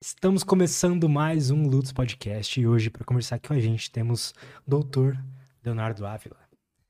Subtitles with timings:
[0.00, 4.30] Estamos começando mais um Lutz Podcast e hoje, para conversar aqui com a gente, temos
[4.64, 5.18] o doutor
[5.64, 6.36] Leonardo Ávila.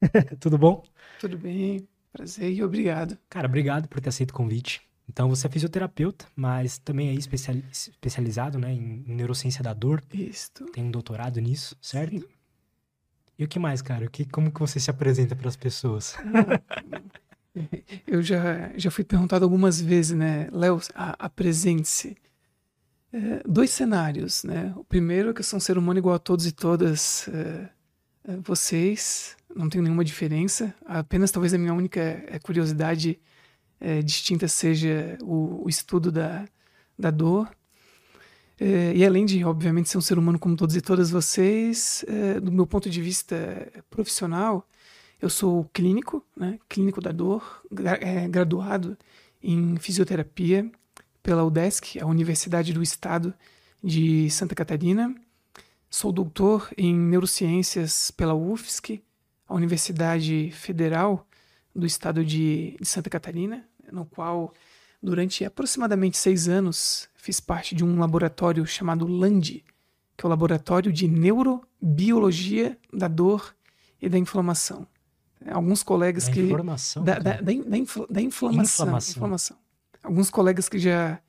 [0.38, 0.84] Tudo bom?
[1.18, 3.16] Tudo bem, prazer e obrigado.
[3.30, 4.82] Cara, obrigado por ter aceito o convite.
[5.08, 10.02] Então, você é fisioterapeuta, mas também é especiali especializado né, em neurociência da dor.
[10.12, 10.66] Isso.
[10.70, 12.20] Tem um doutorado nisso, certo?
[12.20, 12.24] Sim.
[13.38, 14.04] E o que mais, cara?
[14.04, 16.14] O que, como que você se apresenta para as pessoas?
[18.06, 20.48] Eu já, já fui perguntado algumas vezes, né?
[20.52, 22.14] Léo, apresente-se.
[23.18, 24.72] É, dois cenários, né?
[24.76, 27.68] O primeiro é que eu sou um ser humano igual a todos e todas é,
[28.28, 33.18] é, vocês, não tenho nenhuma diferença, apenas talvez a minha única é, curiosidade
[33.80, 36.44] é, distinta seja o, o, estudo da,
[36.96, 37.50] da dor.
[38.60, 42.04] E além de, obviamente, ser um ser humano como todos e todas vocês,
[42.42, 43.36] do meu ponto de vista
[43.88, 44.68] profissional,
[45.22, 46.58] eu sou clínico, né?
[46.68, 47.62] clínico da dor,
[48.28, 48.98] graduado
[49.40, 50.68] em fisioterapia
[51.22, 53.34] pela UDESC, a Universidade do Estado
[53.82, 55.14] de Santa Catarina.
[55.90, 59.02] Sou doutor em neurociências pela UFSC,
[59.46, 61.26] a Universidade Federal
[61.74, 64.52] do Estado de, de Santa Catarina, no qual,
[65.02, 69.64] durante aproximadamente seis anos, fiz parte de um laboratório chamado LAND,
[70.16, 73.54] que é o Laboratório de Neurobiologia da Dor
[74.02, 74.86] e da Inflamação.
[75.46, 76.40] Alguns colegas da que.
[77.04, 79.16] Da, da, da, da, infl, da inflamação, inflamação.
[79.16, 79.67] inflamação
[80.02, 81.20] alguns colegas que já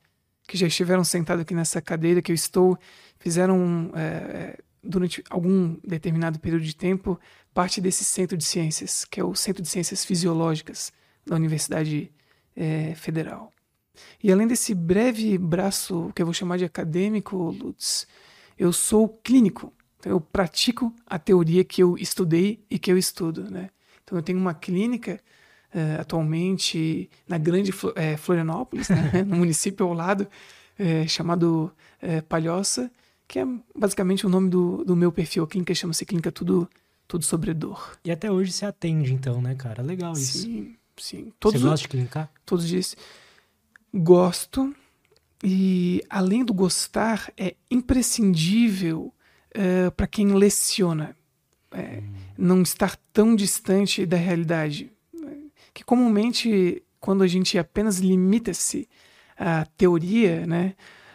[0.46, 2.76] que já estiveram sentados aqui nessa cadeira que eu estou
[3.20, 7.20] fizeram é, é, durante algum determinado período de tempo
[7.54, 10.92] parte desse centro de ciências que é o Centro de Ciências Fisiológicas
[11.24, 12.10] da Universidade
[12.56, 13.52] é, Federal.
[14.22, 18.06] E além desse breve braço que eu vou chamar de acadêmico, Lutz,
[18.58, 19.72] eu sou clínico.
[19.98, 23.70] Então eu pratico a teoria que eu estudei e que eu estudo, né?
[24.02, 25.20] Então eu tenho uma clínica
[25.74, 30.26] uh, atualmente na grande uh, Florianópolis, né, no município ao lado,
[30.78, 31.72] uh, chamado
[32.28, 32.90] Palhoça,
[33.28, 35.44] que é basicamente o nome do, do meu perfil.
[35.44, 36.68] A clínica chama-se Clínica Tudo,
[37.06, 37.98] Tudo Sobre Dor.
[38.02, 39.82] E até hoje você atende, então, né, cara?
[39.82, 40.38] Legal isso.
[40.38, 41.32] Sim, sim.
[41.38, 42.32] Todos você gosta de clinicar?
[42.46, 42.96] Todos os dias.
[43.92, 44.74] Gosto.
[45.44, 49.12] E, além do gostar, é imprescindível
[49.54, 51.14] uh, para quem leciona.
[51.70, 52.14] É, hum.
[52.36, 54.90] Não estar tão distante da realidade
[55.80, 58.86] que comumente, quando a gente apenas limita-se
[59.34, 60.74] à teoria, né,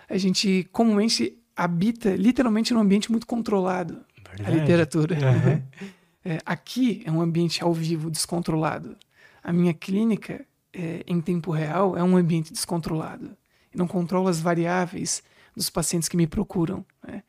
[0.09, 4.03] a gente comumente habita literalmente num ambiente muito controlado.
[4.28, 4.52] Verdade.
[4.52, 5.16] A literatura.
[5.16, 5.62] Uhum.
[6.28, 8.98] É, aqui é um ambiente ao vivo, descontrolado.
[9.44, 10.44] A minha clínica,
[10.74, 13.26] é, em tempo real, é um ambiente descontrolado.
[13.72, 15.22] Eu não controlo as variáveis
[15.56, 16.84] dos pacientes que me procuram.
[17.08, 17.22] Né?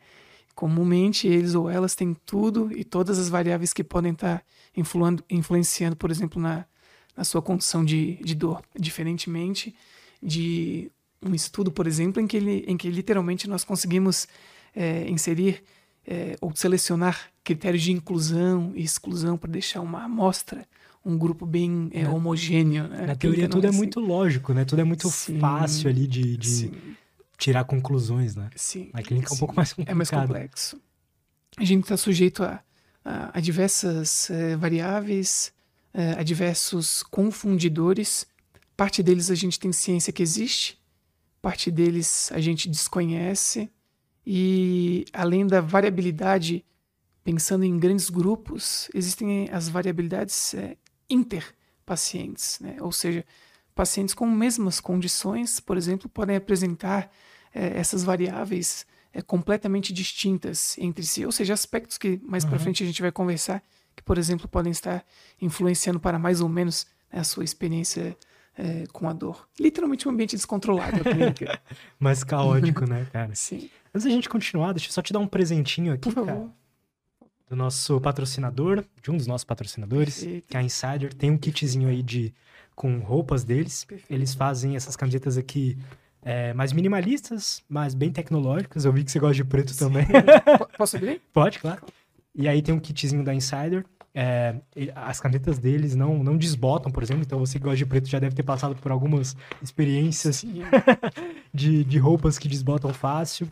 [0.54, 4.42] Comumente, eles ou elas têm tudo e todas as variáveis que podem estar
[5.28, 6.64] influenciando, por exemplo, na,
[7.16, 9.74] na sua condição de, de dor, diferentemente
[10.22, 10.90] de
[11.22, 14.28] um estudo, por exemplo, em que, ele, em que literalmente nós conseguimos
[14.74, 15.62] é, inserir
[16.06, 20.66] é, ou selecionar critérios de inclusão e exclusão para deixar uma amostra,
[21.04, 22.88] um grupo bem é, homogêneo.
[22.88, 23.06] Né?
[23.06, 23.78] Na teoria tudo é, assim.
[23.78, 24.64] muito lógico, né?
[24.64, 26.70] Tudo é muito sim, fácil ali de, de
[27.38, 28.50] tirar conclusões, né?
[28.56, 28.90] Sim.
[28.92, 29.92] Na clínica é um pouco mais complicado.
[29.92, 30.80] É mais complexo.
[31.56, 32.60] A gente está sujeito a,
[33.04, 34.28] a, a diversas
[34.58, 35.52] variáveis,
[36.18, 38.26] a diversos confundidores.
[38.76, 40.78] Parte deles a gente tem ciência que existe,
[41.40, 43.70] parte deles a gente desconhece,
[44.26, 46.64] e além da variabilidade,
[47.22, 50.76] pensando em grandes grupos, existem as variabilidades é,
[51.08, 52.76] interpacientes, né?
[52.80, 53.24] ou seja,
[53.74, 57.10] pacientes com mesmas condições, por exemplo, podem apresentar
[57.54, 62.50] é, essas variáveis é, completamente distintas entre si, ou seja, aspectos que mais uhum.
[62.50, 63.62] para frente a gente vai conversar
[63.96, 65.04] que, por exemplo, podem estar
[65.40, 68.16] influenciando para mais ou menos né, a sua experiência
[68.56, 69.48] é, com a dor.
[69.58, 70.98] Literalmente um ambiente descontrolado.
[71.98, 73.34] Mais caótico, né, cara?
[73.34, 73.70] Sim.
[73.94, 76.26] Antes da gente continuar, deixa eu só te dar um presentinho aqui, Por favor.
[76.26, 76.66] Cara,
[77.48, 80.48] do nosso patrocinador, de um dos nossos patrocinadores, Perfeito.
[80.48, 81.14] que é a Insider.
[81.14, 82.34] Tem um kitzinho aí de
[82.74, 83.84] com roupas deles.
[83.84, 84.12] Perfeito.
[84.12, 85.78] Eles fazem essas camisetas aqui
[86.22, 88.84] é, mais minimalistas, mas bem tecnológicas.
[88.84, 89.78] Eu vi que você gosta de preto Sim.
[89.78, 90.06] também.
[90.76, 91.22] Posso abrir?
[91.32, 91.82] Pode, claro.
[92.36, 93.84] E aí tem um kitzinho da Insider.
[94.14, 94.56] É,
[94.94, 97.22] as canetas deles não, não desbotam, por exemplo.
[97.22, 100.44] Então você que gosta de preto já deve ter passado por algumas experiências
[101.52, 103.50] de, de roupas que desbotam fácil.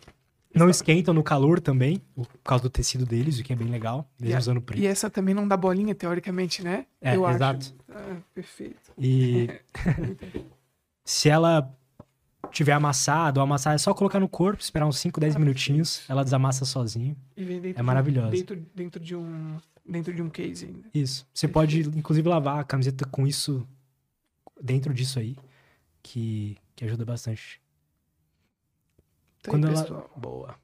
[0.54, 4.08] Não esquentam no calor também, por causa do tecido deles, o que é bem legal,
[4.20, 4.80] mesmo e, usando preto.
[4.80, 6.86] E essa também não dá bolinha, teoricamente, né?
[7.00, 7.74] É, Eu exato.
[7.88, 7.98] Acho.
[7.98, 8.92] Ah, perfeito.
[8.96, 9.48] E
[11.04, 11.76] se ela
[12.50, 16.64] tiver amassado, amassar é só colocar no corpo, esperar uns 5, 10 minutinhos, ela desamassa
[16.64, 17.16] sozinho.
[17.74, 18.30] é maravilhosa.
[18.30, 20.88] Dentro, dentro, de um, dentro de um case ainda.
[20.94, 21.26] Isso.
[21.32, 23.66] Você pode, inclusive, lavar a camiseta com isso,
[24.60, 25.36] dentro disso aí,
[26.02, 27.60] que, que ajuda bastante.
[29.42, 29.82] Tá quando aí, ela.
[29.82, 30.10] pessoal.
[30.16, 30.54] Boa.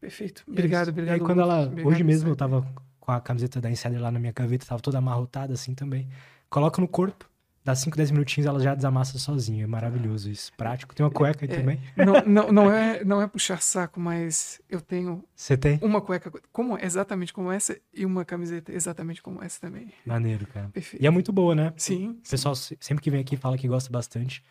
[0.00, 0.44] Perfeito.
[0.46, 1.16] Obrigado, obrigado.
[1.16, 1.62] E aí, quando ela.
[1.62, 2.66] Obrigado, hoje mesmo eu tava
[3.00, 6.08] com a camiseta da Insider lá na minha gaveta, tava toda amarrotada assim também.
[6.48, 7.28] Coloca no corpo,
[7.64, 9.64] dá 5, 10 minutinhos, ela já desamassa sozinha.
[9.64, 10.52] É maravilhoso isso.
[10.56, 10.94] Prático.
[10.94, 11.56] Tem uma cueca aí É.
[11.56, 11.80] também.
[11.96, 15.78] Não, não, não, é, não é puxar saco, mas eu tenho Você tem?
[15.82, 19.92] uma cueca como exatamente como essa e uma camiseta exatamente como essa também.
[20.04, 20.68] Maneiro, cara.
[20.68, 21.02] Perfeito.
[21.02, 21.72] E é muito boa, né?
[21.76, 24.44] Sim, O pessoal se- sempre que vem aqui fala que gosta bastante.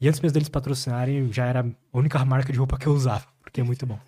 [0.00, 1.60] E antes mesmo deles patrocinarem, já era
[1.92, 3.98] a única marca de roupa que eu usava, porque é muito bom.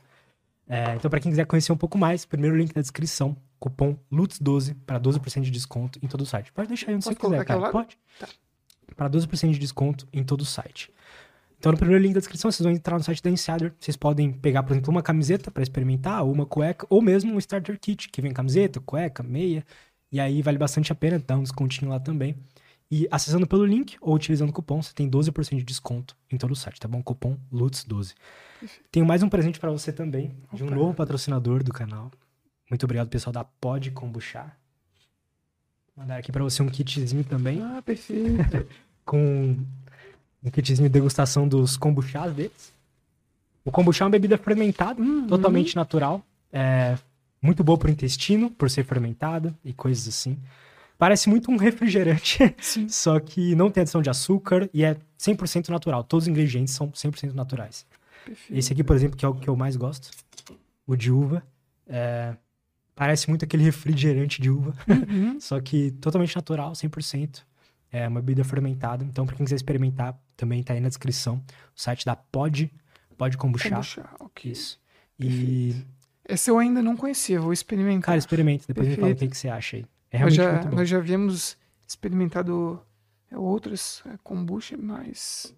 [0.68, 4.76] É, então, pra quem quiser conhecer um pouco mais, primeiro link na descrição, cupom LUTS12
[4.86, 6.52] para 12% de desconto em todo o site.
[6.52, 7.72] Pode deixar aí onde Posso você quiser, cara.
[7.72, 7.98] Pode.
[8.20, 8.28] Tá.
[9.00, 10.92] Para 12% de desconto em todo o site.
[11.58, 13.72] Então, no primeiro link da descrição, vocês vão entrar no site da Insider.
[13.80, 17.38] Vocês podem pegar, por exemplo, uma camiseta para experimentar, ou uma cueca, ou mesmo um
[17.38, 19.64] starter kit, que vem camiseta, cueca, meia.
[20.12, 22.36] E aí vale bastante a pena, dá um descontinho lá também.
[22.90, 26.50] E acessando pelo link ou utilizando o cupom, você tem 12% de desconto em todo
[26.50, 27.02] o site, tá bom?
[27.02, 28.12] Cupom LUTS12.
[28.92, 30.74] Tenho mais um presente pra você também, de um Opa.
[30.74, 32.10] novo patrocinador do canal.
[32.68, 34.52] Muito obrigado, pessoal da Pod Kombucha.
[35.96, 38.36] Mandar aqui pra você um kitzinho também, Ah, perfeito.
[39.10, 39.56] com
[40.44, 42.72] um kitzinho de degustação dos kombuchás deles.
[43.64, 45.26] O kombucha é uma bebida fermentada, Uhum.
[45.26, 46.24] totalmente natural.
[46.52, 46.96] É
[47.42, 50.38] muito boa pro intestino, por ser fermentada e coisas assim.
[50.96, 52.38] Parece muito um refrigerante,
[52.88, 56.04] só que não tem adição de açúcar e é 100% natural.
[56.04, 57.84] Todos os ingredientes são 100% naturais.
[58.24, 58.56] perfeito.
[58.58, 60.10] Esse aqui, por exemplo, que é o que eu mais gosto,
[60.86, 61.42] o de uva,
[61.88, 62.34] é,
[62.94, 65.38] parece muito aquele refrigerante de uva, Uhum.
[65.40, 67.42] só que totalmente natural, 100%.
[67.92, 69.04] É uma bebida fermentada.
[69.04, 71.42] Então, pra quem quiser experimentar, também tá aí na descrição
[71.76, 72.72] o site da Pod,
[73.18, 73.68] Pod Kombucha.
[73.70, 74.52] Kombucha, ok.
[74.52, 74.80] Isso.
[75.18, 75.74] E,
[76.28, 78.06] Esse eu ainda não conhecia, vou experimentar.
[78.06, 78.64] cara, experimenta.
[78.68, 79.30] Depois me fala o Perfeito.
[79.32, 79.86] que, você acha aí.
[80.10, 80.76] É nós, realmente já, muito bom.
[80.76, 81.56] nós já havíamos
[81.86, 82.80] experimentado
[83.30, 85.54] é, outras é, kombucha, mas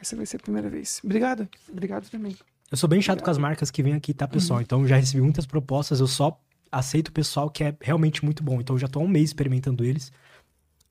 [0.00, 1.00] essa vai ser a primeira vez.
[1.04, 1.48] Obrigado.
[1.70, 2.36] Obrigado também.
[2.70, 4.30] Eu sou bem chato com as marcas que vêm aqui, tá, Uhum.
[4.32, 4.60] pessoal?
[4.60, 6.38] Então, eu já recebi muitas propostas, eu só
[6.70, 8.60] aceito o pessoal que é realmente muito bom.
[8.60, 10.12] Então, eu já tô há um mês experimentando eles.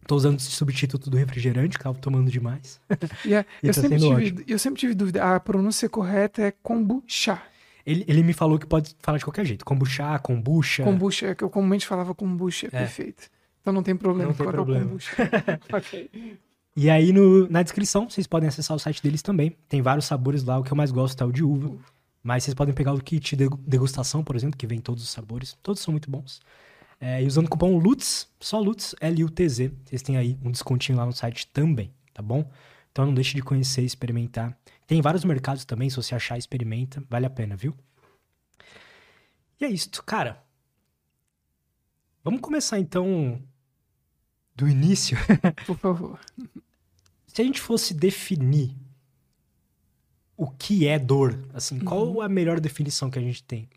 [0.08, 2.80] Tô usando esse substituto do refrigerante, que tava tomando demais.
[3.26, 5.36] E, é, eu, tá sempre tive, eu sempre tive dúvida.
[5.36, 7.42] A pronúncia correta é kombucha.
[7.86, 9.64] Ele, ele me falou que pode falar de qualquer jeito.
[9.66, 10.84] Kombucha, kombucha.
[10.84, 13.30] Kombucha, é que eu comumente falava kombucha, perfeito.
[13.62, 14.92] Então não tem problema Não tem problema.
[15.74, 16.10] ok.
[16.76, 19.56] E aí, no- na descrição, vocês podem acessar o site deles também.
[19.68, 20.60] Tem vários sabores lá.
[20.60, 21.76] O que eu mais gosto é o de uva.
[22.24, 25.58] Mas vocês podem pegar o kit de degustação, por exemplo, que vem todos os sabores.
[25.64, 26.40] Todos são muito bons.
[27.00, 31.06] É, e usando o cupom LUTZ, só LUTZ, L-U-T-Z, vocês têm aí um descontinho lá
[31.06, 32.50] no site também, tá bom?
[32.92, 34.58] Então não deixe de conhecer e experimentar.
[34.88, 37.04] Tem vários mercados também, se você achar, experimenta.
[37.10, 37.76] Vale a pena, viu?
[39.60, 40.44] E é isso, cara.
[42.24, 43.40] Vamos começar então
[44.56, 45.16] do início.
[45.68, 46.20] Por favor.
[47.28, 48.76] Se a gente fosse definir
[50.36, 53.70] o que é dor, assim, qual a melhor definição que a gente tem?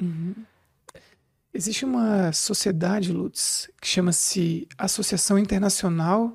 [1.52, 6.32] Existe uma sociedade, Lutz, que chama-se Associação Internacional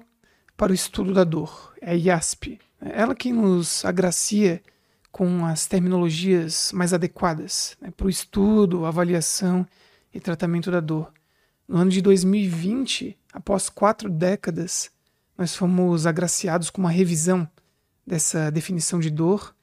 [0.57, 2.59] para o Estudo da Dor, é a IASP.
[2.81, 4.61] Ela que nos agracia
[5.13, 9.65] com as terminologias mais adequadas né, para o estudo, avaliação
[10.13, 11.13] e tratamento da dor.
[11.65, 14.91] No ano de 2020, após quatro décadas,
[15.37, 17.49] nós fomos agraciados com uma revisão
[18.05, 19.54] dessa definição de dor,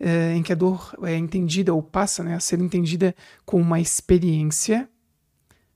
[0.00, 3.14] eh, em que a dor é entendida ou passa né, a ser entendida
[3.44, 4.88] como uma experiência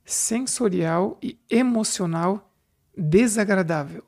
[0.05, 2.51] sensorial e emocional
[2.97, 4.05] desagradável,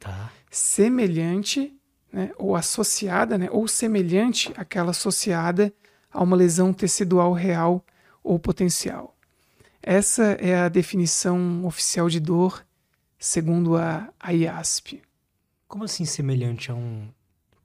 [0.00, 0.32] Tá.
[0.50, 1.76] semelhante
[2.12, 5.72] né, ou associada, né, ou semelhante àquela associada
[6.10, 7.84] a uma lesão tecidual real
[8.22, 9.16] ou potencial.
[9.82, 12.64] Essa é a definição oficial de dor,
[13.18, 15.02] segundo a, a IASP.
[15.66, 17.08] Como assim semelhante a um.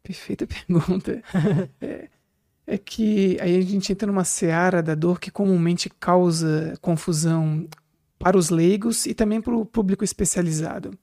[0.07, 1.21] Perfeita pergunta.
[1.81, 2.07] é,
[2.65, 7.67] é que aí a gente entra numa seara da dor que comumente causa confusão
[8.17, 10.97] para os leigos e também para o público especializado.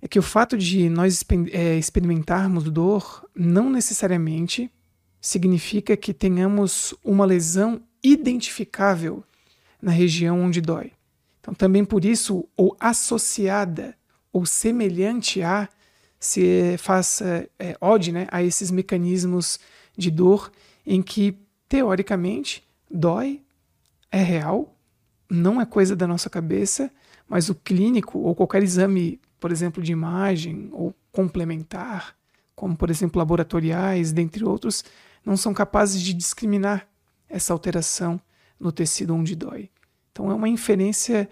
[0.00, 4.72] É que o fato de nós é, experimentarmos dor não necessariamente
[5.20, 9.22] significa que tenhamos uma lesão identificável
[9.80, 10.92] na região onde dói.
[11.38, 13.94] Então, também por isso, ou associada
[14.32, 15.68] ou semelhante a,
[16.26, 19.60] se faz é, é, ode né, a esses mecanismos
[19.96, 20.50] de dor
[20.84, 23.42] em que, teoricamente, dói,
[24.10, 24.76] é real,
[25.30, 26.90] não é coisa da nossa cabeça,
[27.28, 32.16] mas o clínico ou qualquer exame, por exemplo, de imagem ou complementar,
[32.54, 34.84] como por exemplo laboratoriais, dentre outros,
[35.24, 36.88] não são capazes de discriminar
[37.28, 38.20] essa alteração
[38.58, 39.70] no tecido onde dói.
[40.10, 41.28] Então é uma inferência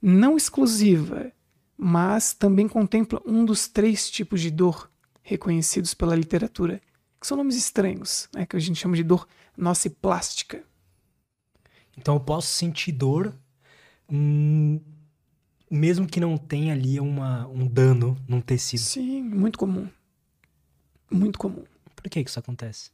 [0.00, 1.32] não exclusiva,
[1.76, 4.90] mas também contempla um dos três tipos de dor
[5.22, 6.80] reconhecidos pela literatura,
[7.20, 10.62] que que são nomes estranhos, né, que a gente chama de dor nociplástica.
[11.98, 13.34] Então eu posso sentir dor
[14.08, 14.78] hum,
[15.68, 18.78] mesmo que não tenha ali uma, um dano num tecido.
[18.78, 19.88] Sim, muito comum.
[21.10, 21.64] Muito comum.
[21.96, 22.92] Por que isso acontece?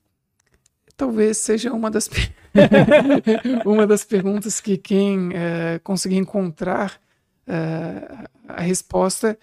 [0.97, 2.09] Talvez seja uma das,
[3.67, 7.02] uma das perguntas que quem é, conseguir encontrar
[7.47, 9.39] é, a resposta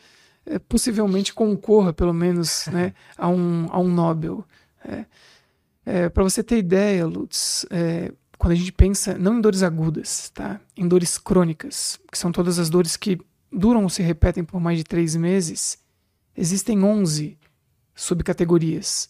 [0.46, 4.46] é, possivelmente concorra, pelo menos, né, a, um, a um Nobel.
[6.14, 7.66] Para você ter ideia, Lutz,
[8.38, 10.62] quando a gente pensa não em dores agudas, tá?
[10.78, 13.20] em dores crônicas, que são todas as dores que
[13.52, 15.78] duram ou se repetem por mais de três meses,
[16.38, 17.38] existem 11
[17.94, 19.10] subcategorias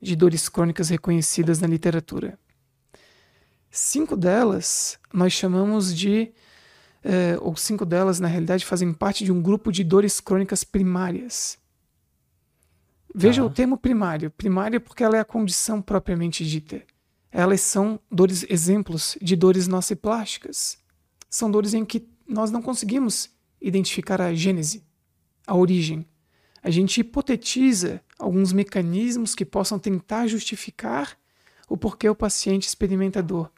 [0.00, 2.38] de dores crônicas reconhecidas na literatura.
[3.70, 6.32] Cinco delas nós chamamos de,
[7.02, 11.58] eh, ou cinco delas na realidade fazem parte de um grupo de dores crônicas primárias.
[13.14, 13.44] Veja ah.
[13.44, 14.30] o termo primário.
[14.30, 16.82] Primária porque ela é a condição propriamente dita.
[17.32, 20.78] Elas são dores, exemplos de dores nociplásticas.
[21.28, 23.30] São dores em que nós não conseguimos
[23.60, 24.84] identificar a gênese,
[25.46, 26.06] a origem.
[26.62, 31.16] A gente hipotetiza alguns mecanismos que possam tentar justificar
[31.68, 33.50] o porquê o paciente experimenta dor.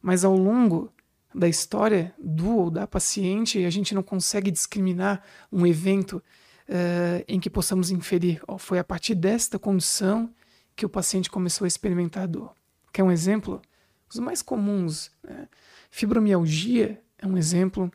[0.00, 0.92] Mas ao longo
[1.34, 6.22] da história do ou da paciente, a gente não consegue discriminar um evento
[6.68, 10.32] uh, em que possamos inferir, foi a partir desta condição
[10.74, 12.54] que o paciente começou a experimentar dor.
[12.92, 13.60] Quer um exemplo?
[14.12, 15.48] Os mais comuns, né?
[15.90, 17.90] fibromialgia é um exemplo,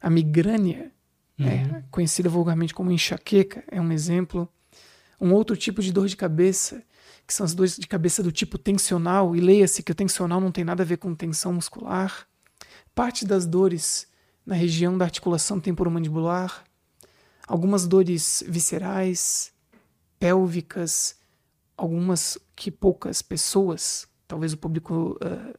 [0.00, 0.92] a migrânia,
[1.38, 1.46] uhum.
[1.46, 4.48] é, conhecida vulgarmente como enxaqueca, é um exemplo.
[5.20, 6.82] Um outro tipo de dor de cabeça,
[7.26, 10.52] que são as dores de cabeça do tipo tensional, e leia-se que o tensional não
[10.52, 12.27] tem nada a ver com tensão muscular.
[12.98, 14.08] Parte das dores
[14.44, 16.64] na região da articulação temporomandibular,
[17.46, 19.52] algumas dores viscerais,
[20.18, 21.16] pélvicas,
[21.76, 25.58] algumas que poucas pessoas talvez o público uh,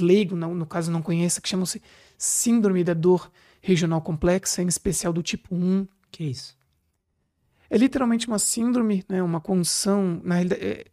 [0.00, 1.82] leigo, no, no caso, não conheça, que chamam-se
[2.16, 3.28] Síndrome da Dor
[3.60, 5.88] Regional Complexa, em especial do tipo 1.
[6.12, 6.56] Que é isso?
[7.68, 10.20] É literalmente uma síndrome, né, uma condição.
[10.22, 10.86] Na realidade, é,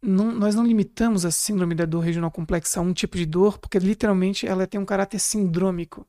[0.00, 3.58] não, nós não limitamos a síndrome da dor regional complexa a um tipo de dor,
[3.58, 6.06] porque literalmente ela tem um caráter sindrômico.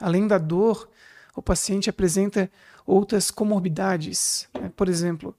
[0.00, 0.88] Além da dor,
[1.34, 2.50] o paciente apresenta
[2.86, 4.48] outras comorbidades.
[4.54, 4.70] Né?
[4.76, 5.36] Por exemplo,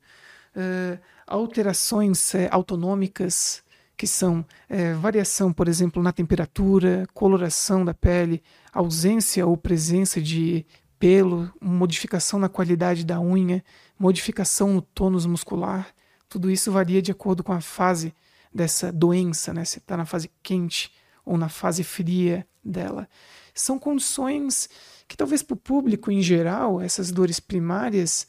[0.56, 3.64] uh, alterações é, autonômicas,
[3.96, 8.42] que são é, variação, por exemplo, na temperatura, coloração da pele,
[8.74, 10.66] ausência ou presença de
[10.98, 13.64] pelo, modificação na qualidade da unha,
[13.98, 15.94] modificação no tônus muscular.
[16.30, 18.14] Tudo isso varia de acordo com a fase
[18.54, 19.66] dessa doença, né?
[19.66, 20.92] Se está na fase quente
[21.26, 23.10] ou na fase fria dela.
[23.54, 24.70] São condições
[25.08, 28.28] que talvez para o público em geral, essas dores primárias,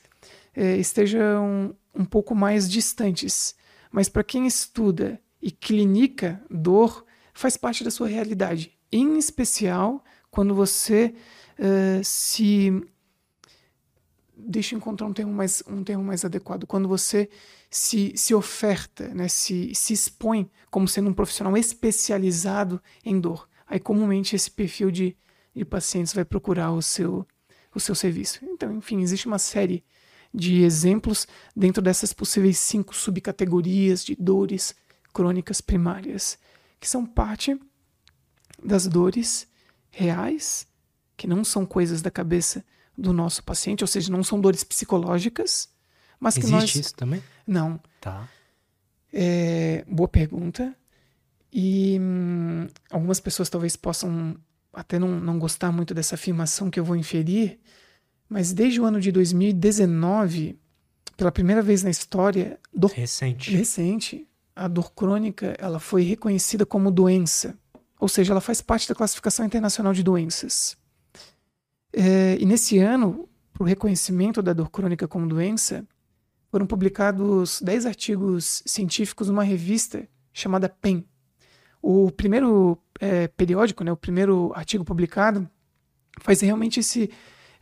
[0.54, 3.54] é, estejam um pouco mais distantes.
[3.92, 7.04] Mas para quem estuda e clinica dor,
[7.34, 8.72] faz parte da sua realidade.
[8.90, 11.14] Em especial quando você
[12.02, 12.82] se.
[14.46, 16.66] Deixa eu encontrar um termo mais, um termo mais adequado.
[16.66, 17.28] Quando você
[17.70, 23.48] se, se oferta, né, se, se expõe como sendo um profissional especializado em dor.
[23.66, 25.16] Aí, comumente, esse perfil de,
[25.54, 27.26] de pacientes vai procurar o seu,
[27.74, 28.40] o seu serviço.
[28.44, 29.84] Então, enfim, existe uma série
[30.32, 34.74] de exemplos dentro dessas possíveis cinco subcategorias de dores
[35.12, 36.38] crônicas primárias,
[36.78, 37.58] que são parte
[38.62, 39.48] das dores
[39.90, 40.66] reais,
[41.16, 42.64] que não são coisas da cabeça
[43.00, 45.68] do nosso paciente, ou seja, não são dores psicológicas,
[46.18, 46.74] mas Existe que nós...
[46.74, 47.22] isso também?
[47.46, 47.80] Não.
[48.00, 48.28] Tá.
[49.12, 50.74] É, boa pergunta.
[51.52, 54.36] E hum, algumas pessoas talvez possam
[54.72, 57.58] até não, não gostar muito dessa afirmação que eu vou inferir,
[58.28, 60.58] mas desde o ano de 2019,
[61.16, 66.90] pela primeira vez na história, dor recente, recente a dor crônica ela foi reconhecida como
[66.90, 67.58] doença,
[67.98, 70.76] ou seja, ela faz parte da classificação internacional de doenças.
[71.92, 75.86] É, e nesse ano, para o reconhecimento da dor crônica como doença,
[76.50, 81.04] foram publicados 10 artigos científicos numa revista chamada PEN.
[81.82, 85.48] O primeiro é, periódico, né, o primeiro artigo publicado,
[86.20, 87.10] faz realmente esse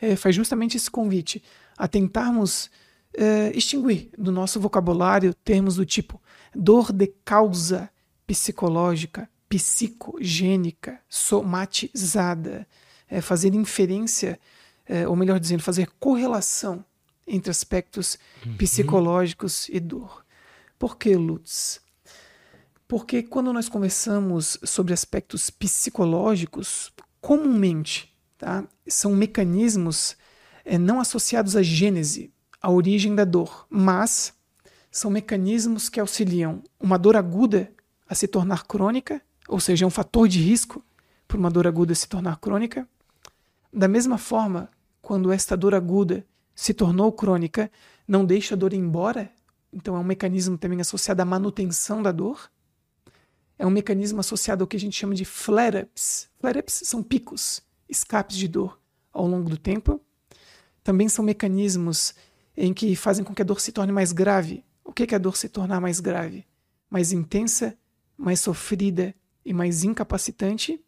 [0.01, 1.43] é, faz justamente esse convite
[1.77, 2.71] a tentarmos
[3.17, 6.21] é, extinguir do nosso vocabulário termos do tipo
[6.55, 7.91] dor de causa
[8.27, 12.67] psicológica, psicogênica, somatizada,
[13.09, 14.39] é, fazer inferência,
[14.87, 16.85] é, ou melhor dizendo, fazer correlação
[17.27, 18.57] entre aspectos uhum.
[18.57, 20.25] psicológicos e dor.
[20.79, 21.81] Por que, Lutz?
[22.87, 28.65] Porque quando nós conversamos sobre aspectos psicológicos, comumente tá?
[28.87, 30.17] são mecanismos
[30.65, 34.33] é, não associados à gênese, à origem da dor, mas
[34.91, 37.71] são mecanismos que auxiliam uma dor aguda
[38.09, 40.83] a se tornar crônica, ou seja, é um fator de risco
[41.27, 42.89] para uma dor aguda se tornar crônica.
[43.73, 44.71] Da mesma forma,
[45.01, 47.71] quando esta dor aguda se tornou crônica,
[48.07, 49.31] não deixa a dor ir embora,
[49.73, 52.51] então é um mecanismo também associado à manutenção da dor.
[53.59, 56.29] É um mecanismo associado ao que a gente chama de flare-ups.
[56.39, 58.81] Flare-ups são picos, escapes de dor
[59.13, 60.01] ao longo do tempo.
[60.83, 62.15] Também são mecanismos
[62.57, 64.65] em que fazem com que a dor se torne mais grave.
[64.85, 66.47] O que é a dor se tornar mais grave?
[66.89, 67.77] Mais intensa,
[68.17, 70.83] mais sofrida e mais incapacitante.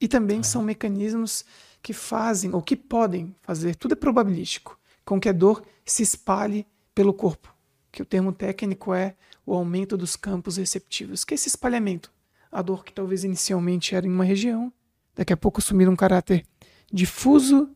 [0.00, 1.44] E também são mecanismos
[1.86, 6.66] que fazem ou que podem fazer, tudo é probabilístico, com que a dor se espalhe
[6.92, 7.54] pelo corpo,
[7.92, 9.14] que o termo técnico é
[9.46, 12.12] o aumento dos campos receptivos, que é esse espalhamento.
[12.50, 14.72] A dor que talvez inicialmente era em uma região,
[15.14, 16.44] daqui a pouco assumir um caráter
[16.92, 17.70] difuso,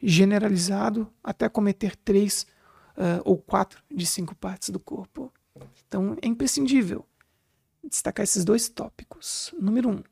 [0.00, 2.46] generalizado, até cometer três
[2.96, 5.32] uh, ou quatro de cinco partes do corpo.
[5.88, 7.04] Então é imprescindível
[7.82, 9.52] destacar esses dois tópicos.
[9.58, 10.04] Número um,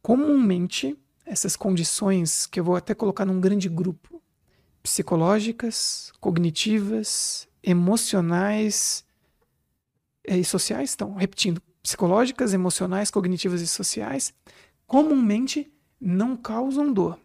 [0.00, 0.96] comumente
[1.26, 4.22] essas condições que eu vou até colocar num grande grupo,
[4.82, 9.04] psicológicas, cognitivas, emocionais
[10.24, 14.32] e sociais, então, repetindo, psicológicas, emocionais, cognitivas e sociais,
[14.86, 17.18] comumente não causam dor,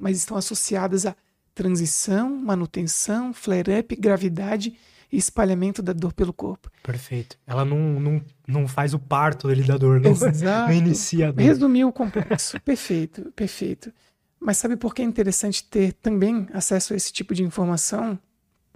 [0.00, 1.16] mas estão associadas a
[1.54, 4.76] transição, manutenção, flare-up, gravidade
[5.10, 6.70] e espalhamento da dor pelo corpo.
[6.82, 7.36] Perfeito.
[7.46, 10.44] Ela não, não, não faz o parto dele da dor, não, Exato.
[10.44, 11.42] não inicia a dor.
[11.42, 12.60] Resumiu o complexo.
[12.60, 13.92] perfeito, perfeito.
[14.40, 18.18] Mas sabe por que é interessante ter também acesso a esse tipo de informação?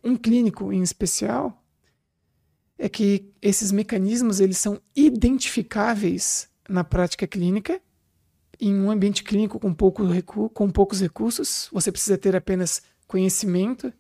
[0.03, 1.63] Um clínico em especial
[2.79, 7.81] é que esses mecanismos eles são identificáveis na prática clínica
[8.61, 10.03] em um ambiente clínico com, pouco
[10.55, 11.69] com poucos recursos.
[11.73, 13.93] Você precisa ter apenas conhecimento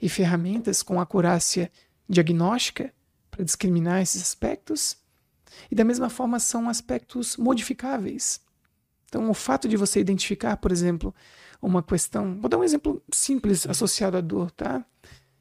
[0.00, 1.70] e ferramentas com acurácia
[2.08, 2.92] diagnóstica
[3.30, 4.96] para discriminar esses aspectos.
[5.70, 8.40] E da mesma forma são aspectos modificáveis.
[9.06, 11.14] Então, o fato de você identificar, por exemplo,
[11.62, 14.84] uma questão, vou dar um exemplo simples associado à dor, tá?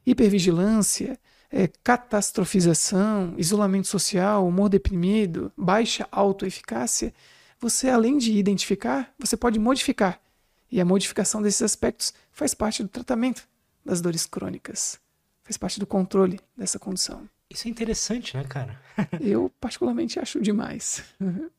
[0.06, 1.20] Hipervigilância,
[1.52, 7.14] é, catastrofização, isolamento social, humor deprimido, baixa autoeficácia,
[7.60, 10.20] você além de identificar, você pode modificar.
[10.72, 13.48] E a modificação desses aspectos faz parte do tratamento
[13.86, 15.00] das dores crônicas.
[15.44, 17.28] Faz parte do controle dessa condição.
[17.50, 18.80] Isso é interessante, né, cara?
[19.20, 21.04] Eu, particularmente, acho demais.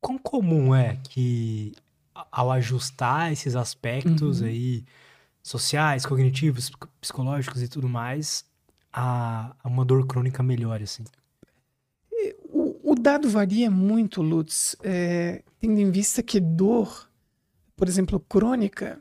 [0.00, 1.72] Quão comum é que,
[2.30, 4.46] ao ajustar esses aspectos uhum.
[4.46, 4.84] aí,
[5.42, 8.44] sociais, cognitivos, psicológicos e tudo mais,
[8.92, 11.04] a, a uma dor crônica melhore, assim?
[12.44, 17.08] O, o dado varia muito, Lutz, é, tendo em vista que dor,
[17.76, 19.00] por exemplo, crônica,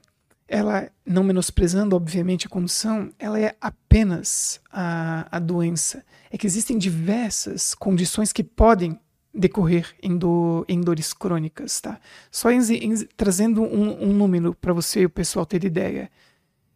[0.52, 6.04] ela, não menosprezando, obviamente, a condição, ela é apenas a, a doença.
[6.30, 9.00] É que existem diversas condições que podem
[9.34, 12.02] decorrer em, do, em dores crônicas, tá?
[12.30, 16.12] Só em, em, trazendo um, um número para você e o pessoal ter ideia.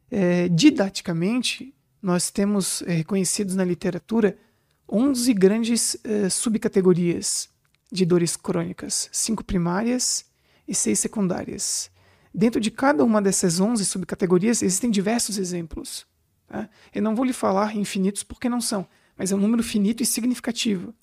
[0.09, 4.37] É, didaticamente, nós temos é, reconhecidos na literatura
[4.89, 7.49] 11 grandes é, subcategorias
[7.91, 10.23] de dores crônicas, cinco primárias
[10.65, 11.93] e seis secundárias.
[12.37, 16.05] Dentro de cada uma dessas 11 subcategorias existem diversos exemplos.
[16.45, 16.67] Tá?
[16.93, 18.85] Eu não vou lhe falar infinitos porque não são,
[19.17, 20.93] mas é um número finito e significativo.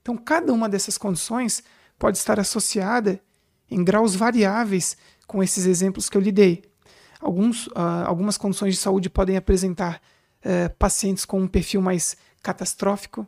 [0.00, 1.60] Então, cada uma dessas condições
[1.98, 3.20] pode estar associada
[3.68, 4.96] em graus variáveis
[5.26, 6.62] com esses exemplos que eu lhe dei.
[7.20, 10.00] Alguns, uh, algumas condições de saúde podem apresentar
[10.44, 13.26] uh, pacientes com um perfil mais catastrófico,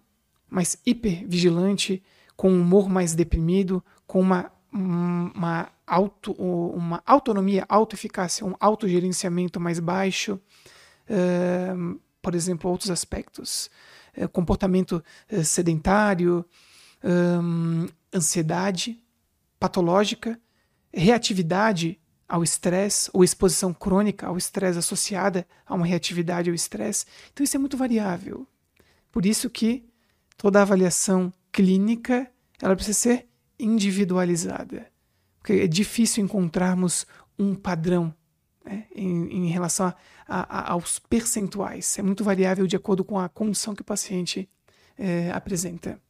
[0.48, 2.04] mais hipervigilante,
[2.36, 9.80] com um humor mais deprimido, com uma uma, auto, uma autonomia, autoeficácia, um autogerenciamento mais
[9.80, 10.40] baixo,
[11.08, 13.70] uh, por exemplo, outros aspectos,
[14.16, 15.02] uh, comportamento
[15.32, 16.44] uh, sedentário,
[17.02, 19.02] um, ansiedade
[19.58, 20.38] patológica,
[20.92, 27.06] reatividade ao estresse ou exposição crônica ao estresse associada a uma reatividade ao estresse.
[27.32, 28.46] Então isso é muito variável.
[29.10, 29.88] Por isso que
[30.36, 33.27] toda avaliação clínica ela precisa ser
[33.58, 34.90] individualizada.
[35.38, 37.06] Porque é difícil encontrarmos
[37.38, 38.14] um padrão
[38.64, 39.94] né, em, em, relação a,
[40.26, 41.98] a, aos percentuais.
[41.98, 44.48] É muito variável de acordo com a condição que o paciente
[44.96, 46.00] é, apresenta.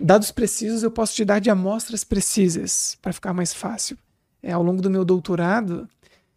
[0.00, 3.96] Dados precisos eu posso te dar de amostras precisas, para ficar mais fácil.
[4.42, 5.88] É, ao longo do meu doutorado,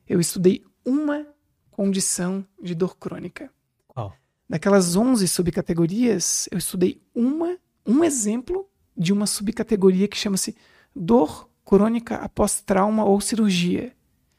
[0.07, 1.25] eu estudei uma
[1.71, 3.49] condição de dor crônica.
[3.87, 4.13] Qual?
[4.47, 10.55] Daquelas 11 subcategorias, eu estudei uma, um exemplo de uma subcategoria que chama-se
[10.95, 13.93] dor crônica após trauma ou cirurgia.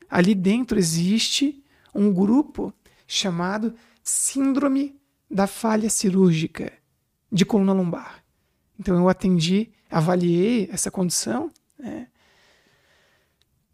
[0.09, 1.62] Ali dentro existe
[1.95, 2.73] um grupo
[3.07, 4.97] chamado Síndrome
[5.29, 6.73] da falha cirúrgica
[7.31, 8.23] de coluna lombar.
[8.79, 11.51] Então eu atendi, avaliei essa condição.
[11.77, 12.07] Né?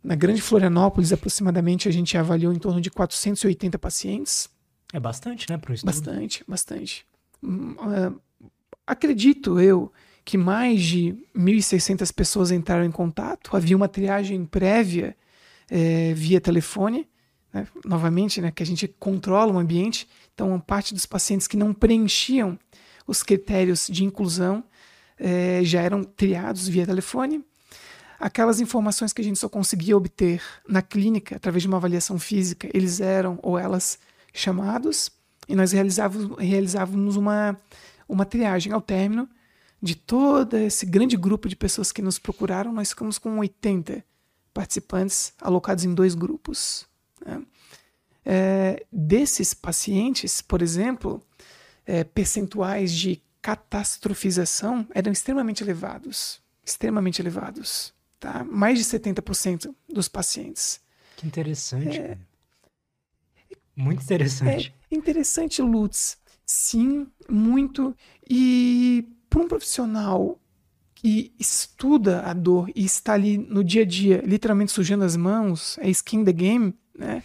[0.02, 4.48] Na Grande Florianópolis, aproximadamente, a gente avaliou em torno de 480 pacientes.
[4.92, 5.90] É bastante, né, para o estudo?
[5.92, 7.06] Bastante, bastante.
[7.42, 8.18] Uh,
[8.86, 9.92] acredito eu
[10.24, 13.56] que mais de 1.600 pessoas entraram em contato.
[13.56, 15.16] Havia uma triagem prévia
[15.70, 17.08] é, via telefone,
[17.52, 17.66] né?
[17.84, 20.08] novamente, né, que a gente controla o ambiente.
[20.34, 22.58] Então, parte dos pacientes que não preenchiam
[23.06, 24.64] os critérios de inclusão
[25.18, 27.44] é, já eram triados via telefone.
[28.18, 32.68] Aquelas informações que a gente só conseguia obter na clínica através de uma avaliação física,
[32.72, 33.98] eles eram ou elas
[34.32, 35.10] chamados
[35.48, 37.56] e nós realizávamos, realizávamos uma,
[38.08, 39.28] uma triagem ao término
[39.82, 44.04] de todo esse grande grupo de pessoas que nos procuraram, nós ficamos com 80
[44.54, 46.86] participantes alocados em dois grupos.
[47.24, 47.42] Né?
[48.24, 51.20] É, desses pacientes, por exemplo,
[51.84, 56.40] é, percentuais de catastrofização eram extremamente elevados.
[56.64, 57.92] Extremamente elevados.
[58.20, 58.44] Tá?
[58.44, 60.80] Mais de 70% dos pacientes.
[61.16, 61.98] Que interessante.
[61.98, 62.16] É,
[63.74, 64.72] muito interessante.
[64.88, 66.18] É interessante, Lutz.
[66.46, 67.96] Sim, muito.
[68.28, 70.38] E para um profissional
[70.94, 75.78] que estuda a dor e está ali no dia a dia, literalmente sujando as mãos,
[75.78, 77.22] é skin the game, né?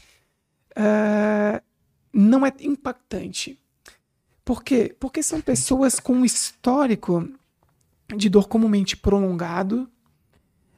[0.72, 1.62] Uh,
[2.13, 3.60] não é impactante.
[4.46, 4.96] Por quê?
[4.98, 7.30] Porque são pessoas com um histórico
[8.15, 9.89] de dor comumente prolongado,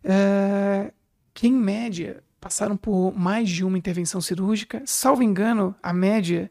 [0.04, 0.92] uh,
[1.32, 4.82] que em média passaram por mais de uma intervenção cirúrgica.
[4.84, 6.50] Salvo engano, a média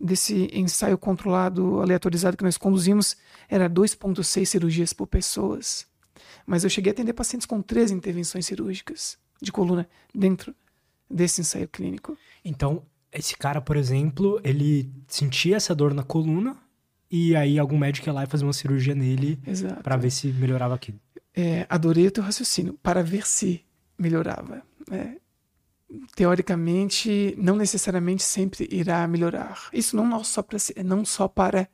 [0.00, 3.16] desse ensaio controlado aleatorizado que nós conduzimos
[3.48, 5.86] era 2,6 cirurgias por pessoas.
[6.46, 10.54] Mas eu cheguei a atender pacientes com três intervenções cirúrgicas de coluna dentro
[11.10, 12.16] desse ensaio clínico.
[12.44, 12.82] Então,
[13.12, 16.56] esse cara, por exemplo, ele sentia essa dor na coluna
[17.10, 19.40] e aí algum médico ia lá e fazia uma cirurgia nele
[19.82, 21.00] para ver se melhorava aquilo.
[21.34, 23.64] É, adorei o teu raciocínio, para ver se
[23.98, 24.62] melhorava.
[24.90, 25.16] É,
[26.14, 29.68] teoricamente, não necessariamente sempre irá melhorar.
[29.72, 31.68] Isso não só para, não só para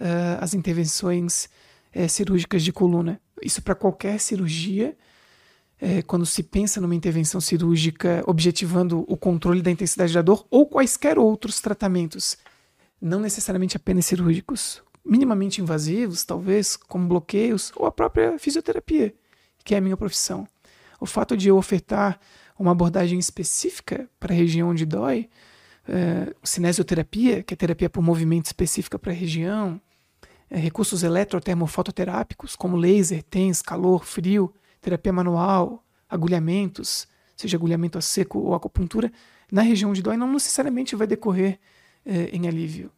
[0.00, 1.48] uh, as intervenções
[1.94, 3.20] uh, cirúrgicas de coluna.
[3.42, 4.96] Isso para qualquer cirurgia.
[5.80, 10.66] Uh, quando se pensa numa intervenção cirúrgica objetivando o controle da intensidade da dor ou
[10.66, 12.36] quaisquer outros tratamentos,
[13.00, 19.14] não necessariamente apenas cirúrgicos, minimamente invasivos, talvez, como bloqueios, ou a própria fisioterapia,
[19.64, 20.46] que é a minha profissão.
[21.00, 22.18] O fato de eu ofertar
[22.58, 25.28] uma abordagem específica para a região onde dói,
[25.88, 29.80] é, cinesioterapia, que é terapia por movimento específica para a região,
[30.56, 37.06] recursos eletrotermofototerápicos, como laser, TENS, calor, frio, terapia manual, agulhamentos,
[37.36, 39.12] seja agulhamento a seco ou acupuntura,
[39.50, 41.58] na região onde dói não necessariamente vai decorrer
[42.04, 42.90] é, em alívio.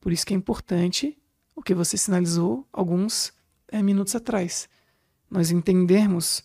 [0.00, 1.18] Por isso que é importante
[1.54, 3.32] o que você sinalizou alguns
[3.68, 4.68] é, minutos atrás.
[5.30, 6.44] Nós entendermos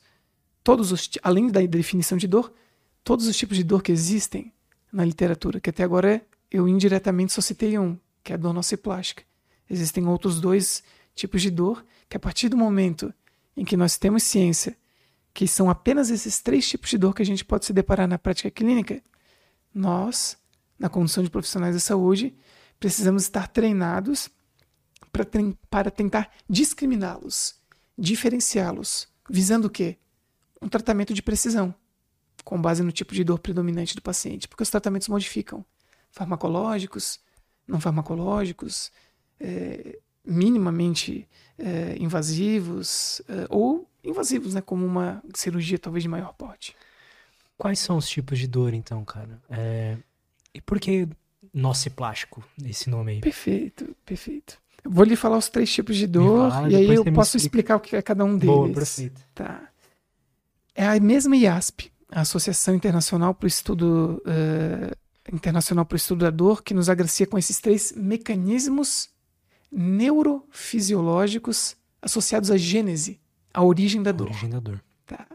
[0.63, 2.54] todos os, além da definição de dor,
[3.04, 4.52] todos os tipos de dor que existem
[4.91, 9.24] na literatura, que até agora eu indiretamente só citei um, que é a dor nociplástica.
[9.69, 10.84] Existem outros dois
[11.15, 13.13] tipos de dor que a partir do momento
[13.56, 14.77] em que nós temos ciência
[15.34, 18.17] que são apenas esses três tipos de dor que a gente pode se deparar na
[18.17, 19.03] prática clínica,
[19.71, 20.36] nós,
[20.80, 22.36] na condição de profissionais da saúde,
[22.80, 24.30] precisamos estar treinados
[25.69, 27.56] para tentar discriminá-los,
[27.97, 29.97] diferenciá-los, visando o quê?
[30.62, 31.73] um tratamento de precisão,
[32.43, 35.65] com base no tipo de dor predominante do paciente, porque os tratamentos modificam
[36.12, 37.19] farmacológicos,
[37.67, 38.91] não farmacológicos,
[39.39, 46.76] é, minimamente é, invasivos é, ou invasivos, né, como uma cirurgia talvez de maior porte.
[47.58, 49.41] Quais são os tipos de dor, então, cara?
[49.50, 49.97] É,
[50.54, 51.08] e por que
[51.54, 53.19] nociplástico, esse nome aí?
[53.19, 54.60] Perfeito, perfeito.
[54.86, 57.80] vou lhe falar os três tipos de dor fala, e aí eu posso explicar o
[57.80, 58.56] que é cada um deles.
[58.56, 59.21] Boa, perfeito.
[59.34, 59.69] Tá.
[60.76, 64.95] É a mesma IASP, a Associação Internacional para o Estudo uh,
[65.34, 69.10] Internacional para o Estudo da Dor, que nos agracia com esses três mecanismos
[69.71, 73.19] neurofisiológicos associados à gênese,
[73.53, 74.27] à origem da dor.
[74.27, 74.84] Origem da dor.
[75.06, 75.27] Tá.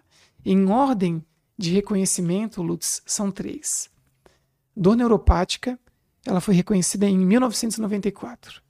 [0.44, 1.24] Em ordem
[1.56, 3.90] de reconhecimento, Lutz, são três.
[4.76, 5.78] Dor neuropática,
[6.24, 8.62] ela foi reconhecida em 1994.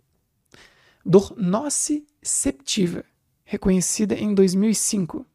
[1.04, 3.04] Dor nociceptiva,
[3.44, 5.26] reconhecida em 2005.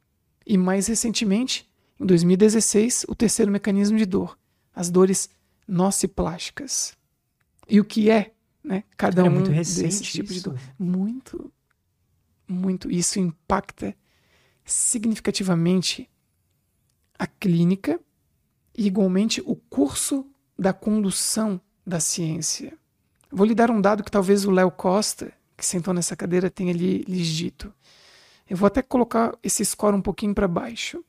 [0.45, 4.37] E mais recentemente, em 2016, o terceiro mecanismo de dor,
[4.73, 5.29] as dores
[5.67, 6.95] nociplásticas.
[7.67, 8.33] E o que é,
[8.67, 10.60] né, cada um desses tipos de dor?
[10.77, 11.51] Muito,
[12.47, 12.91] muito.
[12.91, 13.95] Isso impacta
[14.65, 16.10] significativamente
[17.17, 17.99] a clínica
[18.77, 20.25] e igualmente o curso
[20.60, 22.77] da condução da ciência.
[23.32, 26.73] Vou lhe dar um dado que talvez o Léo Costa, que sentou nessa cadeira, tenha
[26.73, 27.73] lhe, lhes dito.
[28.49, 30.99] Eu vou até colocar esse score um pouquinho para baixo.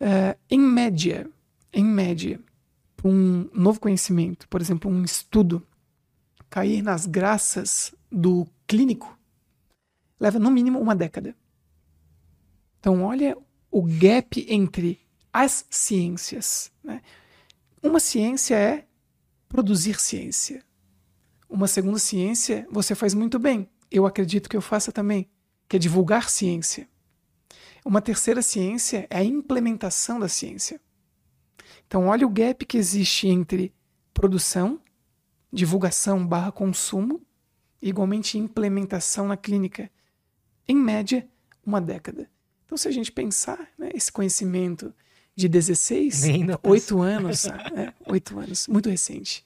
[0.00, 1.28] Uh, em média,
[1.72, 2.40] em média,
[3.04, 5.64] um novo conhecimento, por exemplo, um estudo,
[6.50, 9.16] cair nas graças do clínico,
[10.18, 11.34] leva no mínimo uma década.
[12.80, 13.36] Então, olha
[13.70, 15.00] o gap entre
[15.32, 16.72] as ciências.
[16.82, 17.00] Né?
[17.82, 18.84] Uma ciência é
[19.48, 20.64] produzir ciência.
[21.48, 23.68] Uma segunda ciência você faz muito bem.
[23.90, 25.28] Eu acredito que eu faça também,
[25.68, 26.88] que é divulgar ciência.
[27.84, 30.80] Uma terceira ciência é a implementação da ciência.
[31.86, 33.74] Então, olha o gap que existe entre
[34.12, 34.80] produção,
[35.52, 37.20] divulgação barra consumo,
[37.80, 39.90] igualmente implementação na clínica.
[40.66, 41.28] Em média,
[41.64, 42.30] uma década.
[42.64, 44.94] Então, se a gente pensar, né, esse conhecimento
[45.34, 49.44] de 16, tá 8 anos, né, 8 anos, muito recente.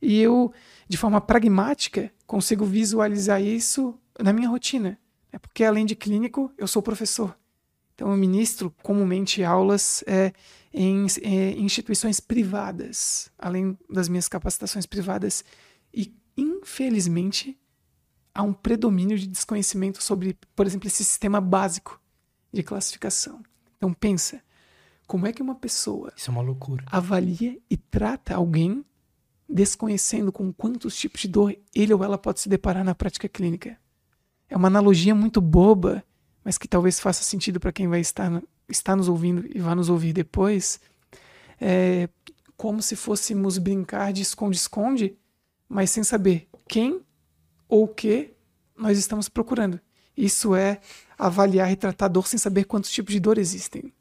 [0.00, 0.52] E eu,
[0.88, 4.98] de forma pragmática, consigo visualizar isso na minha rotina.
[5.32, 7.36] É porque, além de clínico, eu sou professor.
[7.96, 10.30] Então, eu ministro comumente aulas é,
[10.72, 15.42] em, é, instituições privadas, além das minhas capacitações privadas.
[15.94, 17.58] E, infelizmente,
[18.34, 21.98] há um predomínio de desconhecimento sobre, por exemplo, esse sistema básico
[22.52, 23.42] de classificação.
[23.78, 24.42] Então, pensa,
[25.06, 26.84] como é que uma pessoa Isso é uma loucura.
[26.92, 28.84] avalia e trata alguém
[29.48, 33.78] desconhecendo com quantos tipos de dor ele ou ela pode se deparar na prática clínica?
[34.50, 36.04] É uma analogia muito boba,
[36.46, 39.88] mas que talvez faça sentido para quem vai estar, estar nos ouvindo e vai nos
[39.88, 40.78] ouvir depois.
[41.60, 42.08] É
[42.56, 45.18] como se fôssemos brincar de esconde-esconde,
[45.68, 47.02] mas sem saber quem
[47.68, 48.32] ou o que
[48.76, 49.80] nós estamos procurando.
[50.16, 50.80] Isso é
[51.18, 53.92] avaliar e tratar dor sem saber quantos tipos de dor existem.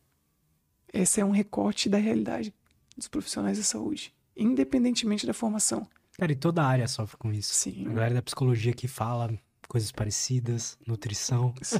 [0.93, 2.53] Esse é um recorte da realidade
[2.95, 5.87] dos profissionais da saúde, independentemente da formação.
[6.15, 7.55] Cara, e toda a área sofre com isso.
[7.55, 7.87] Sim.
[7.87, 9.33] A galera da psicologia que fala
[9.75, 11.53] coisas parecidas, nutrição.
[11.61, 11.79] Sim.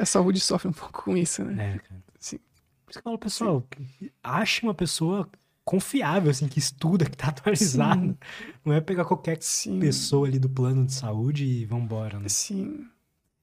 [0.00, 1.76] a saúde sofre um pouco com isso, né?
[1.76, 2.02] É, cara.
[2.18, 2.38] Sim.
[2.84, 4.10] Por isso que eu falo, pessoal, Sim.
[4.20, 5.30] ache uma pessoa
[5.64, 8.00] confiável, assim, que estuda, que tá atualizado.
[8.02, 8.16] Sim.
[8.64, 9.78] Não é pegar qualquer Sim.
[9.78, 12.28] pessoa ali do plano de saúde e vambora, né?
[12.28, 12.84] Sim.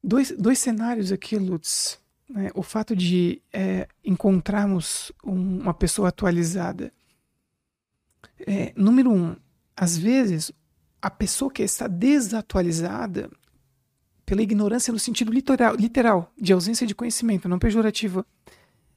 [0.04, 1.98] Dois, dois cenários aqui, Lutz.
[2.30, 2.50] Né?
[2.54, 6.92] O fato de é, encontrarmos um, uma pessoa atualizada.
[8.46, 9.34] É, número um,
[9.78, 10.52] às vezes
[11.02, 13.30] a pessoa que está desatualizada
[14.26, 18.26] pela ignorância no sentido literal, literal de ausência de conhecimento, não pejorativa,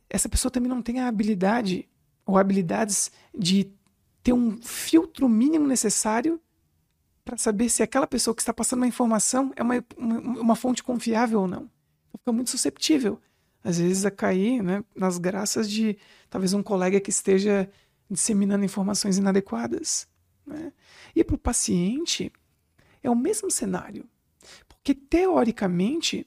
[0.08, 1.88] essa pessoa também não tem a habilidade
[2.24, 3.70] ou habilidades de
[4.22, 6.40] ter um filtro mínimo necessário
[7.24, 10.82] para saber se aquela pessoa que está passando uma informação é uma, uma, uma fonte
[10.82, 11.70] confiável ou não.
[12.10, 13.20] Fica muito susceptível,
[13.62, 15.98] às vezes, a cair né, nas graças de
[16.30, 17.68] talvez um colega que esteja
[18.10, 20.08] disseminando informações inadequadas.
[20.46, 20.72] Né?
[21.14, 22.32] E para o paciente,
[23.02, 24.08] é o mesmo cenário.
[24.88, 26.26] Porque, teoricamente,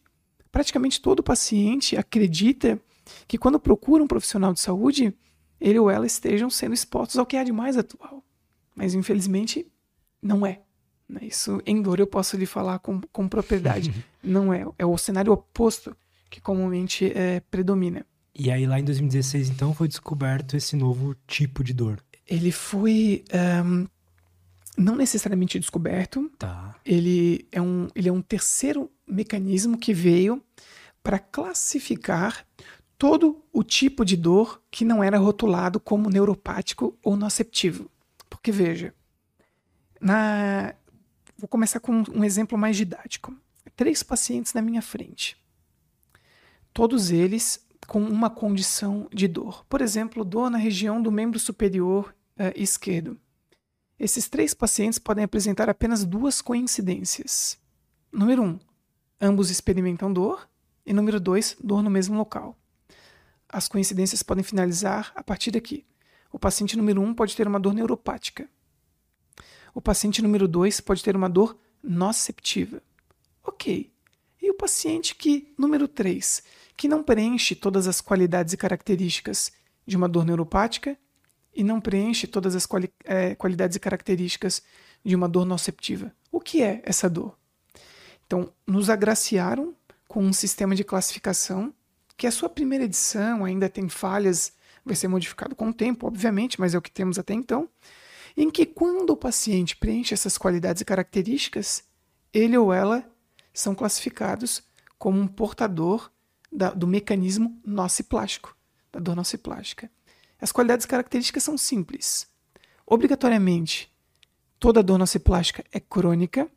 [0.52, 2.80] praticamente todo paciente acredita
[3.28, 5.16] que quando procura um profissional de saúde,
[5.60, 8.24] ele ou ela estejam sendo expostos ao que há de mais atual.
[8.76, 9.66] Mas, infelizmente,
[10.22, 10.62] não é.
[11.10, 11.22] Né?
[11.24, 13.92] Isso, em dor, eu posso lhe falar com, com propriedade.
[14.24, 14.64] não é.
[14.78, 15.98] É o cenário oposto
[16.30, 18.06] que comumente é, predomina.
[18.36, 22.00] E aí, lá em 2016, então, foi descoberto esse novo tipo de dor.
[22.28, 23.24] Ele foi.
[23.66, 23.88] Um,
[24.78, 26.32] não necessariamente descoberto.
[26.38, 26.76] Tá.
[26.86, 30.42] Ele é um, ele é um terceiro mecanismo que veio
[31.04, 32.46] para classificar
[32.98, 37.90] todo o tipo de dor que não era rotulado como neuropático ou noceptivo.
[38.30, 38.94] Porque veja,
[40.00, 40.74] na...
[41.38, 43.36] vou começar com um exemplo mais didático.
[43.76, 45.36] Três pacientes na minha frente.
[46.74, 49.66] Todos eles com uma condição de dor.
[49.66, 53.20] Por exemplo, dor na região do membro superior uh, esquerdo.
[54.02, 57.60] Esses três pacientes podem apresentar apenas duas coincidências.
[58.12, 58.60] Número um,
[59.22, 60.50] ambos experimentam dor.
[60.84, 62.58] E número dois, dor no mesmo local.
[63.48, 65.86] As coincidências podem finalizar a partir daqui.
[66.32, 68.50] O paciente número um pode ter uma dor neuropática.
[69.72, 72.82] O paciente número dois pode ter uma dor noceptiva.
[73.44, 73.94] Ok.
[74.42, 76.42] E o paciente que, número 3,
[76.76, 79.52] que não preenche todas as qualidades e características
[79.86, 80.98] de uma dor neuropática
[81.54, 84.62] e não preenche todas as quali é, qualidades e características
[85.04, 86.14] de uma dor noceptiva.
[86.32, 87.38] O que é essa dor?
[88.26, 89.76] Então, nos agraciaram
[90.08, 91.74] com um sistema de classificação
[92.16, 94.54] que a sua primeira edição ainda tem falhas,
[94.86, 97.68] vai ser modificado com o tempo, obviamente, mas é o que temos até então,
[98.38, 101.84] em que quando o paciente preenche essas qualidades e características,
[102.34, 103.10] ele ou ela
[103.54, 104.64] são classificados
[104.98, 106.12] como um portador
[106.52, 108.56] da, do mecanismo nociplástico,
[108.92, 109.90] da dor nociplástica.
[110.42, 112.28] As qualidades características são simples.
[112.86, 113.96] Obrigatoriamente,
[114.60, 116.50] toda dor nociplástica é crônica.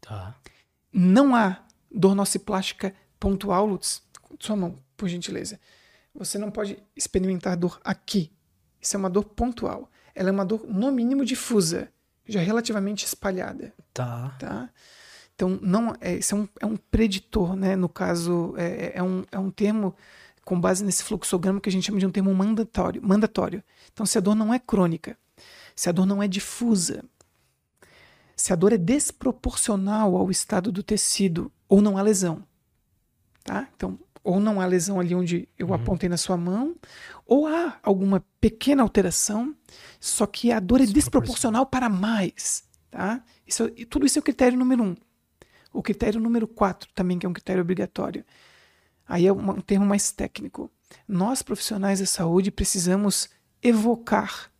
[0.00, 0.34] Tá.
[0.90, 4.02] Não há dor nociplástica pontual, Lutz.
[4.38, 5.60] Sua mão, por gentileza.
[6.14, 8.32] Você não pode experimentar dor aqui.
[8.80, 9.90] Isso é uma dor pontual.
[10.14, 11.92] Ela é uma dor, no mínimo, difusa,
[12.26, 13.74] já relativamente espalhada.
[13.92, 14.34] Tá.
[14.38, 14.70] Tá?
[15.34, 17.76] Então, não, é, isso é um, é um preditor, né?
[17.76, 19.94] No caso, é, é, um, é um termo
[20.50, 23.00] com base nesse fluxograma que a gente chama de um termo mandatório.
[23.00, 23.62] mandatório.
[23.92, 25.16] Então, se a dor não é crônica,
[25.76, 27.04] se a dor não é difusa,
[28.34, 32.42] se a dor é desproporcional ao estado do tecido ou não há lesão,
[33.44, 33.68] tá?
[33.76, 35.74] Então, ou não há lesão ali onde eu uhum.
[35.74, 36.74] apontei na sua mão,
[37.24, 39.54] ou há alguma pequena alteração,
[40.00, 43.22] só que a dor é desproporcional para mais, tá?
[43.46, 44.96] Isso, tudo isso é o critério número um.
[45.72, 48.24] O critério número quatro também, que é um critério obrigatório.
[49.10, 50.70] Aí é um termo mais técnico.
[51.06, 53.28] Nós, profissionais da saúde, precisamos
[53.60, 54.52] evocar,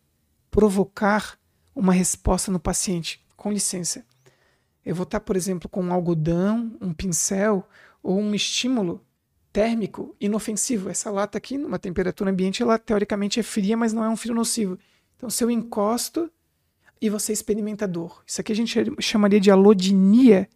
[0.51, 1.39] provocar
[1.73, 3.25] uma resposta no paciente.
[3.37, 4.05] Com licença.
[4.85, 7.65] Eu vou estar, por exemplo, com um algodão, um pincel
[8.03, 9.01] ou um estímulo
[9.53, 10.89] térmico inofensivo.
[10.89, 14.35] Essa lata aqui, numa temperatura ambiente, ela teoricamente é fria, mas não é um frio
[14.35, 14.77] nocivo.
[15.15, 16.29] Então, se eu encosto
[17.01, 18.21] e você experimenta dor.
[18.27, 20.47] Isso aqui a gente chamaria de alodinia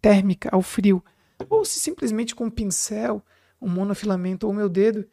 [0.00, 1.02] térmica ao frio.
[1.48, 3.24] Ou se simplesmente com um pincel,
[3.60, 5.06] um monofilamento ou meu dedo,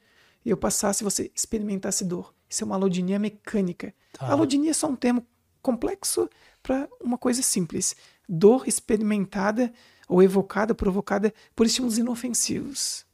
[0.45, 2.33] eu passasse e você experimentasse dor.
[2.49, 3.93] Isso é uma alodinia mecânica.
[4.13, 4.27] Tá.
[4.31, 5.25] Alodinia é só um termo
[5.61, 6.29] complexo
[6.63, 7.95] para uma coisa simples.
[8.27, 9.73] Dor experimentada
[10.07, 13.05] ou evocada, provocada por estímulos inofensivos.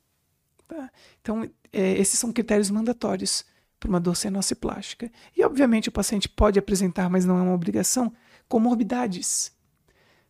[0.67, 0.91] Tá?
[1.21, 3.43] Então, é, esses são critérios mandatórios
[3.80, 4.15] para uma dor
[4.60, 5.12] plástica.
[5.36, 8.13] E, obviamente, o paciente pode apresentar, mas não é uma obrigação,
[8.47, 9.52] comorbidades.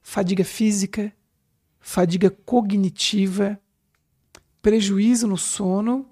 [0.02, 1.14] Fadiga física,
[1.84, 3.60] fadiga cognitiva,
[4.62, 6.10] prejuízo no sono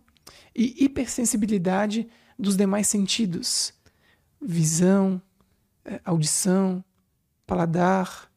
[0.53, 2.07] e hipersensibilidade
[2.37, 3.73] dos demais sentidos.
[4.39, 5.21] Visão,
[5.85, 6.83] é, audição,
[7.47, 8.29] paladar,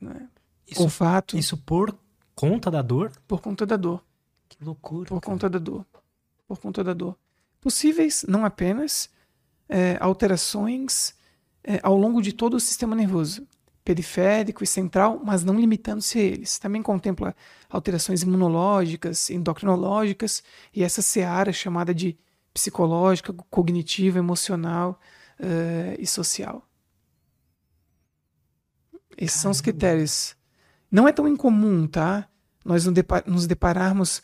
[0.00, 0.28] né?
[0.68, 1.36] isso, olfato.
[1.36, 1.98] Isso por
[2.34, 3.10] conta da dor?
[3.26, 4.02] Por conta da dor.
[4.48, 5.08] Que loucura.
[5.08, 5.32] Por cara.
[5.32, 5.84] conta da dor.
[6.46, 7.18] Por conta da dor.
[7.60, 9.10] Possíveis, não apenas,
[9.68, 11.16] é, alterações
[11.64, 13.48] é, ao longo de todo o sistema nervoso,
[13.84, 16.58] periférico e central, mas não limitando-se a eles.
[16.58, 17.36] Também contempla
[17.68, 20.42] alterações imunológicas, endocrinológicas
[20.72, 22.18] e essa seara chamada de
[22.52, 24.98] psicológica, cognitiva, emocional
[25.38, 26.66] uh, e social.
[29.16, 29.42] Esses Caramba.
[29.42, 30.36] são os critérios.
[30.90, 32.28] Não é tão incomum, tá?
[32.64, 32.86] Nós
[33.26, 34.22] nos depararmos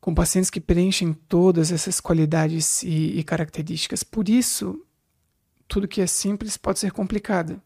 [0.00, 4.02] com pacientes que preenchem todas essas qualidades e, e características.
[4.02, 4.84] Por isso,
[5.68, 7.62] tudo que é simples pode ser complicado.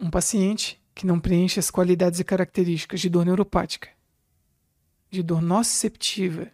[0.00, 3.90] Um paciente que não preenche as qualidades e características de dor neuropática,
[5.10, 6.50] de dor nociceptiva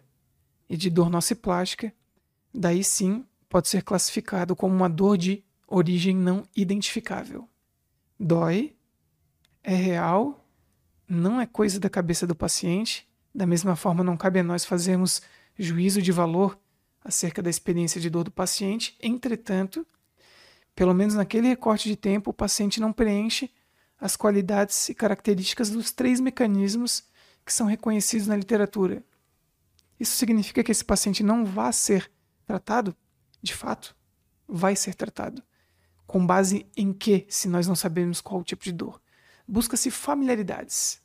[0.69, 1.93] e de dor nociplástica,
[2.53, 7.47] daí sim pode ser classificado como uma dor de origem não identificável.
[8.19, 8.75] Dói,
[9.63, 10.43] é real
[11.07, 13.07] não é coisa da cabeça do paciente.
[13.33, 15.21] Da mesma forma, não cabe a nós fazermos
[15.57, 16.59] juízo de valor
[17.03, 18.97] acerca da experiência de dor do paciente.
[19.01, 19.87] Entretanto,
[20.77, 23.51] pelo menos naquele recorte de tempo, o paciente não preenche
[23.99, 27.03] as qualidades e características dos três mecanismos
[27.43, 29.03] que são reconhecidos na literatura.
[29.99, 32.09] Isso significa que esse paciente não vai ser
[32.45, 32.95] tratado?
[33.41, 33.95] De fato,
[34.47, 35.43] vai ser tratado.
[36.05, 39.01] Com base em que, se nós não sabemos qual o tipo de dor?
[39.47, 41.01] busca-se familiaridades.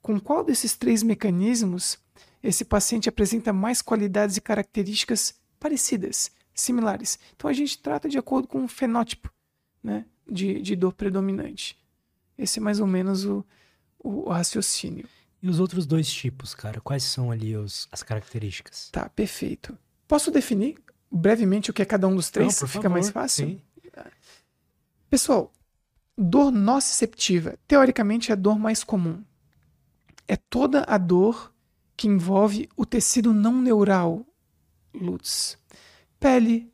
[0.00, 1.98] Com qual desses três mecanismos
[2.42, 7.18] esse paciente apresenta mais qualidades e características parecidas, similares?
[7.34, 9.30] Então a gente trata de acordo com o fenótipo
[9.82, 11.78] né, de, de dor predominante.
[12.36, 13.44] Esse é mais ou menos o,
[13.98, 15.06] o, o raciocínio.
[15.42, 16.80] E os outros dois tipos, cara?
[16.80, 18.90] Quais são ali os, as características?
[18.90, 19.76] Tá, perfeito.
[20.06, 20.78] Posso definir
[21.10, 22.60] brevemente o que é cada um dos três?
[22.60, 23.46] Não, Fica favor, mais fácil?
[23.46, 23.60] Sim.
[25.10, 25.52] Pessoal,
[26.16, 29.24] Dor nociceptiva, teoricamente é a dor mais comum.
[30.28, 31.52] É toda a dor
[31.96, 34.24] que envolve o tecido não neural,
[34.94, 35.56] Lutz.
[36.22, 36.72] Pele,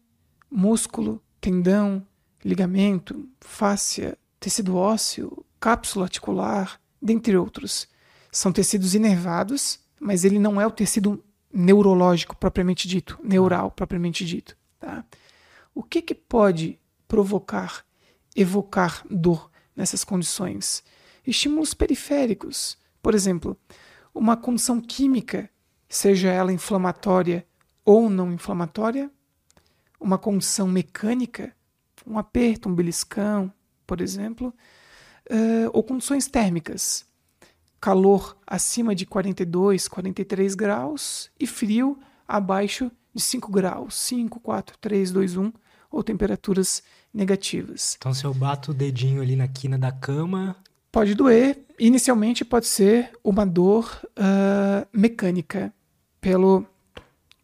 [0.50, 2.06] músculo, tendão,
[2.44, 7.88] ligamento, fáscia, tecido ósseo, cápsula articular, dentre outros.
[8.30, 14.54] São tecidos inervados, mas ele não é o tecido neurológico propriamente dito, neural propriamente dito.
[14.78, 15.02] Tá?
[15.74, 17.86] O que, que pode provocar
[18.36, 20.84] evocar dor nessas condições.
[21.26, 23.56] Estímulos periféricos, por exemplo,
[24.14, 25.50] uma condição química,
[25.88, 27.46] seja ela inflamatória
[27.82, 29.10] ou não inflamatória,
[30.00, 31.54] uma condição mecânica,
[32.06, 33.52] um aperto, um beliscão,
[33.86, 34.54] por exemplo,
[35.30, 37.04] uh, ou condições térmicas,
[37.80, 45.10] calor acima de 42, 43 graus e frio abaixo de 5 graus, 5, 4, 3,
[45.12, 45.52] 2, 1,
[45.90, 46.82] ou temperaturas
[47.12, 47.96] negativas.
[47.98, 50.56] Então, se eu bato o dedinho ali na quina da cama.
[50.92, 51.64] Pode doer.
[51.78, 55.72] Inicialmente, pode ser uma dor uh, mecânica,
[56.20, 56.66] pelo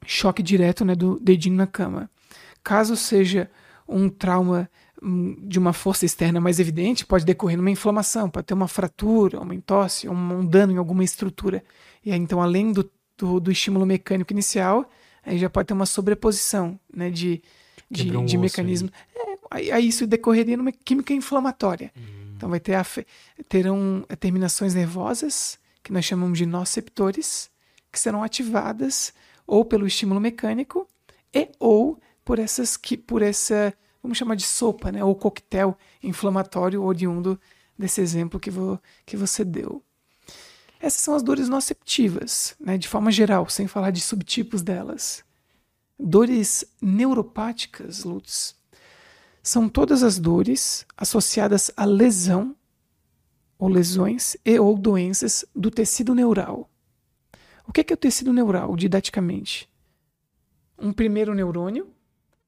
[0.04, 2.10] choque direto né, do dedinho na cama.
[2.64, 3.50] Caso seja
[3.86, 4.70] um trauma
[5.02, 9.38] hum, de uma força externa mais evidente, pode decorrer numa inflamação, pode ter uma fratura,
[9.40, 11.62] uma entorse, um, um dano em alguma estrutura.
[12.02, 14.88] E aí, então, além do, do, do, estímulo mecânico inicial,
[15.24, 17.42] aí já pode ter uma sobreposição né, de,
[17.90, 18.90] de, um de mecanismo.
[19.14, 21.92] É, aí, aí, isso decorreria numa química inflamatória.
[21.96, 22.24] Hum.
[22.36, 22.76] Então vai ter
[23.48, 27.50] terão terminações nervosas, que nós chamamos de noceptores,
[27.92, 29.12] que serão ativadas
[29.46, 30.88] ou pelo estímulo mecânico
[31.32, 36.82] e ou por essas que por essa vamos chamar de sopa, né, ou coquetel inflamatório
[36.82, 37.40] oriundo
[37.76, 39.82] desse exemplo que, vo, que você deu.
[40.78, 45.24] Essas são as dores noceptivas, né, de forma geral, sem falar de subtipos delas.
[45.98, 48.54] Dores neuropáticas, Lutz,
[49.42, 52.54] são todas as dores associadas à lesão
[53.58, 56.68] ou lesões e ou doenças do tecido neural.
[57.66, 59.66] O que é, que é o tecido neural, didaticamente?
[60.78, 61.88] Um primeiro neurônio,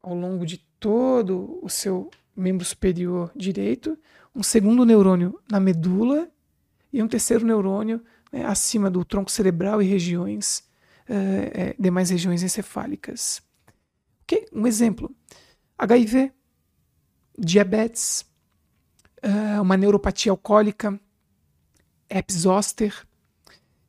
[0.06, 3.98] ao longo de todo o seu membro superior direito,
[4.32, 6.30] um segundo neurônio na medula
[6.92, 8.00] e um terceiro neurônio
[8.30, 10.62] né, acima do tronco cerebral e regiões,
[11.08, 13.42] uh, demais regiões encefálicas.
[14.22, 14.46] Okay?
[14.52, 15.12] Um exemplo:
[15.76, 16.30] HIV,
[17.36, 18.24] diabetes,
[19.24, 21.00] uh, uma neuropatia alcoólica,
[22.08, 23.04] herpes zoster,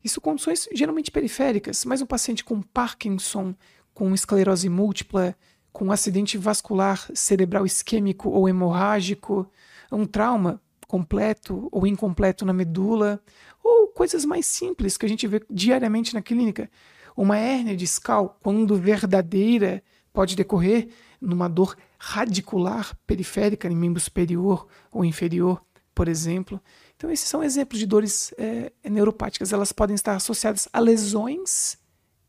[0.02, 3.54] isso condições geralmente periféricas, mas um paciente com Parkinson,
[3.94, 5.36] com esclerose múltipla,
[5.78, 9.48] com um acidente vascular cerebral isquêmico ou hemorrágico,
[9.92, 13.22] um trauma completo ou incompleto na medula,
[13.62, 16.68] ou coisas mais simples que a gente vê diariamente na clínica.
[17.16, 19.80] Uma hérnia discal, quando verdadeira,
[20.12, 20.88] pode decorrer
[21.20, 25.64] numa dor radicular periférica em membro superior ou inferior,
[25.94, 26.60] por exemplo.
[26.96, 29.52] Então, esses são exemplos de dores é, neuropáticas.
[29.52, 31.78] Elas podem estar associadas a lesões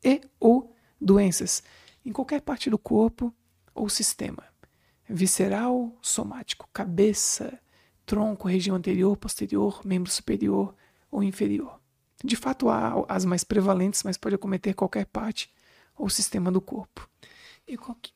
[0.04, 0.72] e ou
[1.02, 1.64] doenças
[2.06, 3.34] em qualquer parte do corpo
[3.80, 4.44] ou sistema.
[5.08, 7.60] Visceral, somático, cabeça,
[8.06, 10.76] tronco, região anterior, posterior, membro superior
[11.10, 11.80] ou inferior.
[12.24, 15.50] De fato, há as mais prevalentes, mas pode acometer qualquer parte
[15.98, 17.10] ou sistema do corpo.
[17.68, 18.12] E que,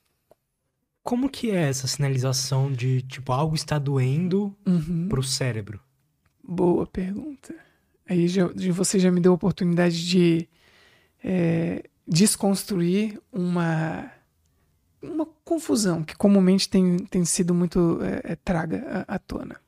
[1.02, 5.08] como que é essa sinalização de, tipo, algo está doendo uhum.
[5.08, 5.80] para o cérebro?
[6.44, 7.56] Boa pergunta.
[8.08, 10.50] Aí já, você já me deu a oportunidade de
[11.24, 14.12] é, desconstruir uma,
[15.04, 19.60] uma confusão que comumente tem, tem sido muito é, é traga à, à tona.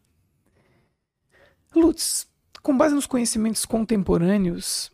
[1.76, 2.28] Lutz,
[2.62, 4.92] com base nos conhecimentos contemporâneos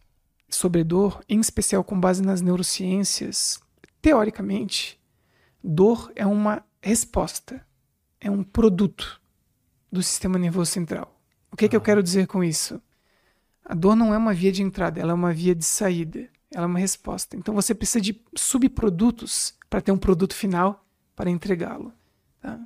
[0.50, 3.60] sobre dor, em especial com base nas neurociências,
[4.02, 5.00] teoricamente,
[5.64, 7.66] dor é uma resposta,
[8.20, 9.22] é um produto
[9.92, 11.20] do sistema nervoso central.
[11.52, 12.82] O que, que eu quero dizer com isso?
[13.64, 16.28] A dor não é uma via de entrada, ela é uma via de saída.
[16.54, 17.38] Ela é uma resposta.
[17.38, 21.94] Então você precisa de subprodutos para ter um produto final para entregá-lo.
[22.42, 22.60] Tá?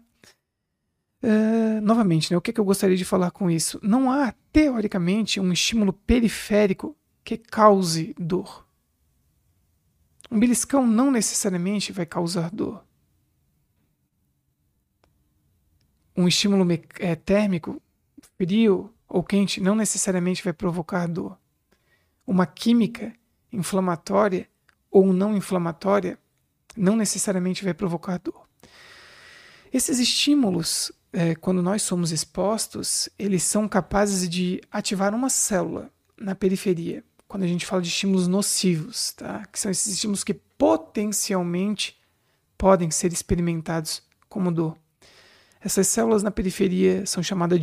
[1.21, 3.79] Uh, novamente, né, o que, que eu gostaria de falar com isso?
[3.83, 8.67] Não há, teoricamente, um estímulo periférico que cause dor.
[10.31, 12.83] Um beliscão não necessariamente vai causar dor.
[16.17, 16.65] Um estímulo
[16.99, 17.79] é, térmico
[18.35, 21.37] frio ou quente não necessariamente vai provocar dor.
[22.25, 23.13] Uma química
[23.51, 24.49] inflamatória
[24.89, 26.17] ou não inflamatória
[26.75, 28.45] não necessariamente vai provocar dor.
[29.71, 36.33] Esses estímulos, é, quando nós somos expostos, eles são capazes de ativar uma célula na
[36.33, 37.03] periferia.
[37.27, 39.45] Quando a gente fala de estímulos nocivos, tá?
[39.51, 41.97] que são esses estímulos que potencialmente
[42.57, 44.77] podem ser experimentados como dor.
[45.59, 47.59] Essas células na periferia são chamadas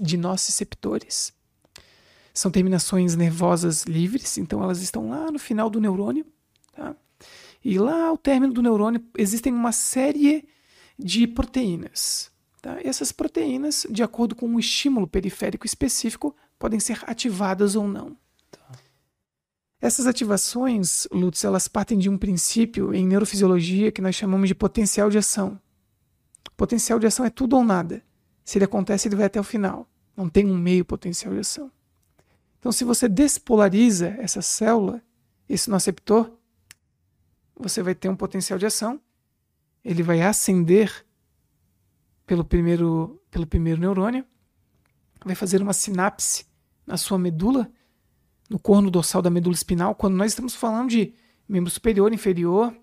[0.00, 1.32] de nociceptores.
[2.32, 6.24] São terminações nervosas livres, então elas estão lá no final do neurônio.
[6.72, 6.94] Tá?
[7.64, 10.48] E lá ao término do neurônio existem uma série
[10.98, 12.30] de proteínas.
[12.60, 12.78] Tá?
[12.82, 18.16] Essas proteínas, de acordo com um estímulo periférico específico, podem ser ativadas ou não.
[18.50, 18.78] Tá.
[19.80, 25.10] Essas ativações, Lutz, elas partem de um princípio em neurofisiologia que nós chamamos de potencial
[25.10, 25.60] de ação.
[26.56, 28.02] Potencial de ação é tudo ou nada.
[28.44, 29.88] Se ele acontece, ele vai até o final.
[30.16, 31.70] Não tem um meio potencial de ação.
[32.60, 35.02] Então, se você despolariza essa célula,
[35.48, 36.30] esse noceptor,
[37.62, 39.00] você vai ter um potencial de ação.
[39.84, 41.04] Ele vai acender
[42.26, 44.24] pelo primeiro, pelo primeiro neurônio,
[45.24, 46.46] vai fazer uma sinapse
[46.86, 47.70] na sua medula,
[48.48, 49.94] no corno dorsal da medula espinal.
[49.94, 51.14] Quando nós estamos falando de
[51.48, 52.74] membro superior, inferior,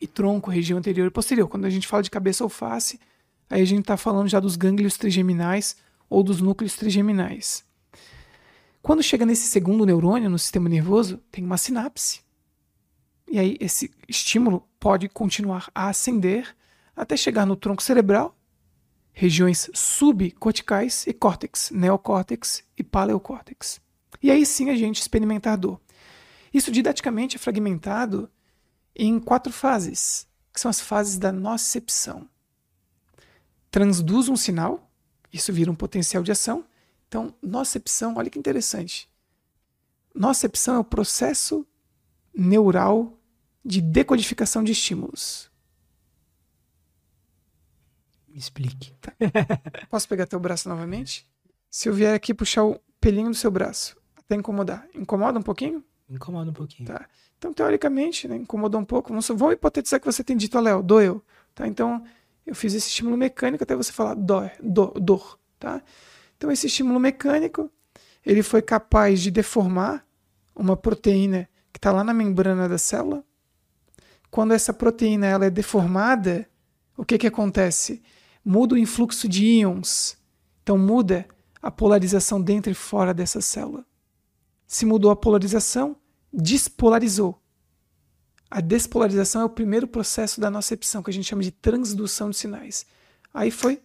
[0.00, 1.48] e tronco, região anterior e posterior.
[1.48, 3.00] Quando a gente fala de cabeça ou face,
[3.48, 5.76] aí a gente está falando já dos gânglios trigeminais
[6.08, 7.64] ou dos núcleos trigeminais.
[8.82, 12.20] Quando chega nesse segundo neurônio no sistema nervoso, tem uma sinapse.
[13.30, 16.56] E aí esse estímulo pode continuar a ascender
[16.96, 18.36] até chegar no tronco cerebral,
[19.12, 23.80] regiões subcorticais e córtex, neocórtex e paleocórtex.
[24.22, 25.80] E aí sim a gente experimenta a dor.
[26.52, 28.30] Isso didaticamente é fragmentado
[28.96, 32.28] em quatro fases, que são as fases da nocepção.
[33.70, 34.90] Transduz um sinal,
[35.32, 36.64] isso vira um potencial de ação.
[37.06, 39.08] Então, nocepção, olha que interessante.
[40.14, 41.66] Nocepção é o processo
[42.34, 43.17] neural
[43.64, 45.50] de decodificação de estímulos.
[48.28, 48.94] Me explique.
[49.00, 49.12] Tá.
[49.90, 51.26] Posso pegar teu braço novamente?
[51.70, 54.86] Se eu vier aqui puxar o pelinho do seu braço, até incomodar.
[54.94, 55.84] Incomoda um pouquinho?
[56.08, 56.88] Incomoda um pouquinho.
[56.88, 57.06] Tá.
[57.36, 59.10] Então, teoricamente, né, incomodou um pouco.
[59.10, 61.22] Vamos, vamos hipotetizar que você tem dito, Léo, doeu.
[61.54, 61.66] Tá?
[61.66, 62.02] Então,
[62.46, 65.38] eu fiz esse estímulo mecânico até você falar dor, dor, dor.
[65.58, 65.82] Tá?
[66.36, 67.70] Então, esse estímulo mecânico,
[68.24, 70.04] ele foi capaz de deformar
[70.54, 73.24] uma proteína que está lá na membrana da célula.
[74.30, 76.48] Quando essa proteína ela é deformada,
[76.96, 78.02] o que, que acontece?
[78.44, 80.18] Muda o influxo de íons.
[80.62, 81.26] Então, muda
[81.62, 83.86] a polarização dentro e fora dessa célula.
[84.66, 85.96] Se mudou a polarização,
[86.32, 87.40] despolarizou.
[88.50, 92.36] A despolarização é o primeiro processo da nocepção, que a gente chama de transdução de
[92.36, 92.86] sinais.
[93.32, 93.82] Aí foi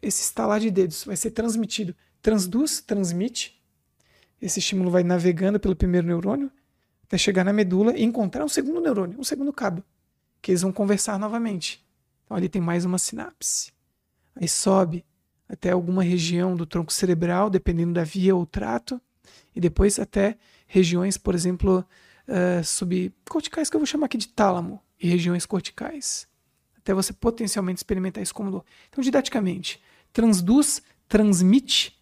[0.00, 1.94] esse estalar de dedos, vai ser transmitido.
[2.22, 3.60] Transduz, transmite.
[4.40, 6.50] Esse estímulo vai navegando pelo primeiro neurônio
[7.08, 9.82] até chegar na medula e encontrar um segundo neurônio, um segundo cabo,
[10.40, 11.84] que eles vão conversar novamente.
[12.24, 13.72] Então ali tem mais uma sinapse.
[14.36, 15.04] Aí sobe
[15.48, 19.00] até alguma região do tronco cerebral, dependendo da via ou trato,
[19.56, 20.36] e depois até
[20.66, 21.84] regiões, por exemplo,
[22.28, 26.28] uh, subcorticais, que eu vou chamar aqui de tálamo, e regiões corticais.
[26.76, 28.64] Até você potencialmente experimentar isso como dor.
[28.88, 29.80] Então, didaticamente,
[30.12, 31.98] transduz, transmite,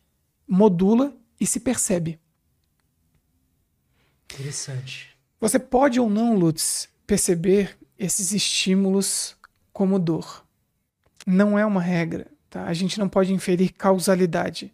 [0.48, 2.18] modula e se percebe.
[4.30, 5.16] Interessante.
[5.40, 9.36] Você pode ou não, Lutz, perceber esses estímulos
[9.72, 10.44] como dor.
[11.26, 12.26] Não é uma regra.
[12.48, 12.64] Tá?
[12.64, 14.72] A gente não pode inferir causalidade.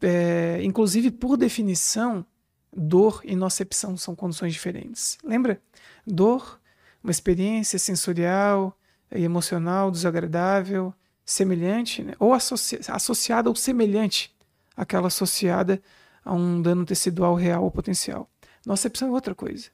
[0.00, 2.24] É, inclusive, por definição,
[2.72, 5.18] dor e nocepção são condições diferentes.
[5.24, 5.60] Lembra?
[6.06, 6.60] Dor,
[7.02, 8.76] uma experiência sensorial
[9.12, 12.14] e emocional desagradável, semelhante, né?
[12.18, 14.34] ou associ associada ou semelhante
[14.76, 15.82] àquela associada
[16.24, 18.30] a um dano tecidual real ou potencial.
[18.68, 19.70] Nocepção é outra coisa.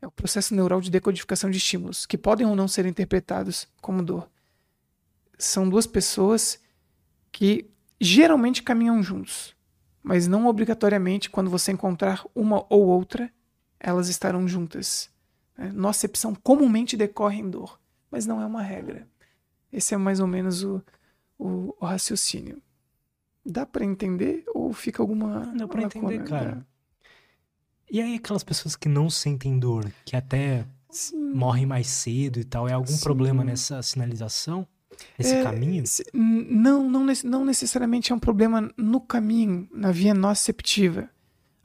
[0.00, 4.04] É o processo neural de decodificação de estímulos, que podem ou não ser interpretados como
[4.04, 4.30] dor.
[5.36, 6.60] São duas pessoas
[7.32, 7.68] que
[8.00, 9.56] geralmente caminham juntos,
[10.00, 13.32] mas não obrigatoriamente quando você encontrar uma ou outra,
[13.80, 15.10] elas estarão juntas.
[15.58, 15.72] Né?
[15.74, 17.80] Nocepção comumente decorre em dor,
[18.12, 19.08] mas não é uma regra.
[19.72, 20.80] Esse é mais ou menos o,
[21.36, 22.62] o, o raciocínio.
[23.44, 25.52] Dá para entender ou fica alguma.
[25.56, 26.64] Dá para entender, cara.
[27.90, 31.32] E aí aquelas pessoas que não sentem dor, que até Sim.
[31.34, 33.02] morrem mais cedo e tal, é algum Sim.
[33.02, 34.66] problema nessa sinalização?
[35.18, 35.82] Esse é, caminho?
[36.12, 41.08] Não, não, não necessariamente é um problema no caminho, na via noceptiva.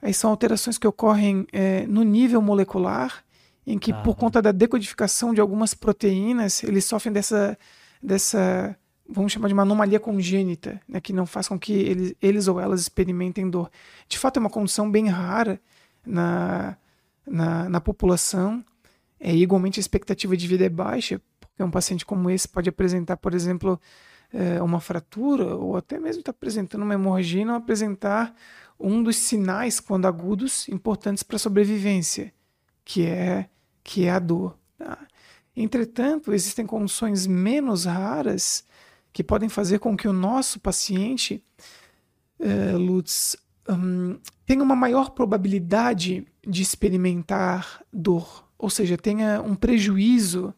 [0.00, 3.24] Aí são alterações que ocorrem é, no nível molecular,
[3.66, 4.02] em que, ah.
[4.02, 7.58] por conta da decodificação de algumas proteínas, eles sofrem dessa,
[8.02, 8.76] dessa
[9.08, 12.60] vamos chamar de uma anomalia congênita, né, que não faz com que eles, eles ou
[12.60, 13.70] elas experimentem dor.
[14.08, 15.60] De fato, é uma condição bem rara
[16.06, 16.76] na,
[17.26, 18.64] na, na população.
[19.18, 23.16] É, igualmente, a expectativa de vida é baixa, porque um paciente como esse pode apresentar,
[23.16, 23.80] por exemplo,
[24.32, 28.34] é, uma fratura, ou até mesmo está apresentando uma hemorragia não apresentar
[28.78, 32.32] um dos sinais, quando agudos, importantes para a sobrevivência,
[32.84, 33.48] que é,
[33.82, 34.58] que é a dor.
[34.76, 34.98] Tá?
[35.56, 38.64] Entretanto, existem condições menos raras
[39.12, 41.42] que podem fazer com que o nosso paciente,
[42.38, 43.34] é, Lutz,
[43.68, 50.54] um, tenha uma maior probabilidade de experimentar dor, ou seja, tenha um prejuízo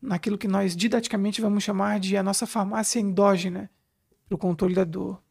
[0.00, 3.70] naquilo que nós didaticamente vamos chamar de a nossa farmácia endógena
[4.26, 5.22] para o controle da dor.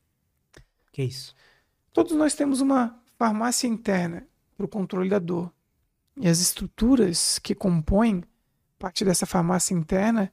[0.92, 1.36] Que é isso?
[1.92, 5.52] Todos nós temos uma farmácia interna para o controle da dor.
[6.18, 8.24] E as estruturas que compõem
[8.80, 10.32] parte dessa farmácia interna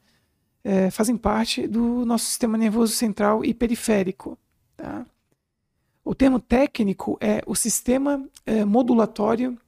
[0.63, 4.39] é, fazem parte do nosso sistema nervoso central e periférico.
[4.77, 5.05] Tá?
[6.05, 9.59] O termo técnico é o sistema é, modulatório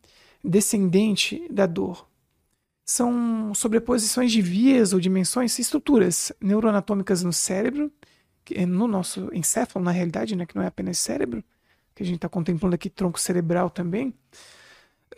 [0.43, 2.07] descendente da dor
[2.85, 7.91] são sobreposições de vias ou dimensões, estruturas neuroanatômicas no cérebro,
[8.51, 11.43] é no nosso encéfalo, na realidade, né, que não é apenas cérebro,
[11.95, 14.09] que a gente está contemplando aqui tronco cerebral também.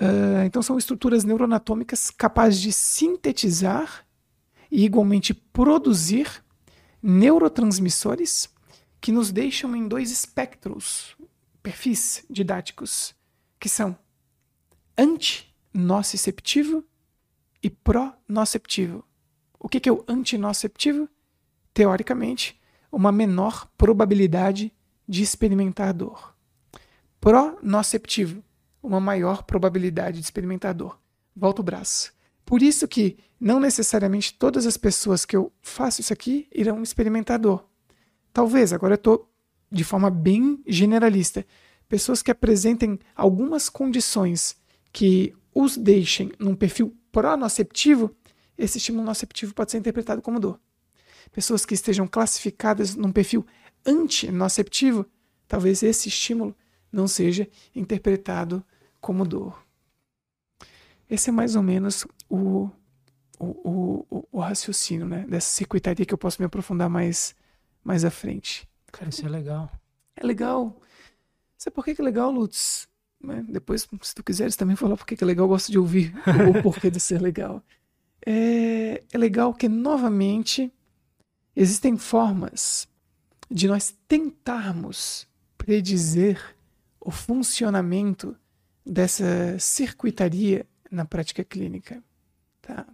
[0.01, 4.07] Uh, então, são estruturas neuroanatômicas capazes de sintetizar
[4.71, 6.29] e igualmente produzir
[7.03, 8.49] neurotransmissores
[9.07, 11.17] que nos deixam em dois espectros,
[11.63, 13.15] perfis didáticos,
[13.57, 13.97] que são
[14.99, 16.83] antinociceptivo
[17.63, 19.05] e pró-noceptivo.
[19.61, 21.09] O que é o antinociceptivo?
[21.73, 24.75] Teoricamente, uma menor probabilidade
[25.07, 26.35] de experimentar dor.
[27.21, 28.43] Pró-noceptivo,
[28.83, 31.01] uma maior probabilidade de experimentar dor.
[31.33, 32.13] Volta o braço.
[32.45, 37.39] Por isso que não necessariamente todas as pessoas que eu faço isso aqui irão experimentar
[37.39, 37.71] dor.
[38.37, 39.33] Talvez, agora eu estou
[39.73, 41.43] de forma bem generalista,
[41.89, 44.59] pessoas que apresentem algumas condições
[44.93, 48.15] que os deixem num perfil pronoceptivo,
[48.59, 50.61] esse estímulo noceptivo pode ser interpretado como dor.
[51.33, 53.47] Pessoas que estejam classificadas num perfil
[53.87, 55.07] antinoceptivo,
[55.49, 56.55] talvez esse estímulo
[56.93, 58.63] não seja interpretado
[59.01, 59.65] como dor.
[61.09, 62.69] Esse é mais ou menos o,
[63.39, 67.35] o, o, o raciocínio né, dessa circuitaria que eu posso me aprofundar mais,
[67.87, 68.69] mais à frente.
[68.91, 69.71] Cara, isso é legal.
[70.17, 70.77] É legal.
[71.57, 72.89] Sabe por que é legal, Lutz?
[73.23, 73.45] Né?
[73.49, 76.13] Depois, se tu quiseres também falar por que é legal, eu gosto de ouvir
[76.51, 77.63] o porquê de ser legal.
[78.27, 80.73] É, é legal que, novamente,
[81.55, 82.89] existem formas
[83.49, 86.57] de nós tentarmos predizer
[87.01, 88.37] o funcionamento
[88.85, 92.03] dessa circuitaria na prática clínica.
[92.61, 92.85] Tá?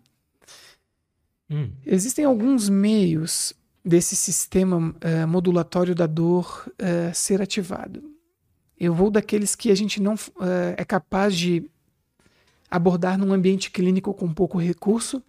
[1.49, 1.73] Hum.
[1.87, 3.55] Existem alguns meios
[3.85, 8.03] desse sistema uh, modulatório da dor uh, ser ativado.
[8.79, 11.69] Eu vou daqueles que a gente não uh, é capaz de
[12.71, 15.23] abordar num ambiente clínico com pouco recurso.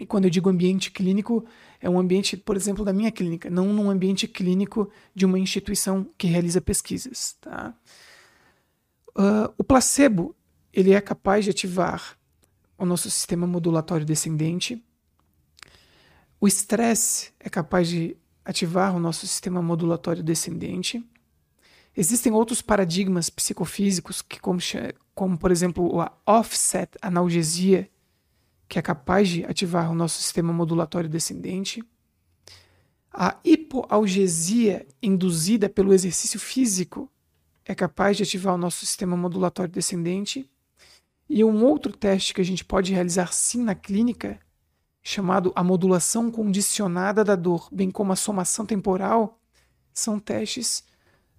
[0.00, 1.44] E quando eu digo ambiente clínico,
[1.80, 6.08] é um ambiente, por exemplo, da minha clínica, não num ambiente clínico de uma instituição
[6.16, 7.36] que realiza pesquisas.
[7.40, 7.74] Tá?
[9.58, 10.34] o placebo
[10.72, 12.16] ele é capaz de ativar
[12.78, 14.82] o nosso sistema modulatório descendente.
[16.42, 21.00] O estresse é capaz de ativar o nosso sistema modulatório descendente.
[21.96, 24.58] Existem outros paradigmas psicofísicos, que como,
[25.14, 27.88] como por exemplo a offset analgesia,
[28.68, 31.80] que é capaz de ativar o nosso sistema modulatório descendente.
[33.12, 37.08] A hipoalgesia induzida pelo exercício físico
[37.64, 40.50] é capaz de ativar o nosso sistema modulatório descendente.
[41.28, 44.40] E um outro teste que a gente pode realizar sim na clínica,
[45.02, 49.38] chamado a modulação condicionada da dor, bem como a somação temporal,
[49.92, 50.84] são testes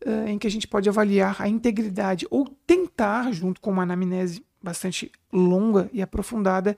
[0.05, 4.45] uh, em que a gente pode avaliar a integridade ou tentar, junto com uma anamnese
[4.61, 6.77] bastante longa e aprofundada,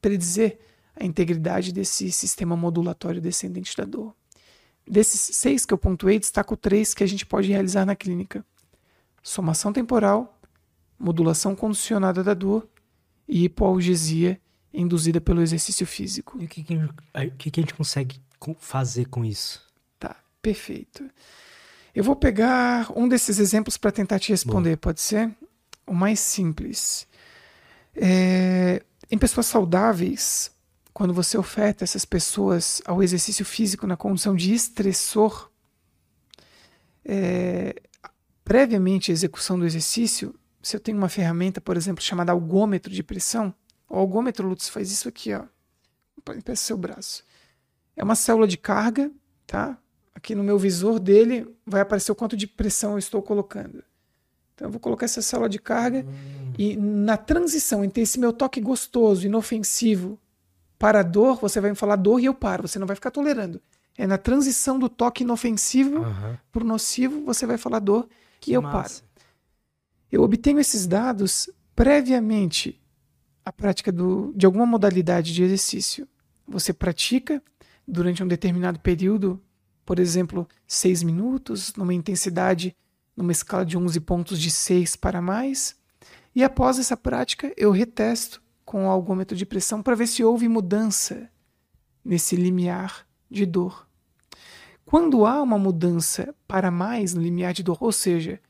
[0.00, 0.58] predizer
[0.96, 4.14] a integridade desse sistema modulatório descendente da dor.
[4.86, 8.44] Desses seis que eu pontuei, destaco três que a gente pode realizar na clínica:
[9.22, 10.38] somação temporal,
[10.98, 12.68] modulação condicionada da dor
[13.26, 14.38] e hipoalgesia
[14.74, 16.36] induzida pelo exercício físico.
[16.40, 16.76] E o que, que,
[17.38, 18.20] que, que a gente consegue
[18.58, 19.62] fazer com isso?
[19.98, 21.08] Tá, perfeito.
[21.94, 24.80] Eu vou pegar um desses exemplos para tentar te responder, Bom.
[24.80, 25.30] pode ser?
[25.86, 27.06] O mais simples.
[27.94, 30.50] É, em pessoas saudáveis,
[30.92, 35.50] quando você oferta essas pessoas ao exercício físico na condição de estressor,
[37.04, 37.80] é,
[38.44, 43.02] previamente à execução do exercício, se eu tenho uma ferramenta, por exemplo, chamada algômetro de
[43.02, 43.54] pressão,
[43.94, 45.44] o algômetro Lutz faz isso aqui, ó.
[46.44, 47.22] Peça seu braço.
[47.96, 49.10] É uma célula de carga,
[49.46, 49.78] tá?
[50.14, 53.84] Aqui no meu visor dele vai aparecer o quanto de pressão eu estou colocando.
[54.54, 56.52] Então eu vou colocar essa célula de carga hum.
[56.58, 60.18] e na transição entre esse meu toque gostoso, inofensivo,
[60.78, 63.10] para a dor, você vai me falar dor e eu paro, você não vai ficar
[63.10, 63.60] tolerando.
[63.96, 66.36] É na transição do toque inofensivo uhum.
[66.50, 68.08] para o nocivo, você vai falar dor
[68.40, 69.02] que e eu massa.
[69.02, 69.14] paro.
[70.10, 72.80] Eu obtenho esses dados previamente
[73.44, 76.08] à prática do, de alguma modalidade de exercício.
[76.46, 77.42] Você pratica
[77.86, 79.40] durante um determinado período,
[79.84, 82.74] por exemplo, seis minutos, numa intensidade,
[83.16, 85.76] numa escala de 11 pontos de 6 para mais,
[86.34, 90.48] e após essa prática eu retesto com o algômetro de pressão para ver se houve
[90.48, 91.30] mudança
[92.04, 93.86] nesse limiar de dor.
[94.84, 98.40] Quando há uma mudança para mais no limiar de dor, ou seja,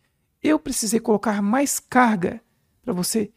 [0.43, 2.41] eu precisei colocar mais carga
[2.83, 3.33] para você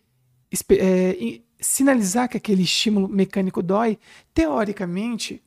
[0.72, 3.98] é, sinalizar que aquele estímulo mecânico dói.
[4.34, 5.42] Teoricamente,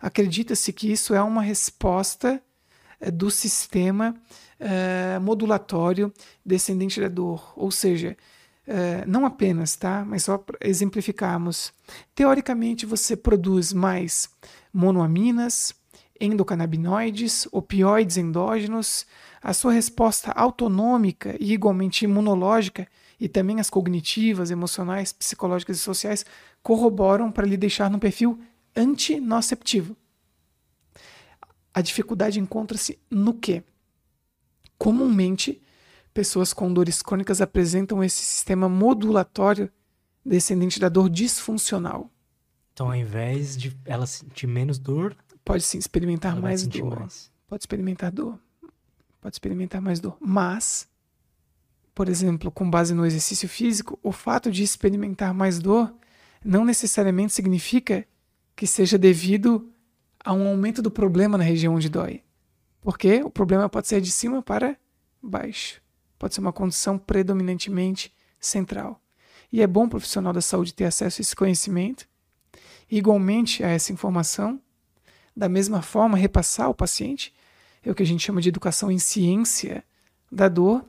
[0.00, 2.42] acredita-se que isso é uma resposta
[3.00, 4.14] é, do sistema
[4.58, 6.12] é, modulatório
[6.44, 8.16] descendente da dor, ou seja,
[8.66, 10.04] é, não apenas, tá?
[10.06, 11.72] Mas só para exemplificarmos.
[12.14, 14.28] Teoricamente, você produz mais
[14.72, 15.74] monoaminas,
[16.20, 19.06] endocannabinoides, opioides endógenos,
[19.42, 22.88] a sua resposta autonômica e igualmente imunológica
[23.24, 26.26] e também as cognitivas, emocionais, psicológicas e sociais
[26.62, 28.38] corroboram para lhe deixar num perfil
[28.76, 29.96] antinociceptivo.
[31.72, 33.64] A dificuldade encontra-se no quê?
[34.76, 35.62] Comumente,
[36.12, 39.72] pessoas com dores crônicas apresentam esse sistema modulatório
[40.22, 42.10] descendente da dor disfuncional.
[42.74, 47.00] Então, ao invés de ela sentir menos dor, pode sim experimentar mais dor.
[47.00, 47.32] Mais.
[47.46, 48.38] Pode experimentar dor.
[49.18, 50.14] Pode experimentar mais dor.
[50.20, 50.86] Mas,
[51.94, 55.94] por exemplo, com base no exercício físico, o fato de experimentar mais dor
[56.44, 58.06] não necessariamente significa
[58.56, 59.70] que seja devido
[60.24, 62.22] a um aumento do problema na região onde dói.
[62.80, 64.76] Porque o problema pode ser de cima para
[65.22, 65.80] baixo.
[66.18, 69.00] Pode ser uma condição predominantemente central.
[69.52, 72.06] E é bom o profissional da saúde ter acesso a esse conhecimento,
[72.90, 74.60] igualmente a essa informação,
[75.36, 77.32] da mesma forma repassar ao paciente,
[77.82, 79.84] é o que a gente chama de educação em ciência
[80.30, 80.84] da dor,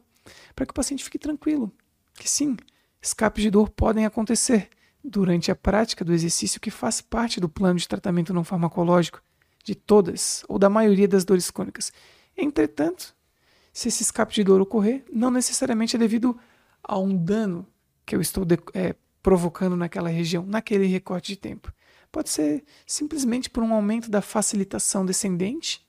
[0.55, 1.71] para que o paciente fique tranquilo,
[2.13, 2.55] que sim,
[3.01, 4.69] escapes de dor podem acontecer
[5.03, 9.21] durante a prática do exercício que faz parte do plano de tratamento não farmacológico
[9.63, 11.91] de todas ou da maioria das dores crônicas.
[12.35, 13.15] Entretanto,
[13.73, 16.37] se esse escape de dor ocorrer, não necessariamente é devido
[16.83, 17.67] a um dano
[18.05, 21.73] que eu estou de, é, provocando naquela região, naquele recorte de tempo.
[22.11, 25.85] Pode ser simplesmente por um aumento da facilitação descendente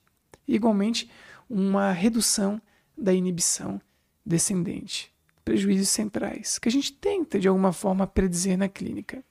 [0.47, 1.09] e, igualmente,
[1.49, 2.61] uma redução
[2.97, 3.79] da inibição
[4.27, 5.13] descendente.
[5.43, 9.23] Prejuízos centrais, que a gente tenta, de alguma forma, predizer na clínica.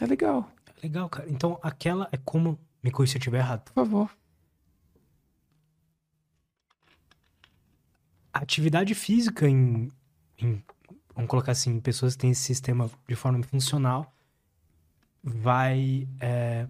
[0.00, 0.50] É legal.
[0.78, 1.30] É legal, cara.
[1.30, 2.58] Então, aquela é como.
[2.82, 3.64] Me corrija se eu estiver errado.
[3.64, 4.10] Por favor.
[8.32, 9.90] A atividade física em,
[10.38, 10.62] em
[11.14, 14.12] vamos colocar assim, pessoas que têm esse sistema de forma funcional,
[15.22, 16.08] vai.
[16.18, 16.66] É,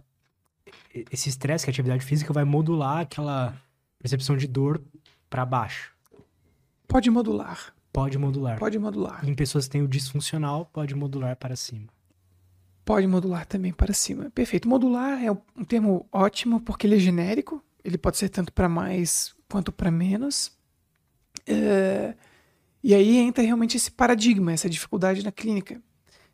[1.11, 3.57] esse estresse que a atividade física vai modular aquela
[3.99, 4.83] percepção de dor
[5.31, 5.94] para baixo.
[6.95, 7.75] Pode modular.
[7.93, 8.57] Pode modular.
[8.57, 9.29] Pode modular.
[9.29, 11.89] Em pessoas que têm o disfuncional, pode modular para cima.
[12.85, 14.31] Pode modular também para cima.
[14.31, 14.69] Perfeito.
[14.69, 17.61] Modular é um termo ótimo porque ele é genérico.
[17.83, 20.53] Ele pode ser tanto para mais quanto para menos.
[21.49, 22.15] É
[22.87, 25.83] e aí entra realmente esse paradigma, essa dificuldade na clínica.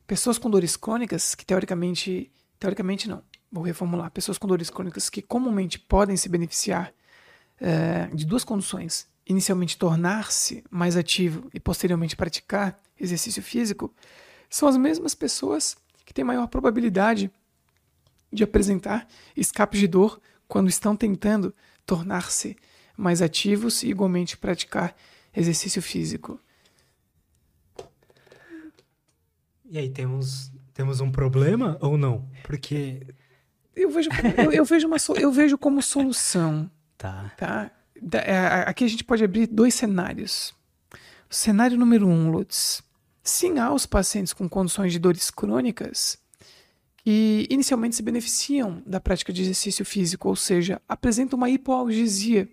[0.07, 5.23] Pessoas com dores crônicas, que teoricamente, teoricamente não, vou reformular, pessoas com dores crônicas que
[5.23, 6.93] comumente podem se beneficiar
[7.61, 9.09] é, de duas condições.
[9.31, 13.95] Inicialmente tornar-se mais ativo e posteriormente praticar exercício físico,
[14.49, 17.31] são as mesmas pessoas que têm maior probabilidade
[18.33, 19.07] de apresentar
[19.37, 21.55] escapes de dor quando estão tentando
[21.87, 22.57] tornar-se
[22.97, 24.97] mais ativos e igualmente praticar
[25.33, 26.41] exercício físico.
[29.65, 32.29] E aí temos temos um problema ou não?
[32.43, 33.07] Porque
[33.77, 34.11] eu vejo
[34.45, 36.69] eu, eu vejo uma eu vejo como solução.
[36.99, 37.33] Tá.
[37.39, 37.71] Tá.
[38.13, 40.55] É, aqui a gente pode abrir dois cenários.
[41.29, 42.83] Cenário número um, Lutz.
[43.23, 46.19] Sim, há os pacientes com condições de dores crônicas
[47.03, 52.49] que inicialmente se beneficiam da prática de exercício físico, ou seja, apresentam uma hipoalgesia,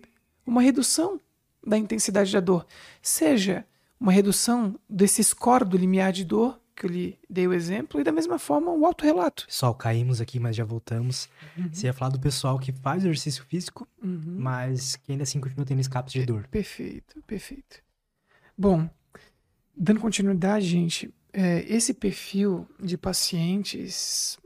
[0.46, 1.20] uma redução
[1.66, 2.66] da intensidade da dor,
[3.02, 3.66] seja
[4.00, 8.04] uma redução desse score do limiar de dor, que eu lhe dei o exemplo, e
[8.04, 9.46] da mesma forma o autorrelato.
[9.46, 11.28] Pessoal, caímos aqui, mas já voltamos.
[11.56, 11.68] Uhum.
[11.72, 14.36] Você ia falar do pessoal que faz exercício físico, uhum.
[14.38, 16.46] mas que ainda assim continua tendo escapes de dor.
[16.48, 17.82] Perfeito, perfeito.
[18.56, 18.88] Bom,
[19.76, 24.38] dando continuidade, gente, é, esse perfil de pacientes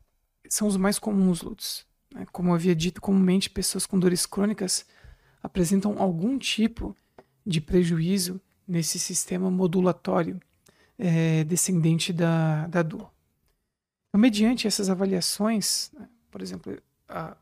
[0.49, 1.87] são os mais comuns, Lutz.
[2.15, 2.27] Né?
[2.33, 4.87] Como eu havia dito, comumente pessoas com dores crônicas
[5.43, 6.97] apresentam algum tipo
[7.45, 10.41] de prejuízo nesse sistema modulatório
[10.99, 13.11] é, descendente da, da dor.
[14.09, 16.79] Então, mediante essas avaliações, né, por exemplo,
[17.09, 17.37] a,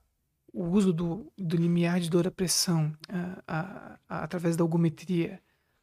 [0.52, 2.92] o uso do, do limiar de dor à pressão
[3.46, 5.40] a, a, através da algometria,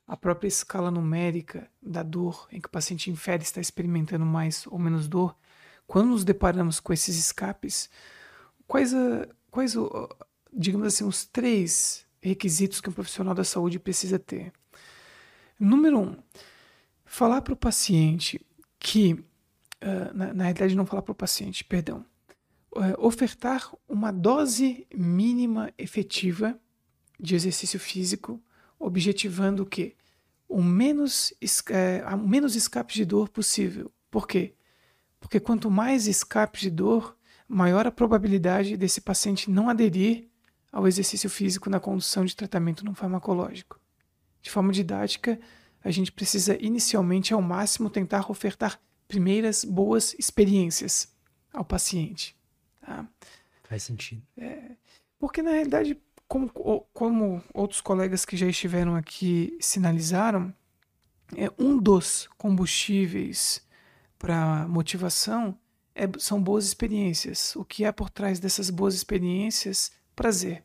[0.07, 4.79] a própria escala numérica da dor, em que o paciente infere está experimentando mais ou
[4.79, 5.35] menos dor,
[5.85, 7.89] quando nos deparamos com esses escapes,
[8.65, 9.75] quais, a, quais
[10.53, 14.51] digamos assim, os três requisitos que um profissional da saúde precisa ter.
[15.59, 16.17] Número um,
[17.07, 18.39] falar para o paciente
[18.77, 22.05] que, uh, na, na realidade, não falar para o paciente, perdão,
[22.75, 26.59] uh, ofertar uma dose mínima efetiva
[27.19, 28.41] de exercício físico,
[28.77, 29.95] objetivando o quê?
[30.47, 33.91] O menos, uh, o menos escape de dor possível.
[34.11, 34.53] Por quê?
[35.19, 40.29] Porque quanto mais escape de dor, maior a probabilidade desse paciente não aderir
[40.71, 43.79] ao exercício físico na condução de tratamento não farmacológico.
[44.41, 45.39] De forma didática,
[45.87, 51.15] a gente precisa inicialmente, ao máximo, tentar ofertar primeiras boas experiências
[51.53, 52.35] ao paciente.
[52.81, 53.07] Tá?
[53.63, 54.21] Faz sentido.
[54.37, 54.71] É,
[55.17, 56.49] porque, na realidade, como,
[56.93, 60.53] como outros colegas que já estiveram aqui sinalizaram,
[61.35, 63.65] é um dos combustíveis
[64.19, 65.57] para motivação
[65.95, 67.55] é, são boas experiências.
[67.55, 69.91] O que há por trás dessas boas experiências?
[70.15, 70.63] Prazer.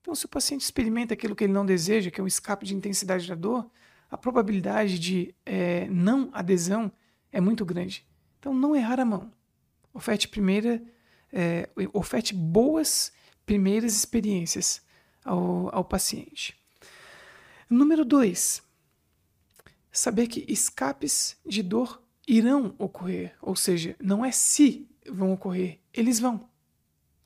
[0.00, 2.74] Então, se o paciente experimenta aquilo que ele não deseja, que é um escape de
[2.74, 3.70] intensidade da dor,
[4.12, 6.92] a probabilidade de é, não adesão
[7.32, 8.06] é muito grande.
[8.38, 9.32] Então, não errar a mão.
[9.94, 10.82] Oferte primeira,
[11.32, 13.10] é, oferte boas
[13.46, 14.82] primeiras experiências
[15.24, 16.54] ao, ao paciente.
[17.70, 18.62] Número dois,
[19.90, 26.20] saber que escapes de dor irão ocorrer, ou seja, não é se vão ocorrer, eles
[26.20, 26.46] vão.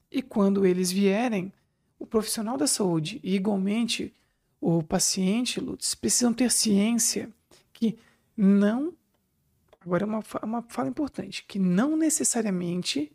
[0.09, 1.53] E quando eles vierem,
[1.99, 4.15] o profissional da saúde e igualmente
[4.61, 7.31] o paciente, Lutz, precisam ter ciência
[7.73, 7.99] que
[8.37, 8.95] não.
[9.81, 13.13] Agora é uma, uma fala importante: que não necessariamente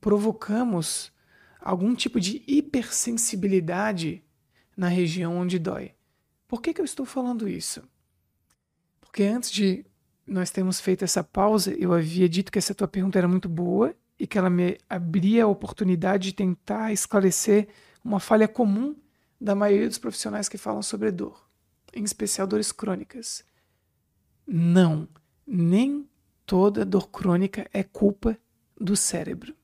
[0.00, 1.12] provocamos
[1.60, 4.22] algum tipo de hipersensibilidade
[4.76, 5.92] na região onde dói.
[6.46, 7.82] Por que, que eu estou falando isso?
[9.00, 9.84] Porque antes de
[10.26, 13.94] nós termos feito essa pausa, eu havia dito que essa tua pergunta era muito boa
[14.18, 17.68] e que ela me abria a oportunidade de tentar esclarecer
[18.04, 18.94] uma falha comum
[19.40, 21.48] da maioria dos profissionais que falam sobre dor,
[21.94, 23.44] em especial dores crônicas.
[24.46, 25.08] Não,
[25.46, 26.08] nem
[26.44, 28.38] toda dor crônica é culpa
[28.80, 29.54] do cérebro.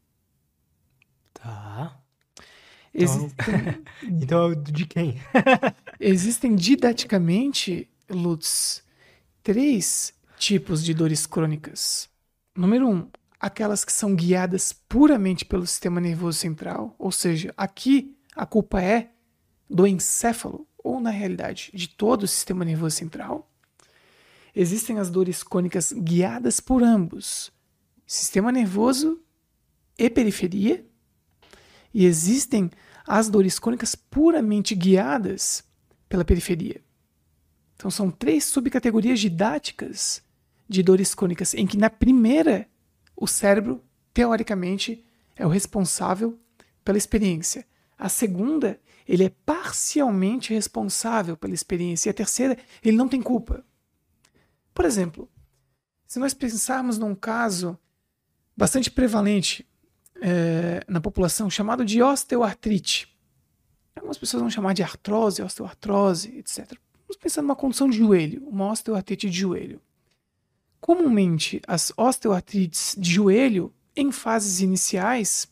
[1.33, 1.99] Tá.
[2.93, 3.35] Existem...
[4.03, 5.21] então, de quem?
[5.99, 8.85] Existem didaticamente, Lutz,
[9.43, 12.09] três tipos de dores crônicas.
[12.55, 13.09] Número um,
[13.41, 19.11] aquelas que são guiadas puramente pelo sistema nervoso central, ou seja, aqui a culpa é
[19.69, 23.51] do encéfalo, ou na realidade, de todo o sistema nervoso central.
[24.55, 27.51] Existem as dores crônicas guiadas por ambos,
[28.07, 29.21] sistema nervoso
[29.99, 30.85] e periferia,
[31.93, 32.71] e existem
[33.07, 35.65] as dores crônicas puramente guiadas
[36.09, 36.83] pela periferia.
[37.77, 40.23] Então são três subcategorias didáticas
[40.69, 42.69] de dores crônicas, em que na primeira
[43.17, 45.05] o cérebro, teoricamente,
[45.37, 46.39] é o responsável
[46.85, 47.67] pela experiência.
[47.99, 52.09] A segunda, ele é parcialmente responsável pela experiência.
[52.09, 53.65] E a terceira, ele não tem culpa.
[54.73, 55.29] Por exemplo,
[56.07, 57.79] se nós pensarmos num caso
[58.57, 59.67] bastante prevalente
[60.21, 63.15] é, na população chamado de osteoartrite,
[63.95, 66.73] algumas pessoas vão chamar de artrose, osteoartrose, etc.
[67.07, 69.81] Vamos pensar numa condição de joelho, uma osteoartrite de joelho.
[70.81, 75.49] Comumente, as osteoartrites de joelho, em fases iniciais,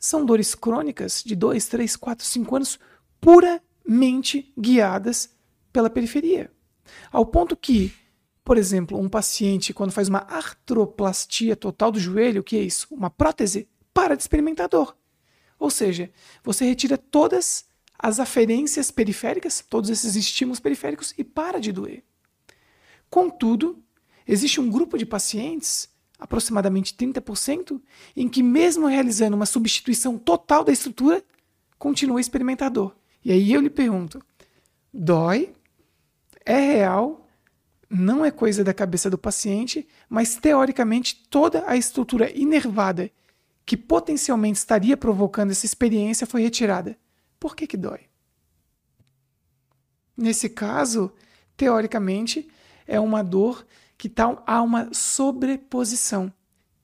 [0.00, 2.78] são dores crônicas de 2, 3, 4, 5 anos,
[3.20, 5.30] puramente guiadas
[5.72, 6.50] pela periferia.
[7.12, 7.92] Ao ponto que,
[8.42, 12.88] por exemplo, um paciente, quando faz uma artroplastia total do joelho, o que é isso?
[12.90, 14.96] Uma prótese, para de experimentar dor.
[15.58, 16.10] Ou seja,
[16.42, 22.02] você retira todas as aferências periféricas, todos esses estímulos periféricos e para de doer.
[23.10, 23.84] Contudo,
[24.30, 25.88] Existe um grupo de pacientes,
[26.20, 27.80] aproximadamente 30%,
[28.16, 31.24] em que, mesmo realizando uma substituição total da estrutura,
[31.78, 32.94] continua experimentador.
[33.24, 34.22] E aí eu lhe pergunto:
[34.92, 35.52] dói?
[36.44, 37.26] É real?
[37.88, 43.10] Não é coisa da cabeça do paciente, mas teoricamente toda a estrutura inervada
[43.66, 46.96] que potencialmente estaria provocando essa experiência foi retirada.
[47.38, 48.00] Por que, que dói?
[50.16, 51.12] Nesse caso,
[51.56, 52.48] teoricamente,
[52.86, 53.66] é uma dor
[54.00, 56.32] que tal há uma sobreposição.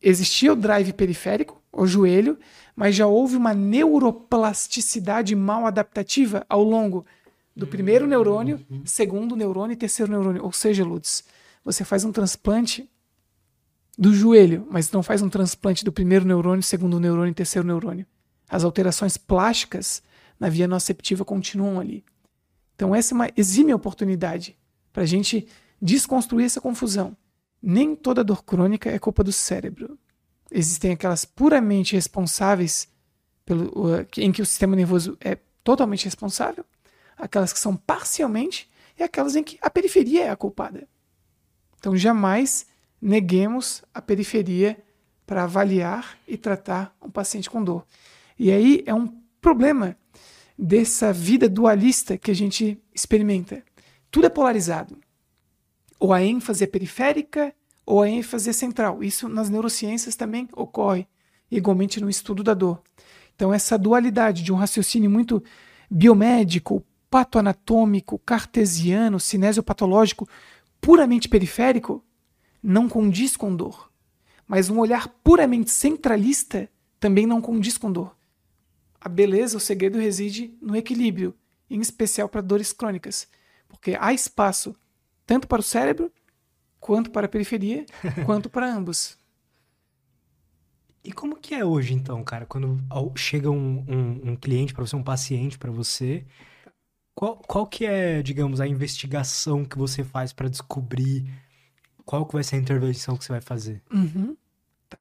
[0.02, 2.38] Existia o drive periférico, o joelho,
[2.76, 7.06] mas já houve uma neuroplasticidade mal adaptativa ao longo
[7.56, 10.44] do primeiro neurônio, segundo neurônio e terceiro neurônio.
[10.44, 11.24] Ou seja, Lutz,
[11.64, 12.86] você faz um transplante
[13.96, 18.04] do joelho, mas não faz um transplante do primeiro neurônio, segundo neurônio e terceiro neurônio.
[18.46, 20.02] As alterações plásticas
[20.38, 22.04] na via noceptiva continuam ali.
[22.74, 24.54] Então, essa é uma exímia oportunidade
[24.92, 25.48] para a gente
[25.80, 27.16] desconstruir essa confusão.
[27.62, 29.98] Nem toda dor crônica é culpa do cérebro.
[30.50, 32.88] Existem aquelas puramente responsáveis,
[33.44, 33.72] pelo,
[34.16, 36.64] em que o sistema nervoso é totalmente responsável,
[37.16, 40.88] aquelas que são parcialmente e aquelas em que a periferia é a culpada.
[41.78, 42.66] Então jamais
[43.00, 44.82] neguemos a periferia
[45.26, 47.84] para avaliar e tratar um paciente com dor.
[48.38, 49.08] E aí é um
[49.40, 49.96] problema
[50.56, 53.62] dessa vida dualista que a gente experimenta.
[54.10, 54.96] Tudo é polarizado
[55.98, 59.02] ou a ênfase é periférica ou a ênfase é central.
[59.02, 61.06] Isso nas neurociências também ocorre,
[61.50, 62.82] igualmente no estudo da dor.
[63.34, 65.42] Então, essa dualidade de um raciocínio muito
[65.90, 70.28] biomédico, patoanatômico, cartesiano, cinesiopatológico,
[70.80, 72.04] puramente periférico,
[72.62, 73.90] não condiz com dor.
[74.46, 76.68] Mas um olhar puramente centralista
[76.98, 78.16] também não condiz com dor.
[79.00, 81.34] A beleza, o segredo reside no equilíbrio,
[81.70, 83.28] em especial para dores crônicas,
[83.68, 84.74] porque há espaço
[85.26, 86.12] tanto para o cérebro,
[86.80, 87.84] quanto para a periferia,
[88.24, 89.18] quanto para ambos.
[91.02, 92.82] E como que é hoje, então, cara, quando
[93.16, 96.24] chega um, um, um cliente para você, um paciente para você,
[97.14, 101.24] qual, qual que é, digamos, a investigação que você faz para descobrir
[102.04, 103.82] qual que vai ser a intervenção que você vai fazer?
[103.92, 104.36] Uhum.
[104.88, 104.98] Tá.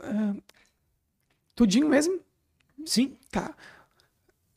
[0.00, 0.42] Uh,
[1.54, 2.20] tudinho mesmo?
[2.84, 3.16] Sim.
[3.30, 3.54] Tá.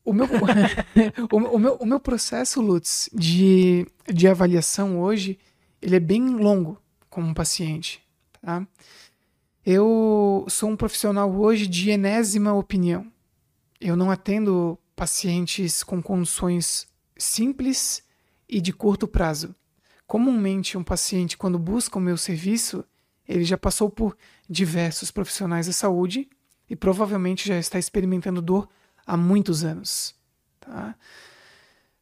[0.08, 0.26] O meu,
[1.30, 5.38] o, meu, o meu processo, Lutz, de, de avaliação hoje,
[5.82, 6.80] ele é bem longo
[7.10, 8.02] como paciente,
[8.40, 8.66] tá?
[9.66, 13.12] Eu sou um profissional hoje de enésima opinião.
[13.78, 16.88] Eu não atendo pacientes com condições
[17.18, 18.02] simples
[18.48, 19.54] e de curto prazo.
[20.06, 22.82] Comumente, um paciente, quando busca o meu serviço,
[23.28, 24.16] ele já passou por
[24.48, 26.30] diversos profissionais da saúde
[26.70, 28.66] e provavelmente já está experimentando dor
[29.08, 30.14] há muitos anos.
[30.60, 30.94] Tá?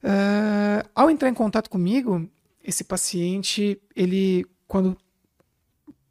[0.02, 2.28] Uh, ao entrar em contato comigo,
[2.62, 4.96] esse paciente, ele, quando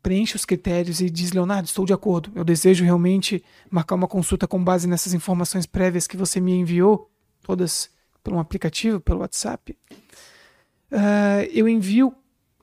[0.01, 4.47] preenche os critérios e diz, Leonardo, estou de acordo, eu desejo realmente marcar uma consulta
[4.47, 7.89] com base nessas informações prévias que você me enviou, todas
[8.23, 9.77] pelo aplicativo, pelo WhatsApp,
[10.91, 12.15] uh, eu envio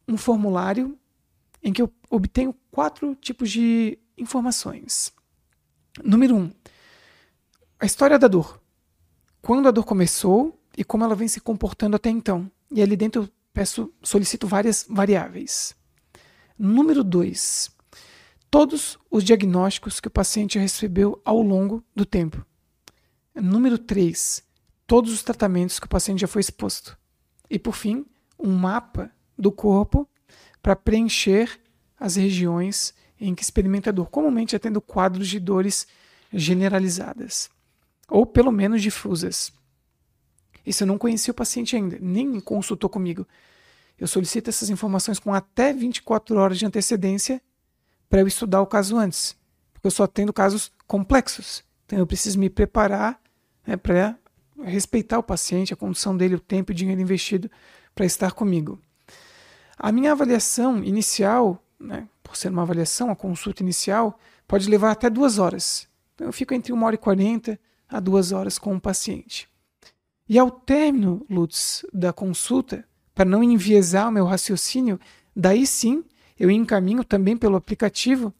[0.08, 0.98] um formulário
[1.62, 5.12] em que eu obtenho quatro tipos de informações.
[6.02, 6.50] Número um,
[7.82, 8.62] a história da dor.
[9.40, 12.48] Quando a dor começou e como ela vem se comportando até então.
[12.70, 15.74] E ali dentro eu peço, solicito várias variáveis.
[16.56, 17.72] Número dois,
[18.48, 22.46] todos os diagnósticos que o paciente recebeu ao longo do tempo.
[23.34, 24.44] Número três,
[24.86, 26.96] todos os tratamentos que o paciente já foi exposto.
[27.50, 28.06] E por fim,
[28.38, 30.08] um mapa do corpo
[30.62, 31.60] para preencher
[31.98, 35.84] as regiões em que experimenta dor, comumente tendo quadros de dores
[36.32, 37.50] generalizadas,
[38.12, 39.50] ou pelo menos difusas.
[40.66, 43.26] Isso eu não conhecia o paciente ainda, nem consultou comigo.
[43.98, 47.40] Eu solicito essas informações com até 24 horas de antecedência
[48.10, 49.34] para eu estudar o caso antes,
[49.72, 51.64] porque eu só atendo casos complexos.
[51.86, 53.18] Então eu preciso me preparar
[53.66, 54.16] né, para
[54.62, 57.50] respeitar o paciente, a condição dele, o tempo e o dinheiro investido
[57.94, 58.78] para estar comigo.
[59.78, 65.08] A minha avaliação inicial né, por ser uma avaliação, a consulta inicial, pode levar até
[65.08, 65.88] duas horas.
[66.14, 67.58] Então, eu fico entre uma hora e quarenta
[67.92, 69.48] a duas horas com o paciente.
[70.28, 72.84] E ao término, Lutz, da consulta,
[73.14, 74.98] para não enviesar o meu raciocínio,
[75.36, 76.02] daí sim
[76.38, 78.32] eu encaminho também pelo aplicativo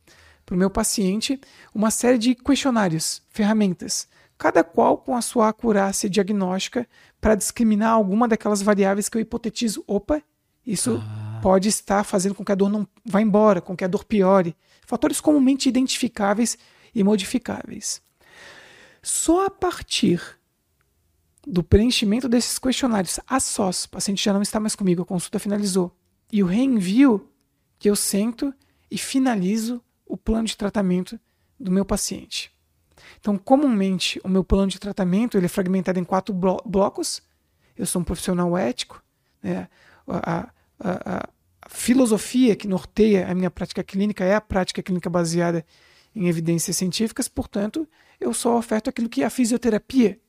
[0.45, 1.41] para o meu paciente
[1.75, 6.89] uma série de questionários, ferramentas, cada qual com a sua acurácia diagnóstica
[7.21, 9.85] para discriminar alguma daquelas variáveis que eu hipotetizo.
[9.87, 10.23] Opa,
[10.67, 13.89] isso ah pode estar fazendo com que a dor não vá embora, com que a
[13.89, 14.57] dor piore.
[14.87, 16.57] Fatores comumente identificáveis
[16.95, 18.01] e modificáveis.
[19.03, 20.39] Só a partir
[21.47, 25.41] do preenchimento desses questionários a sós, o paciente já não está mais comigo, a consulta
[25.41, 25.97] finalizou,
[26.31, 27.29] e o reenvio
[27.79, 28.55] que eu sento
[28.91, 31.19] e finalizo o plano de tratamento
[31.59, 32.53] do meu paciente.
[33.19, 37.23] Então, comumente, o meu plano de tratamento ele é fragmentado em quatro blo blocos.
[37.77, 39.03] Eu sou um profissional ético.
[39.43, 39.69] Né?
[40.07, 40.49] A,
[40.79, 41.23] a,
[41.65, 45.65] a filosofia que norteia a minha prática clínica é a prática clínica baseada
[46.15, 47.89] em evidências científicas, portanto,
[48.21, 50.21] eu só oferto aquilo que a fisioterapia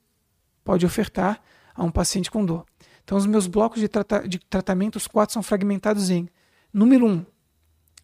[0.64, 1.42] pode ofertar
[1.76, 2.66] a um paciente com dor.
[3.04, 6.28] Então, os meus blocos de, trata de tratamento, os quatro, são fragmentados em:
[6.74, 7.26] número um,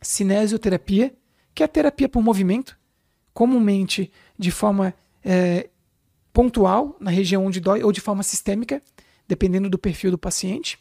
[0.01, 1.15] cinesioterapia,
[1.53, 2.77] que é a terapia por movimento,
[3.33, 5.69] comumente de forma é,
[6.33, 8.81] pontual, na região onde dói, ou de forma sistêmica,
[9.27, 10.77] dependendo do perfil do paciente.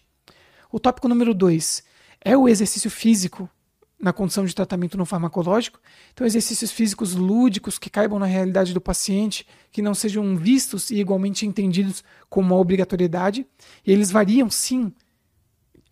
[0.70, 1.82] O tópico número 2
[2.20, 3.48] é o exercício físico
[4.00, 5.80] na condição de tratamento não farmacológico.
[6.12, 11.00] Então, exercícios físicos lúdicos que caibam na realidade do paciente, que não sejam vistos e
[11.00, 13.46] igualmente entendidos como uma obrigatoriedade.
[13.84, 14.92] E eles variam, sim,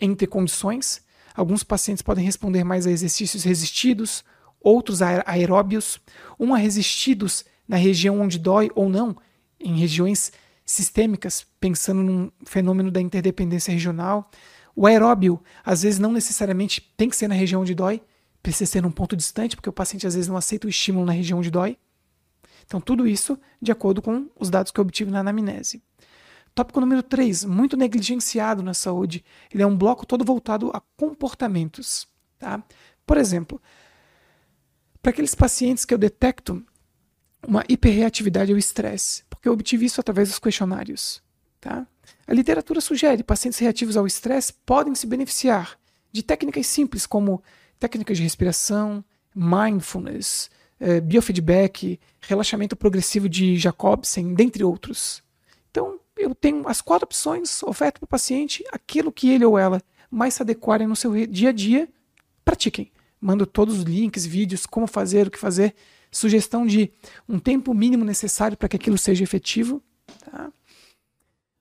[0.01, 1.05] entre condições.
[1.35, 4.25] Alguns pacientes podem responder mais a exercícios resistidos,
[4.61, 6.01] outros a aeróbios,
[6.39, 9.17] um a resistidos na região onde dói ou não,
[9.59, 10.33] em regiões
[10.65, 14.31] sistêmicas, pensando num fenômeno da interdependência regional.
[14.77, 18.03] O aeróbio, às vezes, não necessariamente tem que ser na região onde dói,
[18.43, 21.13] precisa ser num ponto distante, porque o paciente às vezes não aceita o estímulo na
[21.13, 21.79] região onde dói.
[22.67, 25.83] Então, tudo isso de acordo com os dados que eu obtive na anamnese.
[26.55, 29.25] Tópico número 3, muito negligenciado na saúde.
[29.53, 32.07] Ele é um bloco todo voltado a comportamentos.
[32.39, 32.63] Tá?
[33.07, 33.61] Por exemplo,
[35.03, 36.65] para aqueles pacientes que eu detecto
[37.47, 41.23] uma hiperreatividade ao estresse, porque eu obtive isso através dos questionários.
[41.61, 41.87] Tá?
[42.27, 45.79] A literatura sugere que pacientes reativos ao estresse podem se beneficiar
[46.11, 47.43] de técnicas simples como
[47.79, 49.05] técnicas de respiração,
[49.35, 50.51] mindfulness,
[50.81, 55.23] eh, biofeedback, relaxamento progressivo de Jacobsen, dentre outros.
[55.71, 59.81] Então, eu tenho as quatro opções, oferto para o paciente aquilo que ele ou ela
[60.11, 61.89] mais se adequarem no seu dia a dia,
[62.45, 62.91] pratiquem.
[63.21, 65.75] Mando todos os links, vídeos, como fazer, o que fazer,
[66.11, 66.91] sugestão de
[67.29, 69.83] um tempo mínimo necessário para que aquilo seja efetivo.
[70.25, 70.51] Tá?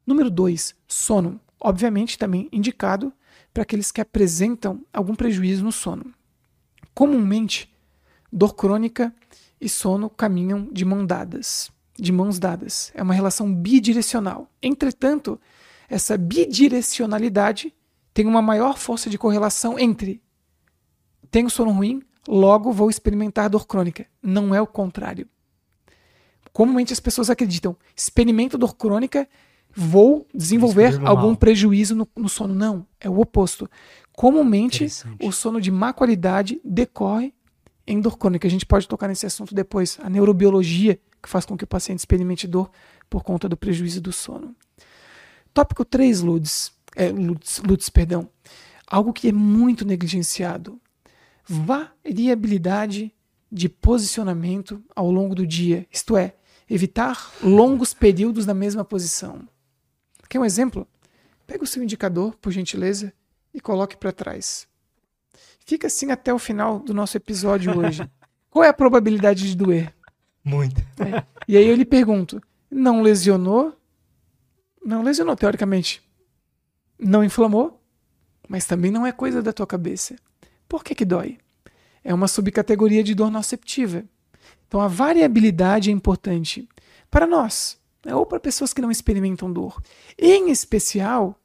[0.06, 1.40] Número 2, sono.
[1.60, 3.12] Obviamente também indicado
[3.54, 6.14] para aqueles que apresentam algum prejuízo no sono.
[6.94, 7.74] Comumente,
[8.32, 9.14] dor crônica
[9.60, 12.92] e sono caminham de mão dadas, de mãos dadas.
[12.94, 14.50] É uma relação bidirecional.
[14.62, 15.40] Entretanto,
[15.90, 17.74] essa bidirecionalidade
[18.14, 20.22] tem uma maior força de correlação entre
[21.36, 24.06] tenho sono ruim, logo vou experimentar dor crônica.
[24.24, 25.28] Não é o contrário.
[26.54, 29.28] Comumente as pessoas acreditam, experimento dor crônica,
[29.76, 31.36] vou desenvolver algum mal.
[31.36, 32.56] prejuízo no, no, sono.
[32.56, 33.70] Não, é o oposto.
[34.14, 34.88] Comumente,
[35.22, 37.34] o sono de má qualidade decorre
[37.86, 38.48] em dor crônica.
[38.48, 40.00] A gente pode tocar nesse assunto depois.
[40.02, 42.70] A neurobiologia que faz com que o paciente experimente dor
[43.10, 44.56] por conta do prejuízo do sono.
[45.54, 48.30] Tópico 3, Ludes, é, Ludes, Ludes, perdão.
[48.88, 50.80] Algo que é muito negligenciado
[51.48, 53.14] variabilidade
[53.52, 56.36] de posicionamento ao longo do dia, isto é,
[56.70, 59.48] evitar longos períodos na mesma posição.
[60.30, 60.88] Quer um exemplo?
[61.46, 63.14] Pega o seu indicador, por gentileza,
[63.54, 64.68] e coloque para trás.
[65.66, 68.08] Fica assim até o final do nosso episódio hoje.
[68.50, 69.94] Qual é a probabilidade de doer?
[70.44, 70.82] Muita.
[71.00, 71.26] É.
[71.48, 73.76] E aí eu lhe pergunto: não lesionou?
[74.86, 76.04] Não lesionou, teoricamente.
[77.00, 77.82] Não inflamou?
[78.48, 80.16] Mas também não é coisa da tua cabeça.
[80.70, 81.40] Por que, que dói?
[82.04, 84.04] É uma subcategoria de dor noceptiva.
[84.68, 86.70] Então a variabilidade é importante
[87.10, 87.80] para nós?
[88.14, 89.82] Ou para pessoas que não experimentam dor.
[90.18, 91.40] Em especial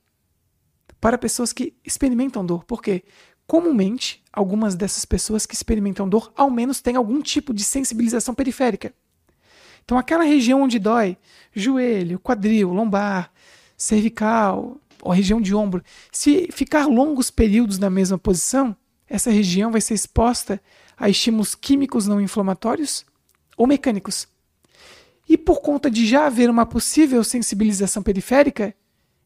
[1.00, 2.64] para pessoas que experimentam dor.
[2.64, 3.02] Por quê?
[3.46, 8.94] Comumente, algumas dessas pessoas que experimentam dor, ao menos têm algum tipo de sensibilização periférica.
[9.84, 11.16] Então, aquela região onde dói,
[11.52, 13.32] joelho, quadril, lombar,
[13.76, 15.82] cervical, ou região de ombro,
[16.12, 18.76] se ficar longos períodos na mesma posição,
[19.08, 20.62] essa região vai ser exposta
[20.96, 23.04] a estímulos químicos não inflamatórios
[23.56, 24.28] ou mecânicos.
[25.30, 28.74] E por conta de já haver uma possível sensibilização periférica,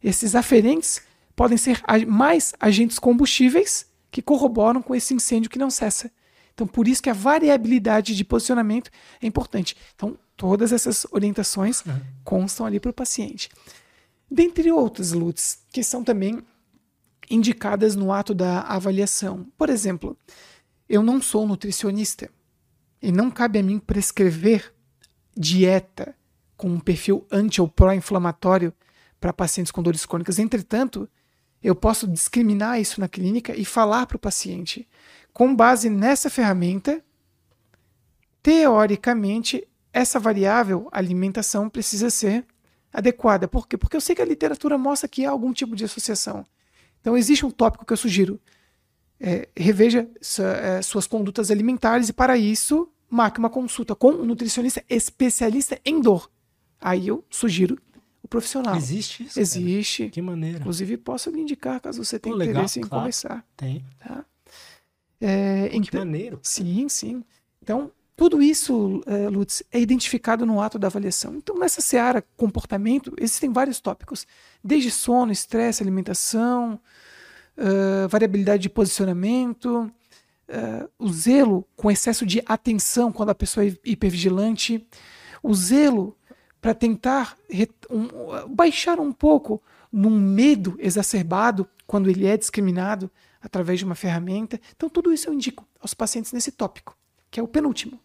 [0.03, 1.01] esses aferentes
[1.35, 6.13] podem ser mais agentes combustíveis que corroboram com esse incêndio que não cessa.
[6.53, 9.79] Então, por isso que a variabilidade de posicionamento é importante.
[9.97, 11.99] Então, todas essas orientações uhum.
[12.23, 13.49] constam ali para o paciente.
[14.31, 16.39] Dentre outras lutas, que são também
[17.31, 19.47] indicadas no ato da avaliação.
[19.57, 20.19] Por exemplo,
[20.87, 22.31] eu não sou nutricionista
[23.01, 24.74] e não cabe a mim prescrever
[25.37, 26.15] dieta
[26.57, 28.73] com um perfil anti ou pró-inflamatório
[29.21, 30.39] para pacientes com dores crônicas.
[30.39, 31.09] Entretanto,
[31.63, 34.87] eu posso discriminar isso na clínica e falar para o paciente,
[35.33, 37.03] com base nessa ferramenta,
[38.43, 42.45] teoricamente, essa variável alimentação precisa ser
[42.93, 43.49] adequada.
[43.49, 43.77] Por quê?
[43.77, 46.45] Porque eu sei que a literatura mostra que há algum tipo de associação.
[47.01, 48.41] Então, existe um tópico que eu sugiro.
[49.19, 50.09] É, reveja
[50.63, 56.01] é, suas condutas alimentares e, para isso, marque uma consulta com um nutricionista especialista em
[56.01, 56.29] dor.
[56.81, 57.79] Aí eu sugiro
[58.23, 58.75] o profissional.
[58.77, 59.39] Existe isso?
[59.39, 60.03] Existe.
[60.03, 60.11] Cara?
[60.11, 60.59] Que maneira.
[60.59, 63.03] Inclusive, posso lhe indicar caso você tenha Pô, interesse legal, em claro.
[63.03, 63.47] conversar.
[63.57, 63.85] Tem.
[64.01, 64.25] Tá?
[65.21, 66.41] É, Pô, que maneiro.
[66.43, 67.25] Sim, sim.
[67.63, 71.37] Então, tudo isso, é, Lutz, é identificado no ato da avaliação.
[71.37, 74.27] Então, nessa seara comportamento, existem vários tópicos,
[74.63, 76.81] desde sono, estresse, alimentação,
[77.57, 79.91] uh, variabilidade de posicionamento,
[80.49, 84.87] uh, o zelo com excesso de atenção quando a pessoa é hipervigilante,
[85.43, 86.17] o zelo
[86.61, 87.37] para tentar
[87.91, 88.09] um,
[88.49, 89.63] baixar um pouco
[89.93, 93.11] num medo exacerbado quando ele é discriminado
[93.41, 94.59] através de uma ferramenta.
[94.75, 96.97] Então, tudo isso eu indico aos pacientes nesse tópico,
[97.31, 98.01] que é o penúltimo.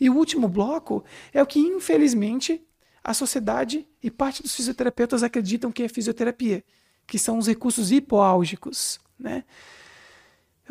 [0.00, 2.66] E o último bloco é o que, infelizmente,
[3.04, 6.64] a sociedade e parte dos fisioterapeutas acreditam que é fisioterapia,
[7.06, 8.98] que são os recursos hipoálgicos.
[9.18, 9.44] Né?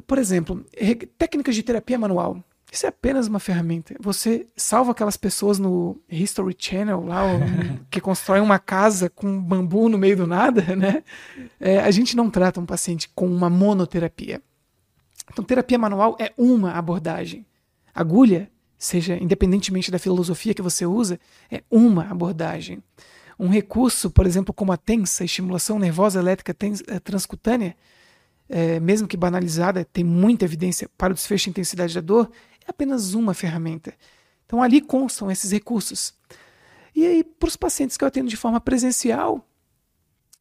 [0.05, 0.65] Por exemplo,
[1.17, 2.43] técnicas de terapia manual.
[2.71, 3.95] Isso é apenas uma ferramenta.
[3.99, 7.21] Você salva aquelas pessoas no History Channel, lá,
[7.89, 11.03] que constroem uma casa com bambu no meio do nada, né?
[11.59, 14.41] É, a gente não trata um paciente com uma monoterapia.
[15.31, 17.45] Então, terapia manual é uma abordagem.
[17.93, 21.19] Agulha seja independentemente da filosofia que você usa,
[21.49, 22.83] é uma abordagem.
[23.37, 26.55] Um recurso, por exemplo, como a tensa, estimulação nervosa elétrica
[26.87, 27.75] eh, transcutânea,
[28.49, 32.31] é, mesmo que banalizada, tem muita evidência para o desfecho de intensidade da dor,
[32.65, 33.93] é apenas uma ferramenta.
[34.45, 36.13] Então ali constam esses recursos.
[36.95, 39.45] E aí, para os pacientes que eu atendo de forma presencial,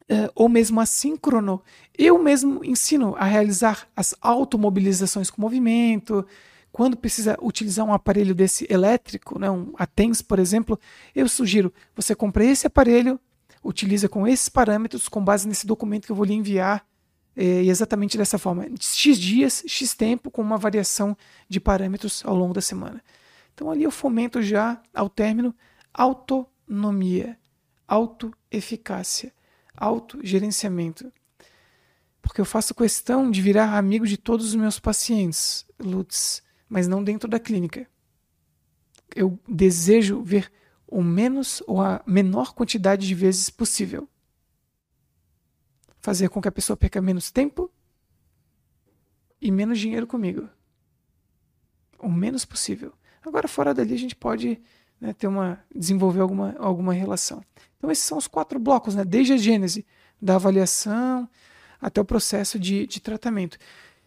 [0.07, 1.61] é, ou mesmo assíncrono,
[1.97, 6.25] eu mesmo ensino a realizar as automobilizações com movimento,
[6.71, 10.79] quando precisa utilizar um aparelho desse elétrico, né, um ATENS, por exemplo,
[11.15, 13.19] eu sugiro você compre esse aparelho,
[13.63, 16.85] utiliza com esses parâmetros, com base nesse documento que eu vou lhe enviar,
[17.35, 21.17] é, exatamente dessa forma, X dias, X tempo, com uma variação
[21.49, 23.03] de parâmetros ao longo da semana.
[23.53, 25.53] Então ali eu fomento já, ao término,
[25.93, 27.37] autonomia,
[27.87, 29.33] autoeficácia,
[29.75, 31.11] autogerenciamento.
[32.21, 37.03] Porque eu faço questão de virar amigo de todos os meus pacientes, Lutz, mas não
[37.03, 37.87] dentro da clínica.
[39.15, 40.51] Eu desejo ver
[40.87, 44.09] o menos ou a menor quantidade de vezes possível.
[46.05, 47.67] Fazer com que a pessoa perca menos tempo
[49.41, 50.47] e menos dinheiro comigo.
[51.97, 52.93] O menos possível.
[53.25, 54.61] Agora, fora dali, a gente pode
[55.01, 57.43] né, ter uma, desenvolver alguma, alguma relação.
[57.75, 59.83] Então, esses são os quatro blocos, né, desde a gênese
[60.21, 61.27] da avaliação
[61.81, 63.57] até o processo de, de tratamento.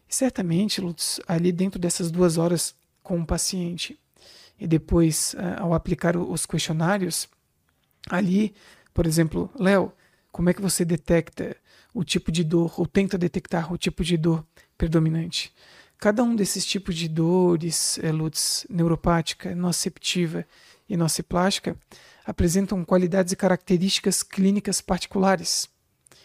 [0.08, 3.98] E certamente, Lutz, ali dentro dessas duas horas com o paciente,
[4.56, 7.28] e depois, uh, ao aplicar os questionários,
[8.08, 8.54] ali,
[8.94, 9.92] por exemplo, Léo,
[10.30, 11.56] como é que você detecta
[11.92, 14.44] o tipo de dor, ou tenta detectar o tipo de dor
[14.76, 15.52] predominante?
[15.98, 20.46] Cada um desses tipos de dores, é, Lutz, neuropática, nociceptiva
[20.88, 21.76] e nociplástica,
[22.24, 25.68] apresentam qualidades e características clínicas particulares.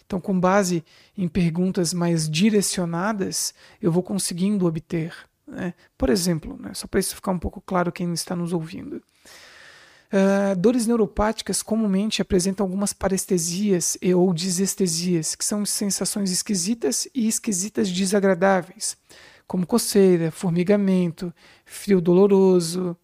[0.06, 0.84] Então, com base
[1.18, 5.14] em perguntas mais direcionadas, eu vou conseguindo obter
[5.48, 5.74] né?
[5.98, 9.02] Por exemplo, né, só para isso ficar um pouco claro quem está nos ouvindo.
[10.14, 17.28] Uh, dores neuropáticas comumente apresentam algumas parestesias e ou disestesias, que são sensações esquisitas e
[17.28, 18.96] esquisitas desagradáveis,
[19.48, 21.34] como coceira, formigamento,
[21.66, 22.96] frio doloroso,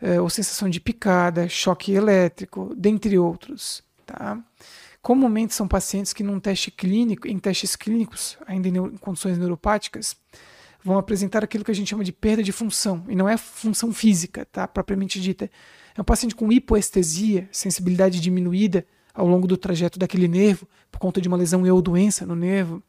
[0.00, 3.82] uh, ou sensação de picada, choque elétrico, dentre outros.
[4.06, 4.42] Tá?
[5.02, 10.16] Comumente são pacientes que num teste clínico, em testes clínicos, ainda em, em condições neuropáticas,
[10.82, 13.92] vão apresentar aquilo que a gente chama de perda de função, e não é função
[13.92, 14.66] física, tá?
[14.66, 15.50] propriamente dita.
[16.00, 21.20] É um paciente com hipoestesia, sensibilidade diminuída ao longo do trajeto daquele nervo, por conta
[21.20, 22.82] de uma lesão ou doença no nervo.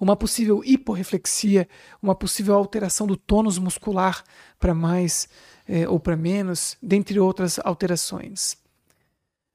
[0.00, 1.68] Uma possível hiporreflexia,
[2.02, 4.24] uma possível alteração do tônus muscular
[4.58, 5.28] para mais
[5.68, 8.56] eh, ou para menos, dentre outras alterações.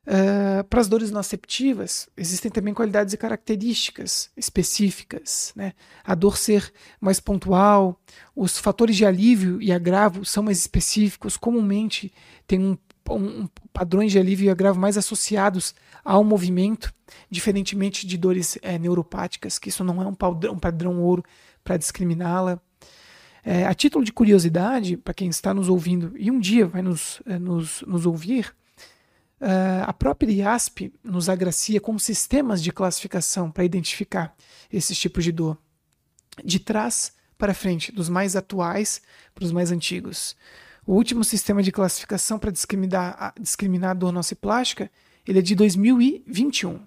[0.07, 5.52] Uh, para as dores noceptivas, existem também qualidades e características específicas.
[5.56, 5.73] Né?
[6.03, 6.72] A dor ser
[7.02, 7.99] mais pontual,
[8.36, 12.14] os fatores de alívio e agravo são mais específicos, comumente
[12.45, 12.77] tem um,
[13.10, 15.73] um, padrões de alívio e agravo mais associados
[16.03, 16.94] ao movimento,
[17.27, 21.23] diferentemente de dores é, neuropáticas, que isso não é um padrão, um padrão ouro
[21.64, 22.61] para discriminá-la.
[23.44, 27.23] É, a título de curiosidade, para quem está nos ouvindo e um dia vai nos,
[27.26, 28.56] é, nos, nos ouvir,
[29.41, 34.36] Uh, a própria IASP nos agracia com sistemas de classificação para identificar
[34.72, 35.57] esses tipos de dor,
[36.44, 39.02] de trás para frente, dos mais atuais
[39.34, 40.36] para os mais antigos.
[40.88, 44.90] O último sistema de classificação para discriminar, discriminar a dor nociplástica
[45.28, 46.80] ele é de 2021.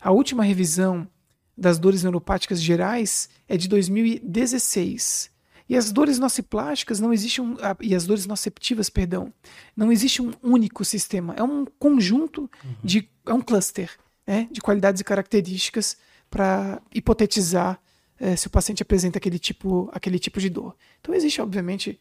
[0.00, 1.08] A última revisão
[1.56, 5.33] das dores neuropáticas gerais é de 2016
[5.68, 9.32] e as dores nociplásticas não existe um, e as dores noceptivas, perdão,
[9.76, 12.74] não existe um único sistema, é um conjunto uhum.
[12.82, 13.90] de é um cluster,
[14.26, 15.96] né, de qualidades e características
[16.28, 17.80] para hipotetizar
[18.18, 20.76] é, se o paciente apresenta aquele tipo aquele tipo de dor.
[21.00, 21.98] Então existe obviamente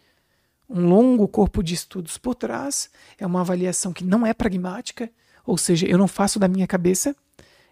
[0.69, 5.09] um longo corpo de estudos por trás, é uma avaliação que não é pragmática,
[5.45, 7.15] ou seja, eu não faço da minha cabeça,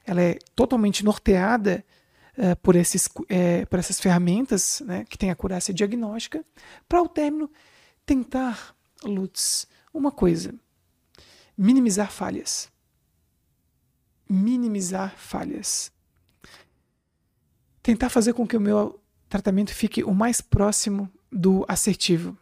[0.05, 1.83] ela é totalmente norteada
[2.37, 6.45] uh, por, esses, uh, por essas ferramentas né, que tem a acurácia diagnóstica,
[6.87, 7.49] para ao término
[8.05, 10.53] tentar, Lutz, uma coisa:
[11.57, 12.71] minimizar falhas.
[14.29, 15.91] Minimizar falhas.
[17.83, 22.37] Tentar fazer com que o meu tratamento fique o mais próximo do assertivo.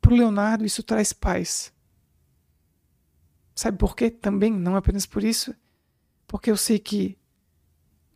[0.00, 1.72] Para o Leonardo, isso traz paz.
[3.54, 4.10] Sabe por quê?
[4.10, 5.54] Também, não apenas por isso,
[6.26, 7.16] porque eu sei que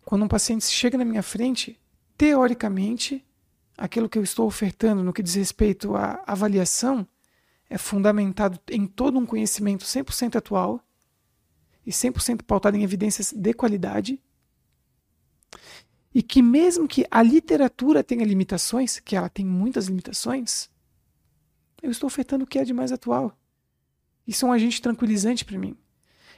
[0.09, 1.79] quando um paciente chega na minha frente,
[2.17, 3.23] teoricamente,
[3.77, 7.07] aquilo que eu estou ofertando no que diz respeito à avaliação
[7.69, 10.83] é fundamentado em todo um conhecimento 100% atual
[11.85, 14.19] e 100% pautado em evidências de qualidade.
[16.15, 20.71] E que, mesmo que a literatura tenha limitações, que ela tem muitas limitações,
[21.83, 23.39] eu estou ofertando o que é de mais atual.
[24.27, 25.77] Isso é um agente tranquilizante para mim.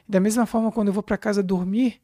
[0.05, 2.01] Da mesma forma, quando eu vou para casa dormir,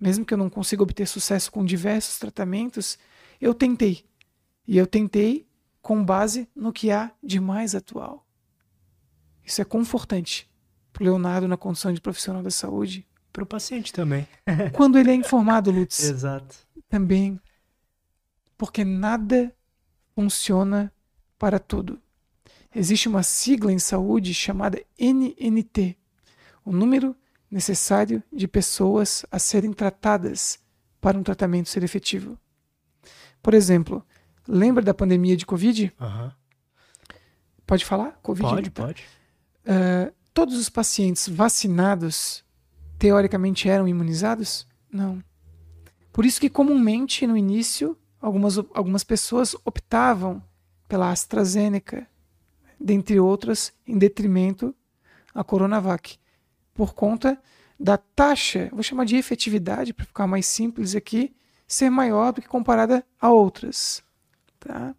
[0.00, 2.98] mesmo que eu não consiga obter sucesso com diversos tratamentos,
[3.40, 4.04] eu tentei.
[4.66, 5.46] E eu tentei
[5.80, 8.26] com base no que há de mais atual.
[9.44, 10.50] Isso é confortante
[10.92, 13.06] para o Leonardo na condição de profissional da saúde.
[13.32, 14.26] Para o paciente também.
[14.72, 16.02] Quando ele é informado, Lutz.
[16.02, 16.56] Exato.
[16.88, 17.38] Também.
[18.56, 19.54] Porque nada
[20.14, 20.92] funciona
[21.38, 22.00] para tudo.
[22.74, 25.96] Existe uma sigla em saúde chamada NNT,
[26.64, 27.14] o número
[27.54, 30.58] necessário de pessoas a serem tratadas
[31.00, 32.36] para um tratamento ser efetivo.
[33.40, 34.04] Por exemplo,
[34.48, 35.94] lembra da pandemia de Covid?
[36.00, 36.32] Uhum.
[37.64, 38.18] Pode falar?
[38.20, 38.48] Covid?
[38.48, 39.04] Pode, pode.
[39.64, 42.44] Uh, todos os pacientes vacinados,
[42.98, 44.66] teoricamente, eram imunizados?
[44.90, 45.22] Não.
[46.12, 50.42] Por isso que comumente, no início, algumas, algumas pessoas optavam
[50.88, 52.04] pela AstraZeneca,
[52.80, 54.74] dentre outras, em detrimento
[55.32, 56.18] à Coronavac,
[56.74, 57.40] por conta
[57.78, 61.34] da taxa, vou chamar de efetividade para ficar mais simples aqui,
[61.66, 64.02] ser maior do que comparada a outras.
[64.58, 64.94] Tá?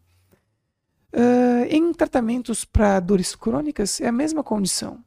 [1.13, 5.03] Uh, em tratamentos para dores crônicas é a mesma condição.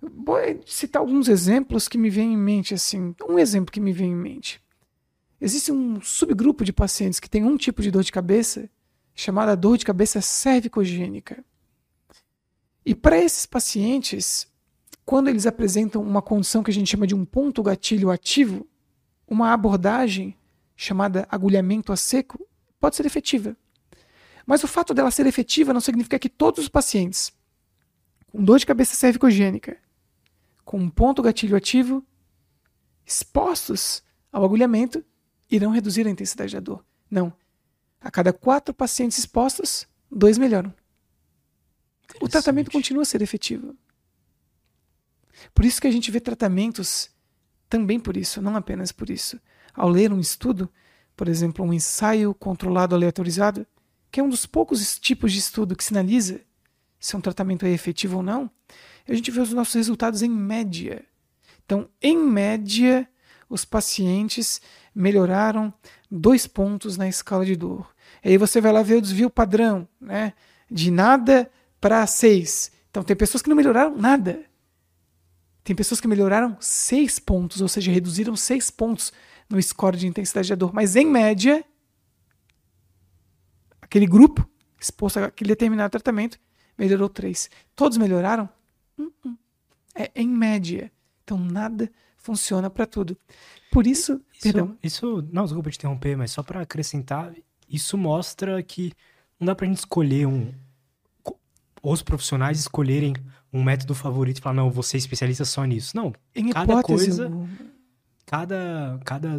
[0.00, 3.14] Vou citar alguns exemplos que me vêm em mente assim.
[3.28, 4.62] Um exemplo que me vem em mente.
[5.40, 8.68] Existe um subgrupo de pacientes que tem um tipo de dor de cabeça
[9.14, 11.44] chamada dor de cabeça cervicogênica.
[12.84, 14.46] E para esses pacientes,
[15.04, 18.66] quando eles apresentam uma condição que a gente chama de um ponto gatilho ativo,
[19.26, 20.36] uma abordagem
[20.76, 22.46] chamada agulhamento a seco
[22.80, 23.56] pode ser efetiva.
[24.46, 27.32] Mas o fato dela ser efetiva não significa que todos os pacientes
[28.34, 29.76] com dor de cabeça cervicogênica,
[30.64, 32.04] com um ponto gatilho ativo,
[33.06, 34.02] expostos
[34.32, 35.04] ao agulhamento,
[35.48, 36.84] irão reduzir a intensidade da dor.
[37.08, 37.32] Não.
[38.00, 40.74] A cada quatro pacientes expostos, dois melhoram.
[42.20, 43.76] O tratamento continua a ser efetivo.
[45.54, 47.10] Por isso que a gente vê tratamentos
[47.68, 49.40] também por isso, não apenas por isso.
[49.74, 50.70] Ao ler um estudo,
[51.16, 53.66] por exemplo, um ensaio controlado aleatorizado,
[54.10, 56.40] que é um dos poucos tipos de estudo que sinaliza
[57.00, 58.50] se um tratamento é efetivo ou não,
[59.06, 61.04] a gente vê os nossos resultados em média.
[61.64, 63.08] Então, em média,
[63.48, 64.60] os pacientes
[64.94, 65.72] melhoraram
[66.10, 67.94] dois pontos na escala de dor.
[68.24, 70.32] Aí você vai lá ver o desvio padrão, né?
[70.70, 71.50] De nada
[71.80, 72.72] para seis.
[72.90, 74.44] Então, tem pessoas que não melhoraram nada.
[75.64, 79.12] Tem pessoas que melhoraram seis pontos, ou seja, reduziram seis pontos
[79.48, 80.74] no score de intensidade da dor.
[80.74, 81.64] Mas, em média,
[83.80, 86.38] aquele grupo exposto àquele determinado tratamento
[86.76, 87.48] melhorou três.
[87.74, 88.48] Todos melhoraram?
[88.98, 89.36] Uh -uh.
[89.94, 90.92] É em média.
[91.22, 93.16] Então nada funciona para tudo.
[93.72, 94.78] Por isso, isso, perdão.
[94.82, 97.34] Isso, não, desculpa te interromper, mas só para acrescentar,
[97.68, 98.92] isso mostra que
[99.40, 100.52] não dá pra gente escolher um
[101.92, 103.14] os profissionais escolherem
[103.52, 105.96] um método favorito e falar, não, você é especialista só nisso.
[105.96, 107.30] Não, em cada coisa,
[108.26, 109.38] cada, cada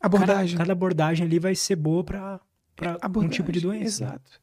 [0.00, 0.56] abordagem.
[0.56, 2.40] Cada, cada abordagem ali vai ser boa para
[2.78, 4.04] para um tipo de doença.
[4.04, 4.40] Exato.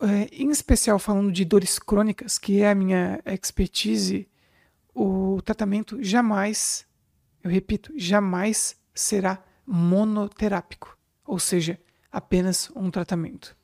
[0.00, 4.28] É, em especial falando de dores crônicas, que é a minha expertise,
[4.94, 6.86] o tratamento jamais,
[7.42, 11.78] eu repito, jamais será monoterápico, ou seja,
[12.10, 13.56] apenas um tratamento.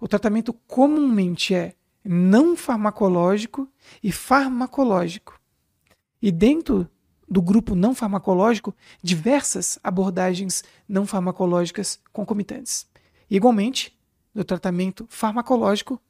[0.00, 3.68] O tratamento comumente é não farmacológico
[4.02, 5.38] e farmacológico.
[6.22, 6.88] E dentro
[7.28, 12.88] do grupo não farmacológico diversas abordagens não farmacológicas concomitantes.
[13.30, 13.96] Igualmente,
[14.34, 16.00] no tratamento farmacológico,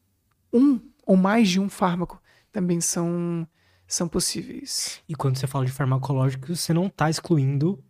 [0.53, 2.23] um ou mais de um fármaco
[2.53, 3.47] também são,
[3.87, 5.01] são possíveis.
[5.09, 7.83] E quando você fala de farmacológico, você não está excluindo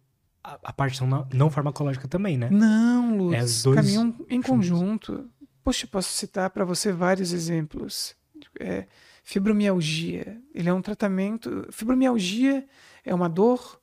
[0.43, 2.48] a, a, parte não, não farmacológica também, né?
[2.51, 3.62] Não, Lutz.
[3.62, 5.28] É dois caminham em conjunto.
[5.71, 8.17] Poxa, posso citar para você vários exemplos.
[8.59, 8.89] É,
[9.23, 10.43] fibromialgia.
[10.53, 11.65] Ele é um tratamento.
[11.71, 12.67] Fibromialgia
[13.05, 13.81] é uma dor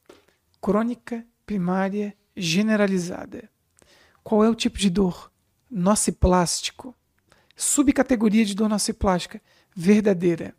[0.59, 3.49] crônica primária generalizada.
[4.21, 5.31] Qual é o tipo de dor?
[5.71, 6.93] Nociplástico.
[7.55, 9.41] Subcategoria de dor nociplástica
[9.73, 10.53] verdadeira.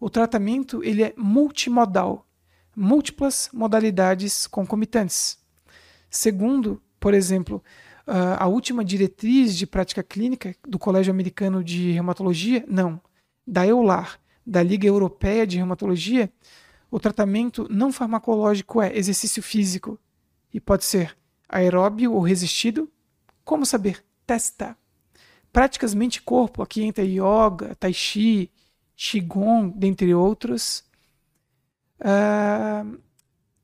[0.00, 2.26] O tratamento ele é multimodal,
[2.74, 5.38] múltiplas modalidades concomitantes.
[6.08, 7.62] Segundo, por exemplo,
[8.06, 13.00] a última diretriz de prática clínica do Colégio Americano de Reumatologia, não,
[13.46, 16.32] da EULAR, da Liga Europeia de Reumatologia,
[16.90, 19.98] o tratamento não farmacológico é exercício físico
[20.52, 21.16] e pode ser
[21.48, 22.90] aeróbio ou resistido.
[23.44, 24.04] Como saber?
[24.26, 24.76] Testa.
[25.52, 28.50] Práticas mente-corpo, aqui entra yoga, tai chi,
[28.96, 30.84] qigong, dentre outros.
[32.00, 32.98] Uh,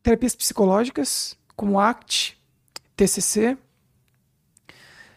[0.02, 2.36] terapias psicológicas, como ACT,
[2.96, 3.56] TCC.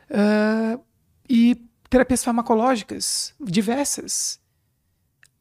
[0.09, 0.83] Uh,
[1.29, 4.39] e terapias farmacológicas diversas.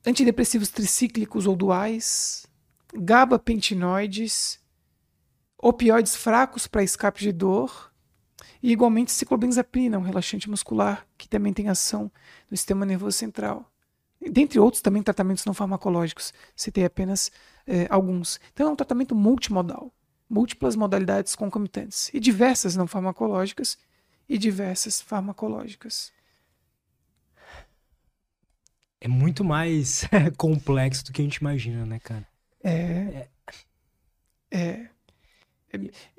[0.06, 2.46] Antidepressivos tricíclicos ou duais,
[2.94, 4.60] gabapentinoides,
[5.58, 7.92] opioides fracos para escape de dor
[8.62, 12.10] e igualmente ciclobenzaprina, um relaxante muscular que também tem ação
[12.50, 13.70] no sistema nervoso central.
[14.20, 17.30] Dentre outros também tratamentos não farmacológicos, citei apenas
[17.66, 18.40] eh, alguns.
[18.52, 19.92] Então é um tratamento multimodal,
[20.28, 23.78] múltiplas modalidades concomitantes e diversas não farmacológicas
[24.28, 26.12] e diversas farmacológicas.
[29.00, 30.02] É muito mais
[30.36, 32.26] complexo do que a gente imagina, né, cara?
[32.62, 33.28] É.
[34.50, 34.58] É.
[34.58, 34.90] é.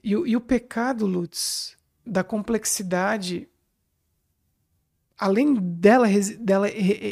[0.04, 3.50] E, e o pecado, Lutz, da complexidade
[5.20, 6.08] além dela,
[6.40, 6.68] dela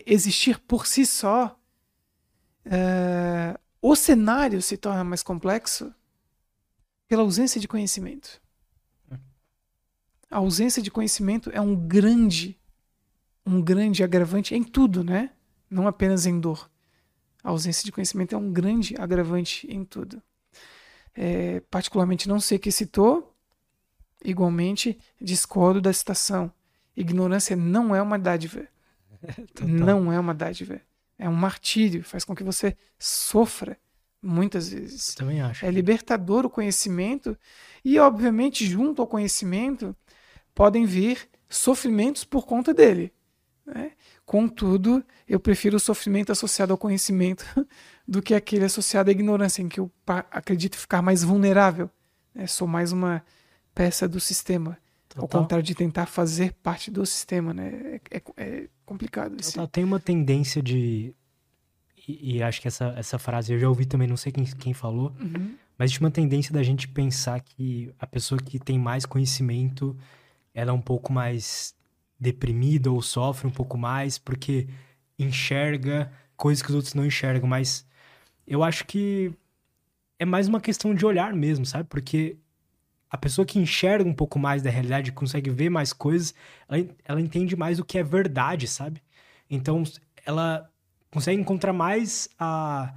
[0.06, 1.60] existir por si só,
[2.66, 5.94] uh, o cenário se torna mais complexo
[7.08, 8.42] pela ausência de conhecimento.
[10.30, 12.60] A ausência de conhecimento é um grande,
[13.46, 15.32] um grande agravante em tudo, né?
[15.70, 16.70] Não apenas em dor.
[17.44, 20.22] A ausência de conhecimento é um grande agravante em tudo.
[21.16, 23.34] É, particularmente não sei que citou,
[24.24, 26.52] igualmente discordo da citação.
[26.96, 28.68] Ignorância não é uma dádiva.
[29.62, 30.82] não é uma dádiva.
[31.18, 33.78] É um martírio, faz com que você sofra
[34.22, 35.10] muitas vezes.
[35.10, 35.66] Eu também acho.
[35.66, 37.38] É libertador o conhecimento
[37.84, 39.96] e, obviamente, junto ao conhecimento
[40.58, 43.14] podem vir sofrimentos por conta dele.
[43.64, 43.92] Né?
[44.26, 47.46] Contudo, eu prefiro o sofrimento associado ao conhecimento
[48.08, 49.92] do que aquele associado à ignorância, em que eu
[50.32, 51.92] acredito ficar mais vulnerável.
[52.34, 52.48] Né?
[52.48, 53.24] Sou mais uma
[53.76, 54.80] peça do sistema.
[55.08, 55.24] Total.
[55.24, 58.00] Ao contrário de tentar fazer parte do sistema, né?
[58.10, 59.38] É, é, é complicado.
[59.38, 59.68] Total.
[59.68, 61.14] Tem uma tendência de
[62.08, 64.74] e, e, acho que essa, essa frase eu já ouvi também, não sei quem, quem
[64.74, 65.56] falou, uhum.
[65.78, 69.96] mas tinha uma tendência da gente pensar que a pessoa que tem mais conhecimento
[70.58, 71.76] ela é um pouco mais
[72.20, 74.68] deprimida ou sofre um pouco mais porque
[75.20, 77.86] enxerga coisas que os outros não enxergam, mas
[78.48, 79.32] eu acho que
[80.18, 81.88] é mais uma questão de olhar mesmo, sabe?
[81.88, 82.38] Porque
[83.08, 86.34] a pessoa que enxerga um pouco mais da realidade, consegue ver mais coisas,
[86.68, 89.00] ela, ela entende mais o que é verdade, sabe?
[89.48, 89.84] Então,
[90.26, 90.68] ela
[91.12, 92.96] consegue encontrar mais a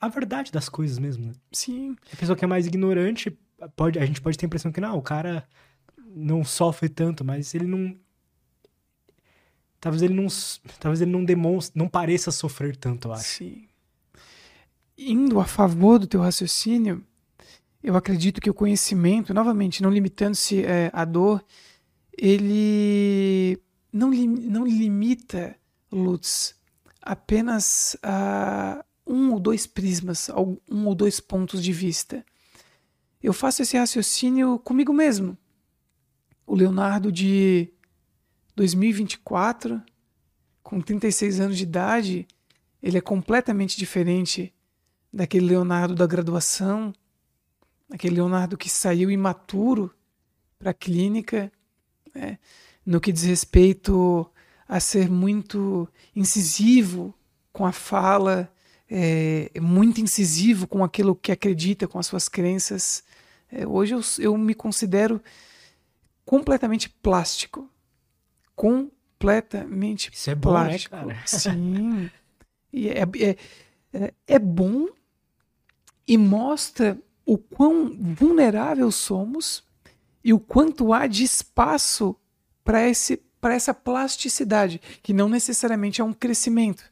[0.00, 1.32] a verdade das coisas mesmo, né?
[1.52, 1.94] Sim.
[2.10, 3.36] A pessoa que é mais ignorante,
[3.76, 5.46] pode, a gente pode ter a impressão que não, o cara
[6.14, 7.96] não sofre tanto, mas ele não
[9.80, 10.26] talvez ele não
[10.80, 13.24] talvez ele não demonstre, não pareça sofrer tanto, eu acho.
[13.24, 13.68] Sim.
[14.96, 17.04] Indo a favor do teu raciocínio,
[17.82, 21.44] eu acredito que o conhecimento, novamente, não limitando-se é, à dor,
[22.16, 23.60] ele
[23.92, 25.56] não, lim, não limita
[25.90, 26.56] Lutz
[27.00, 30.28] apenas a um ou dois prismas,
[30.68, 32.24] um ou dois pontos de vista.
[33.22, 35.36] Eu faço esse raciocínio comigo mesmo.
[36.46, 37.68] O Leonardo de
[38.54, 39.82] 2024,
[40.62, 42.26] com 36 anos de idade,
[42.82, 44.54] ele é completamente diferente
[45.12, 46.92] daquele Leonardo da graduação,
[47.90, 49.94] aquele Leonardo que saiu imaturo
[50.58, 51.50] para a clínica,
[52.14, 52.38] né?
[52.84, 54.30] no que diz respeito
[54.66, 57.14] a ser muito incisivo
[57.52, 58.52] com a fala,
[58.88, 63.02] é, muito incisivo com aquilo que acredita, com as suas crenças.
[63.50, 65.22] É, hoje eu, eu me considero
[66.24, 67.68] completamente plástico.
[68.54, 70.96] Completamente Isso é bom, né, plástico.
[70.96, 71.22] Cara?
[71.26, 72.10] Sim.
[72.72, 73.36] E é, é,
[73.92, 74.88] é, é bom
[76.06, 79.62] e mostra o quão vulnerável somos
[80.24, 82.16] e o quanto há de espaço
[82.64, 86.90] para esse para essa plasticidade, que não necessariamente é um crescimento,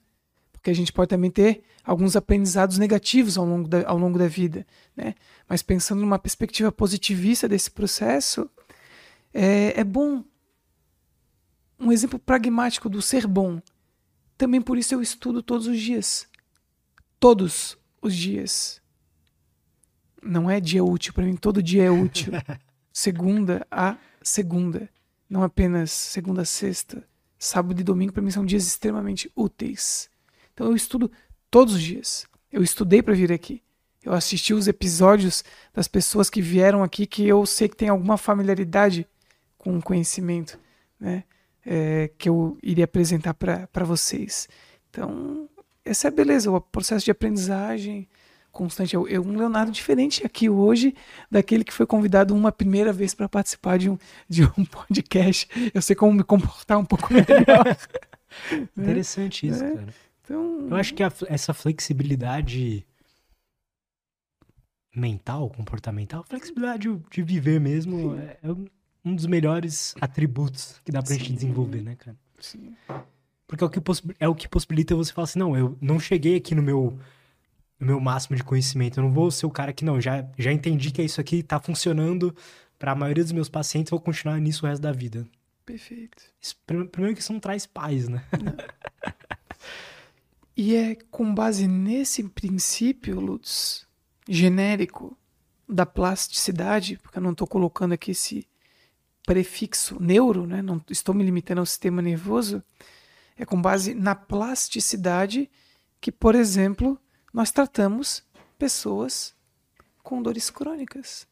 [0.53, 4.27] porque a gente pode também ter alguns aprendizados negativos ao longo da, ao longo da
[4.27, 5.15] vida, né?
[5.49, 8.51] Mas pensando numa perspectiva positivista desse processo,
[9.33, 10.25] é, é bom.
[11.79, 13.61] Um exemplo pragmático do ser bom.
[14.37, 16.27] Também por isso eu estudo todos os dias.
[17.21, 18.83] Todos os dias.
[20.23, 22.33] Não é dia útil, para mim todo dia é útil.
[22.93, 24.89] segunda a segunda
[25.29, 27.07] não apenas segunda a sexta,
[27.39, 30.09] sábado e domingo para mim são dias extremamente úteis.
[30.55, 31.11] Então eu estudo
[31.51, 32.27] todos os dias.
[32.53, 33.63] Eu estudei para vir aqui.
[34.05, 35.43] Eu assisti os episódios
[35.75, 39.07] das pessoas que vieram aqui que eu sei que tem alguma familiaridade
[39.59, 40.59] com o conhecimento,
[40.99, 41.25] né?
[41.69, 44.49] É, que eu iria apresentar para vocês.
[44.89, 45.49] Então,
[45.85, 48.09] essa é a beleza, o processo de aprendizagem,
[48.53, 48.95] constante.
[48.95, 50.95] Eu, eu, um Leonardo diferente aqui hoje
[51.29, 53.99] daquele que foi convidado uma primeira vez para participar de um,
[54.29, 55.49] de um podcast.
[55.75, 57.77] Eu sei como me comportar um pouco melhor.
[58.77, 59.75] Interessante isso, é.
[59.75, 60.06] cara.
[60.27, 60.67] Então...
[60.69, 62.85] Eu acho que a, essa flexibilidade
[64.95, 68.51] mental, comportamental, flexibilidade de viver mesmo é, é
[69.05, 71.21] um dos melhores atributos que dá pra Sim.
[71.21, 72.17] gente desenvolver, né, cara?
[72.41, 72.75] Sim.
[73.47, 73.81] Porque é o, que
[74.19, 76.99] é o que possibilita você falar assim, não, eu não cheguei aqui no meu
[77.79, 78.99] o meu máximo de conhecimento.
[78.99, 81.43] Eu não vou ser o cara que, não, já, já entendi que é isso aqui,
[81.43, 82.35] tá funcionando
[82.79, 85.27] para a maioria dos meus pacientes, vou continuar nisso o resto da vida.
[85.65, 86.23] Perfeito.
[86.41, 88.25] Isso, primeiro que isso não traz paz, né?
[90.57, 93.87] E é com base nesse princípio, Lutz,
[94.27, 95.17] genérico
[95.69, 98.49] da plasticidade, porque eu não estou colocando aqui esse
[99.27, 100.63] prefixo neuro, né?
[100.63, 102.63] não estou me limitando ao sistema nervoso,
[103.37, 105.51] é com base na plasticidade
[106.01, 106.99] que, por exemplo,
[107.35, 108.25] nós tratamos
[108.57, 109.35] pessoas
[110.03, 111.27] com dores crônicas,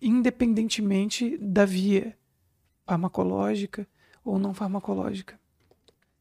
[0.00, 2.16] independentemente da via
[2.86, 3.86] farmacológica
[4.24, 5.38] ou não farmacológica.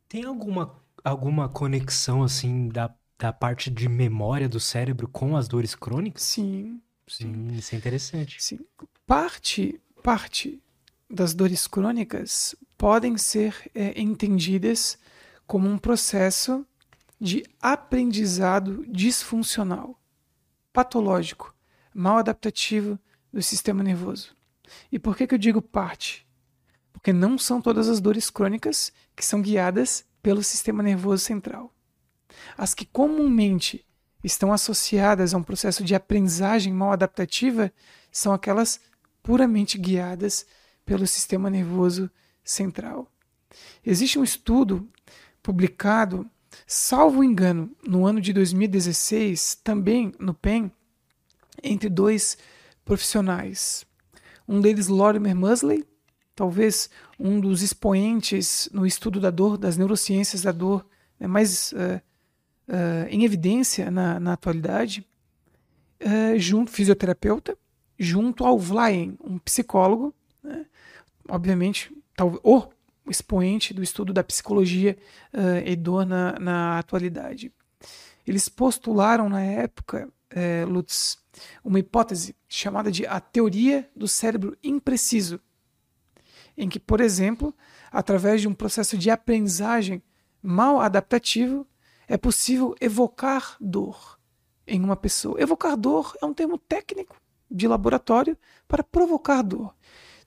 [0.10, 5.76] Tem alguma, alguma conexão, assim, da, da parte de memória do cérebro com as dores
[5.76, 6.24] crônicas?
[6.24, 7.28] Sim, sim.
[7.28, 8.42] Hum, isso é interessante.
[8.42, 8.60] Sim.
[9.06, 10.62] Parte, parte
[11.10, 14.98] das dores crônicas podem ser é, entendidas
[15.48, 16.66] como um processo
[17.20, 20.00] de aprendizado disfuncional,
[20.72, 21.54] patológico,
[21.94, 22.98] mal adaptativo
[23.34, 24.36] do sistema nervoso.
[24.92, 26.26] E por que, que eu digo parte?
[26.94, 31.74] Porque não são todas as dores crônicas que são guiadas pelo sistema nervoso central.
[32.58, 33.86] As que comumente
[34.24, 37.72] estão associadas a um processo de aprendizagem mal adaptativa
[38.12, 38.80] são aquelas
[39.24, 40.46] puramente guiadas
[40.86, 42.10] pelo sistema nervoso
[42.44, 43.08] central.
[43.86, 44.88] Existe um estudo
[45.42, 46.30] publicado,
[46.68, 50.72] salvo engano, no ano de 2016, também no PEN,
[51.64, 52.38] entre dois
[52.84, 53.86] profissionais.
[54.48, 55.86] Um deles, Lorimer Musley,
[56.36, 56.90] talvez
[57.20, 60.86] um dos expoentes no estudo da dor, das neurociências da dor,
[61.20, 62.02] né, mais uh,
[62.70, 65.06] uh, em evidência na, na atualidade,
[66.02, 67.58] uh, junto, fisioterapeuta,
[67.98, 70.66] junto ao Vlaien, um psicólogo, né,
[71.28, 72.70] obviamente, talvez, o
[73.10, 74.96] expoente do estudo da psicologia
[75.66, 77.52] e dor na, na atualidade.
[78.26, 80.08] Eles postularam na época,
[80.68, 81.18] Lutz,
[81.64, 85.40] uma hipótese chamada de a teoria do cérebro impreciso,
[86.60, 87.56] em que, por exemplo,
[87.90, 90.04] através de um processo de aprendizagem
[90.44, 91.66] mal adaptativo,
[92.06, 94.20] é possível evocar dor
[94.68, 95.42] em uma pessoa.
[95.42, 97.16] Evocar dor é um termo técnico
[97.50, 98.38] de laboratório
[98.68, 99.74] para provocar dor.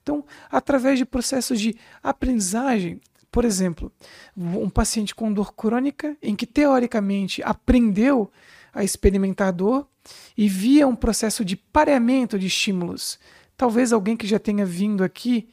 [0.01, 2.99] Então, através de processos de aprendizagem,
[3.31, 3.91] por exemplo,
[4.35, 8.29] um paciente com dor crônica, em que teoricamente aprendeu
[8.73, 9.87] a experimentar dor
[10.35, 13.19] e via um processo de pareamento de estímulos.
[13.55, 15.47] Talvez alguém que já tenha vindo aqui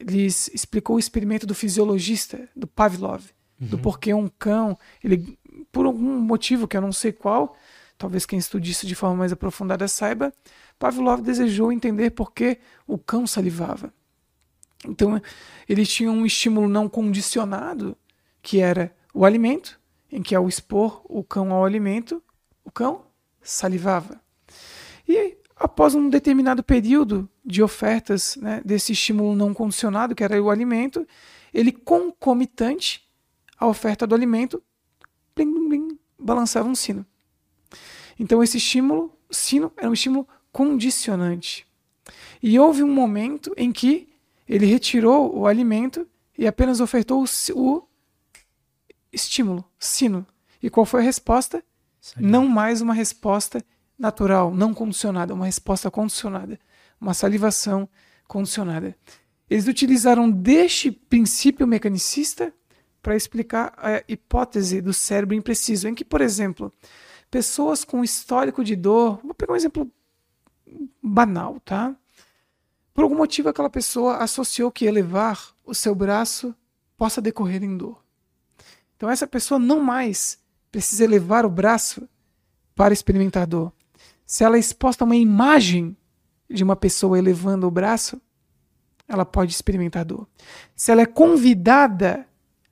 [0.00, 3.24] lhes explicou o experimento do fisiologista, do Pavlov,
[3.60, 3.68] uhum.
[3.68, 5.38] do porquê um cão, ele,
[5.70, 7.56] por algum motivo que eu não sei qual,
[7.98, 10.32] talvez quem estude isso de forma mais aprofundada saiba,
[10.78, 13.92] Pavlov desejou entender por que o cão salivava.
[14.86, 15.20] Então,
[15.68, 17.96] ele tinha um estímulo não condicionado,
[18.40, 19.78] que era o alimento,
[20.10, 22.22] em que ao expor o cão ao alimento,
[22.64, 23.04] o cão
[23.42, 24.20] salivava.
[25.06, 30.50] E após um determinado período de ofertas né, desse estímulo não condicionado, que era o
[30.50, 31.06] alimento,
[31.52, 33.06] ele concomitante
[33.58, 34.62] à oferta do alimento,
[35.34, 37.04] blim, blim, balançava um sino.
[38.18, 41.66] Então esse estímulo, sino, era um estímulo condicionante.
[42.42, 44.08] E houve um momento em que
[44.48, 46.06] ele retirou o alimento
[46.36, 47.24] e apenas ofertou
[47.54, 47.88] o,
[49.12, 50.26] estímulo, sino.
[50.62, 51.62] E qual foi a resposta?
[52.16, 53.62] Não mais uma resposta
[53.98, 56.58] natural, não condicionada, uma resposta condicionada,
[57.00, 57.88] uma salivação
[58.28, 58.96] condicionada.
[59.48, 62.54] Eles utilizaram deste princípio mecanicista
[63.02, 66.72] para explicar a hipótese do cérebro impreciso, em que, por exemplo,
[67.30, 69.90] pessoas com histórico de dor, vou pegar um exemplo
[71.02, 71.96] banal, tá?
[72.92, 76.54] Por algum motivo, aquela pessoa associou que elevar o seu braço
[76.96, 78.04] possa decorrer em dor.
[78.96, 80.38] Então, essa pessoa não mais
[80.70, 82.08] precisa elevar o braço
[82.74, 83.72] para experimentar dor.
[84.26, 85.96] Se ela é exposta a uma imagem
[86.50, 88.20] de uma pessoa elevando o braço,
[89.06, 90.26] ela pode experimentar dor.
[90.74, 92.26] Se ela é convidada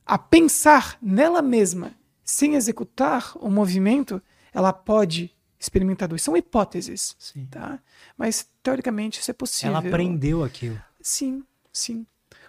[0.04, 1.92] a pensar nela mesma
[2.24, 4.22] sem executar o movimento,
[4.52, 6.22] ela pode experimentadores.
[6.22, 7.46] São hipóteses, sim.
[7.46, 7.80] tá?
[8.16, 9.76] Mas teoricamente isso é possível.
[9.76, 10.80] Ela aprendeu aquilo.
[11.00, 11.42] Sim,
[11.72, 12.06] sim.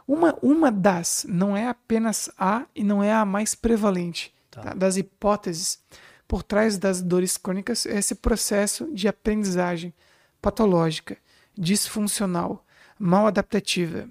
[0.07, 4.61] Uma, uma das, não é apenas a e não é a mais prevalente tá.
[4.61, 4.73] Tá?
[4.73, 5.79] das hipóteses
[6.27, 9.93] por trás das dores crônicas é esse processo de aprendizagem
[10.41, 11.17] patológica,
[11.57, 12.65] disfuncional,
[12.97, 14.09] mal adaptativa.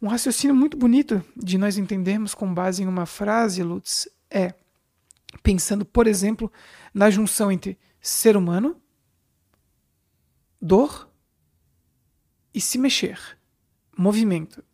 [0.00, 4.54] Um raciocínio muito bonito de nós entendermos com base em uma frase, Lutz, é
[5.42, 6.50] pensando, por exemplo,
[6.92, 8.80] na junção entre ser humano,
[10.60, 11.08] dor
[12.52, 13.18] e se mexer,
[13.96, 14.64] movimento.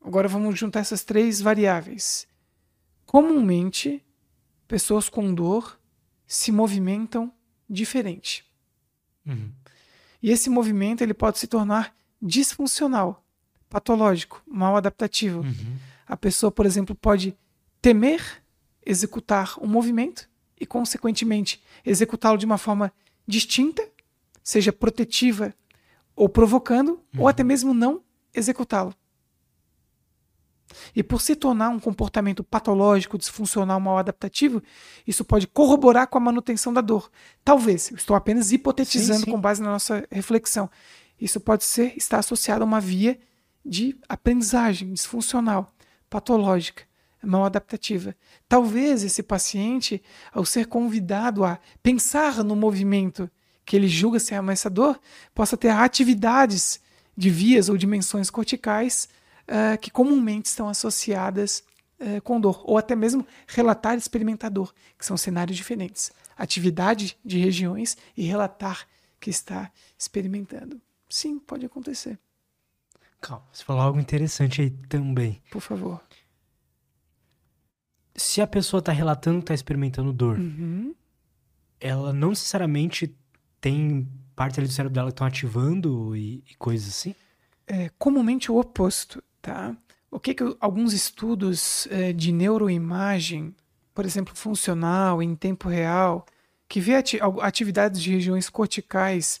[0.00, 2.26] Agora vamos juntar essas três variáveis.
[3.04, 4.04] Comumente,
[4.66, 5.78] pessoas com dor
[6.26, 7.32] se movimentam
[7.68, 8.44] diferente.
[9.26, 9.52] Uhum.
[10.22, 13.24] E esse movimento ele pode se tornar disfuncional,
[13.68, 15.40] patológico, mal adaptativo.
[15.40, 15.76] Uhum.
[16.06, 17.36] A pessoa, por exemplo, pode
[17.80, 18.42] temer
[18.84, 20.28] executar um movimento
[20.58, 22.92] e, consequentemente, executá-lo de uma forma
[23.26, 23.86] distinta,
[24.42, 25.54] seja protetiva
[26.16, 27.20] ou provocando, uhum.
[27.20, 28.02] ou até mesmo não
[28.34, 28.94] executá-lo.
[30.94, 34.62] E por se tornar um comportamento patológico, disfuncional, mal adaptativo,
[35.06, 37.10] isso pode corroborar com a manutenção da dor.
[37.44, 39.30] Talvez, estou apenas hipotetizando sim, sim.
[39.30, 40.70] com base na nossa reflexão.
[41.20, 43.18] Isso pode ser estar associado a uma via
[43.64, 45.72] de aprendizagem disfuncional,
[46.08, 46.84] patológica,
[47.22, 48.14] mal adaptativa.
[48.48, 53.30] Talvez esse paciente, ao ser convidado a pensar no movimento
[53.64, 54.98] que ele julga ser ameaçador,
[55.34, 56.80] possa ter atividades
[57.16, 59.08] de vias ou dimensões corticais
[59.48, 61.64] uh, que comumente estão associadas
[62.00, 66.12] uh, com dor, ou até mesmo relatar experimentador, que são cenários diferentes.
[66.36, 68.86] Atividade de regiões e relatar
[69.18, 70.80] que está experimentando.
[71.08, 72.18] Sim, pode acontecer.
[73.20, 75.42] Calma, você falou algo interessante aí também.
[75.50, 76.00] Por favor.
[78.14, 80.94] Se a pessoa está relatando que está experimentando dor, uhum.
[81.80, 83.16] ela não necessariamente
[83.60, 87.14] tem parte ali do cérebro dela que estão ativando e, e, coisas assim?
[87.66, 89.76] É comumente o oposto, tá?
[90.10, 93.54] O que, que alguns estudos é, de neuroimagem,
[93.94, 96.24] por exemplo, funcional, em tempo real,
[96.68, 99.40] que vê ati atividades de regiões corticais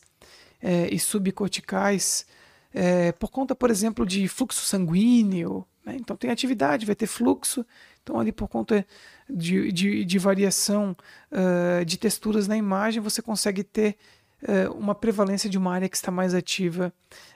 [0.60, 2.26] é, e subcorticais
[2.72, 5.66] é, por conta, por exemplo, de fluxo sanguíneo.
[5.84, 5.96] Né?
[5.98, 7.64] Então, tem atividade, vai ter fluxo.
[8.02, 8.86] Então, ali por conta
[9.28, 10.96] de, de, de variação
[11.30, 13.96] uh, de texturas na imagem, você consegue ter
[14.42, 16.92] uh, uma prevalência de uma área que está mais ativa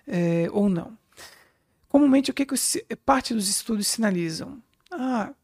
[0.09, 0.97] uh, ou não.
[1.93, 2.55] Comumente, o que, que
[3.05, 4.63] parte dos estudos sinalizam?
[4.91, 5.35] Ah,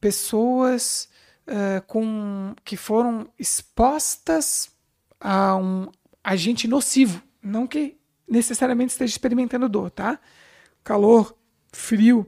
[0.00, 1.08] pessoas
[1.86, 4.72] com, que foram expostas
[5.20, 5.86] a um
[6.24, 7.96] agente nocivo, não que
[8.28, 10.18] necessariamente esteja experimentando dor, tá?
[10.82, 11.32] Calor,
[11.72, 12.26] frio,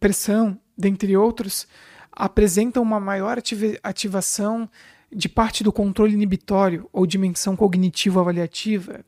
[0.00, 1.68] pressão, dentre outros,
[2.10, 3.36] apresentam uma maior
[3.82, 4.66] ativação
[5.14, 9.04] de parte do controle inibitório ou dimensão cognitivo-avaliativa,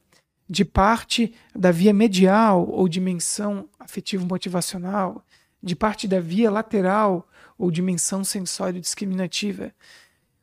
[0.48, 5.24] de parte da via medial ou dimensão afetivo-motivacional,
[5.62, 9.74] de parte da via lateral ou dimensão sensório-discriminativa.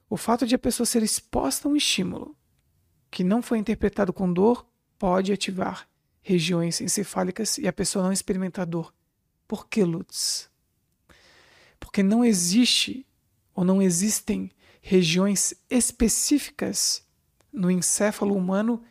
[0.09, 2.35] O fato de a pessoa ser exposta a um estímulo
[3.09, 4.65] que não foi interpretado com dor
[4.97, 5.87] pode ativar
[6.21, 8.93] regiões encefálicas e a pessoa não experimentar dor.
[9.47, 10.49] Por que, Lutz?
[11.79, 13.05] Porque não existe
[13.53, 14.51] ou não existem
[14.81, 17.05] regiões específicas
[17.51, 18.81] no encéfalo humano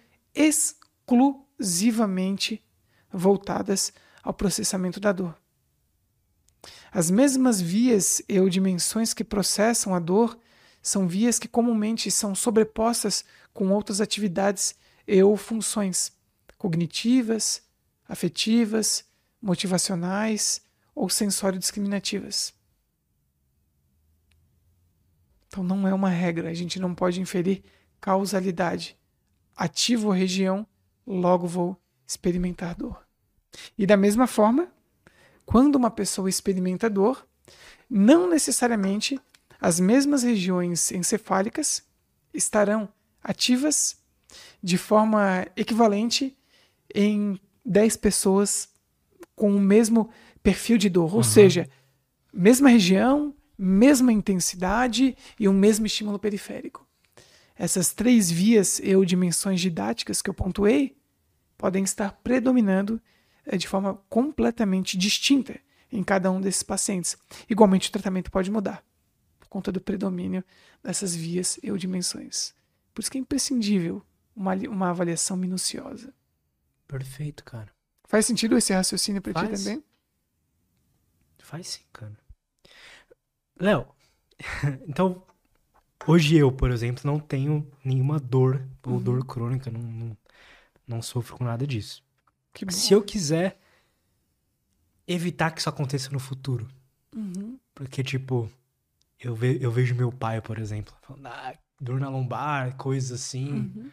[1.11, 2.65] exclusivamente
[3.13, 3.93] voltadas
[4.23, 5.37] ao processamento da dor.
[6.93, 10.39] As mesmas vias ou dimensões que processam a dor
[10.83, 14.75] são vias que comumente são sobrepostas com outras atividades
[15.07, 16.13] e ou funções
[16.57, 17.63] cognitivas,
[18.09, 19.05] afetivas,
[19.41, 20.61] motivacionais
[20.95, 22.55] ou sensório-discriminativas.
[25.49, 27.65] Então não é uma regra, a gente não pode inferir
[28.01, 28.97] causalidade.
[29.57, 30.67] Ativo a região,
[31.07, 33.07] logo vou experimentar dor.
[33.77, 34.69] E da mesma forma,
[35.45, 37.27] quando uma pessoa experimenta dor,
[37.89, 39.21] não necessariamente
[39.61, 41.83] as mesmas regiões encefálicas
[42.33, 42.89] estarão
[43.23, 43.99] ativas
[44.63, 46.37] de forma equivalente
[46.95, 48.69] em 10 pessoas
[49.35, 50.11] com o mesmo
[50.43, 51.23] perfil de dor, ou uhum.
[51.23, 51.69] seja,
[52.33, 56.87] mesma região, mesma intensidade e o mesmo estímulo periférico.
[57.61, 60.97] Essas três vias ou dimensões didáticas que eu pontuei
[61.59, 62.99] podem estar predominando
[63.45, 65.61] eh, de forma completamente distinta
[65.93, 67.19] em cada um desses pacientes.
[67.51, 68.83] Igualmente, o tratamento pode mudar
[69.39, 70.43] por conta do predomínio
[70.83, 72.55] dessas vias ou dimensões.
[72.95, 74.03] Por isso que é imprescindível
[74.35, 76.15] uma, uma avaliação minuciosa.
[76.89, 77.69] Perfeito, cara.
[78.05, 79.85] Faz sentido esse raciocínio para ti também?
[81.41, 82.17] Faz sim, cara.
[83.61, 83.87] Léo,
[84.89, 85.27] então,
[86.07, 89.03] hoje eu, por exemplo, não tenho nenhuma dor ou uhum.
[89.03, 90.17] dor crônica, não, não,
[90.87, 92.03] não, sofro com nada disso.
[92.69, 93.59] Se eu quiser
[95.07, 96.69] evitar que isso aconteça no futuro,
[97.15, 97.59] uhum.
[97.75, 98.51] porque, tipo,
[99.19, 103.53] eu, ve, eu vejo meu pai, por exemplo, falando, ah, dor na lombar, coisas assim.
[103.53, 103.91] Uhum.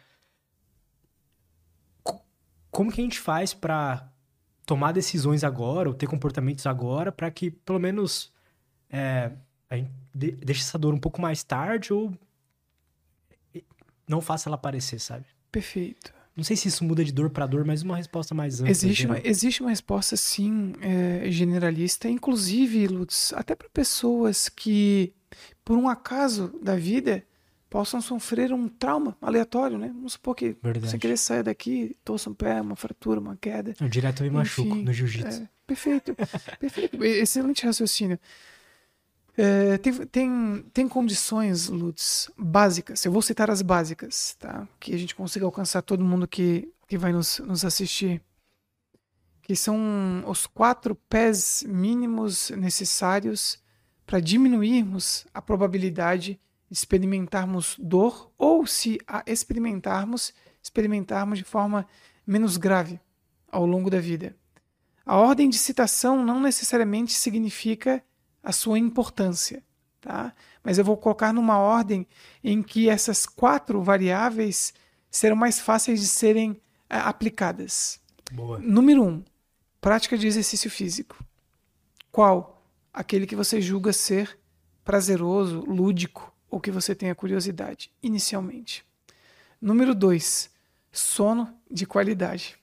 [2.70, 4.12] Como que a gente faz para
[4.64, 8.32] tomar decisões agora, ou ter comportamentos agora, para que pelo menos
[8.90, 9.32] é,
[9.70, 12.12] a gente deixe essa dor um pouco mais tarde ou
[14.08, 15.26] não faça ela aparecer, sabe?
[15.52, 16.12] Perfeito.
[16.34, 18.70] Não sei se isso muda de dor para dor, mas uma resposta mais ampla.
[18.70, 25.12] Existe, uma, existe uma resposta, sim, é, generalista, inclusive, Lutz, até para pessoas que,
[25.64, 27.24] por um acaso da vida,
[27.68, 29.88] possam sofrer um trauma aleatório, né?
[29.88, 30.88] Vamos supor que Verdade.
[30.88, 33.74] você querer sair daqui, torça um pé, uma fratura, uma queda.
[33.80, 35.42] Eu direto me machuco no jiu-jitsu.
[35.42, 36.14] É, perfeito,
[36.60, 37.02] perfeito.
[37.04, 38.18] Excelente raciocínio.
[39.40, 43.04] É, tem, tem, tem condições, Lutz, básicas.
[43.04, 44.66] Eu vou citar as básicas, tá?
[44.80, 48.20] Que a gente consiga alcançar todo mundo que, que vai nos, nos assistir.
[49.40, 53.62] Que são os quatro pés mínimos necessários
[54.04, 61.86] para diminuirmos a probabilidade de experimentarmos dor ou, se a experimentarmos, experimentarmos de forma
[62.26, 62.98] menos grave
[63.52, 64.34] ao longo da vida.
[65.06, 68.02] A ordem de citação não necessariamente significa
[68.48, 69.62] a sua importância,
[70.00, 70.32] tá?
[70.64, 72.06] Mas eu vou colocar numa ordem
[72.42, 74.72] em que essas quatro variáveis
[75.10, 76.58] serão mais fáceis de serem
[76.88, 78.00] é, aplicadas.
[78.32, 78.58] Boa.
[78.58, 79.22] Número um,
[79.82, 81.22] prática de exercício físico.
[82.10, 82.64] Qual?
[82.90, 84.38] Aquele que você julga ser
[84.82, 88.82] prazeroso, lúdico ou que você tenha curiosidade, inicialmente.
[89.60, 90.48] Número dois,
[90.90, 92.58] sono de qualidade.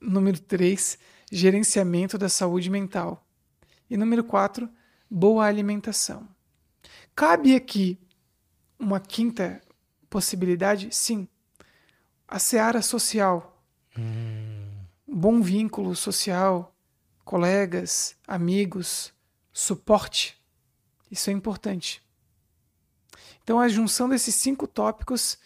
[0.00, 0.98] Número três,
[1.30, 3.23] gerenciamento da saúde mental.
[3.88, 4.68] E número quatro,
[5.10, 6.28] boa alimentação.
[7.14, 7.98] Cabe aqui
[8.78, 9.60] uma quinta
[10.10, 10.94] possibilidade?
[10.94, 11.28] Sim.
[12.26, 13.62] A seara social.
[13.96, 14.70] Hum.
[15.06, 16.74] Bom vínculo social,
[17.24, 19.12] colegas, amigos,
[19.52, 20.42] suporte.
[21.10, 22.02] Isso é importante.
[23.42, 25.38] Então, a junção desses cinco tópicos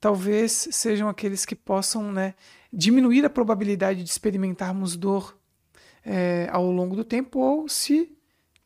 [0.00, 2.34] talvez sejam aqueles que possam né,
[2.72, 5.38] diminuir a probabilidade de experimentarmos dor
[6.04, 8.16] é, ao longo do tempo, ou se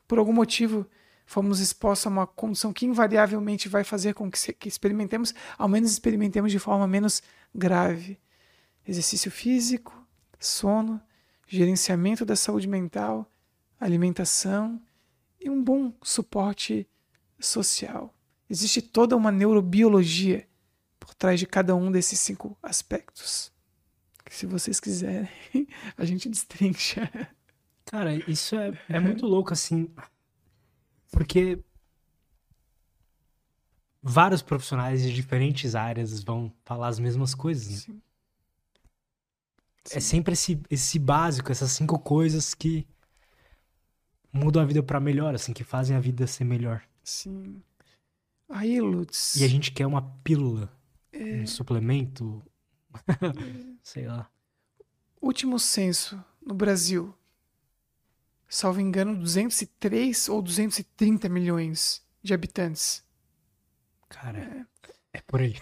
[0.07, 0.85] por algum motivo
[1.25, 5.91] fomos expostos a uma condição que invariavelmente vai fazer com que, que experimentemos, ao menos
[5.91, 7.21] experimentemos de forma menos
[7.53, 8.17] grave.
[8.87, 9.93] Exercício físico,
[10.39, 11.01] sono,
[11.45, 13.29] gerenciamento da saúde mental,
[13.79, 14.81] alimentação
[15.39, 16.87] e um bom suporte
[17.39, 18.13] social.
[18.49, 20.47] Existe toda uma neurobiologia
[20.97, 23.51] por trás de cada um desses cinco aspectos.
[24.29, 25.29] Se vocês quiserem,
[25.97, 27.09] a gente destrincha.
[27.85, 29.89] Cara, isso é, é muito louco, assim.
[31.11, 31.59] Porque
[34.01, 37.87] vários profissionais de diferentes áreas vão falar as mesmas coisas.
[37.87, 37.95] Né?
[37.95, 38.01] Sim.
[39.97, 42.85] É sempre esse, esse básico, essas cinco coisas que
[44.31, 46.83] mudam a vida para melhor, assim, que fazem a vida ser melhor.
[47.03, 47.61] Sim.
[48.49, 49.35] Aí, Lutz.
[49.37, 50.71] E a gente quer uma pílula,
[51.13, 52.43] um suplemento,
[53.83, 54.29] sei lá.
[55.21, 57.13] Último censo no Brasil.
[58.47, 63.03] Salvo engano, 203 ou 230 milhões de habitantes.
[64.07, 64.65] Cara,
[65.11, 65.55] é por aí.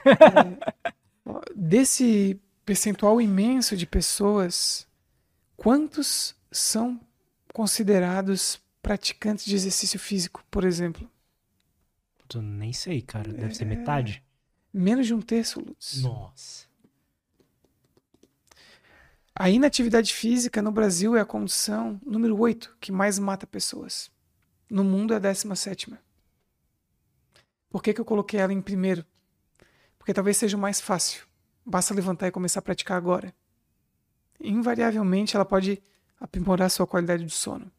[1.25, 4.87] Ó, Desse percentual imenso de pessoas,
[5.57, 6.99] quantos são
[7.53, 11.09] considerados praticantes de exercício físico, por exemplo?
[12.33, 13.31] Eu nem sei, cara.
[13.31, 14.23] Deve ser metade.
[14.73, 16.01] Menos de um terço, Lutz.
[16.01, 16.67] Nossa.
[19.37, 24.09] A inatividade física no Brasil é a condição número 8 que mais mata pessoas.
[24.69, 25.93] No mundo é a 17.
[27.69, 29.05] Por que, que eu coloquei ela em primeiro?
[29.99, 31.25] Porque talvez seja o mais fácil.
[31.65, 33.35] Basta levantar e começar a praticar agora.
[34.39, 35.83] Invariavelmente ela pode
[36.17, 37.69] aprimorar sua qualidade de sono.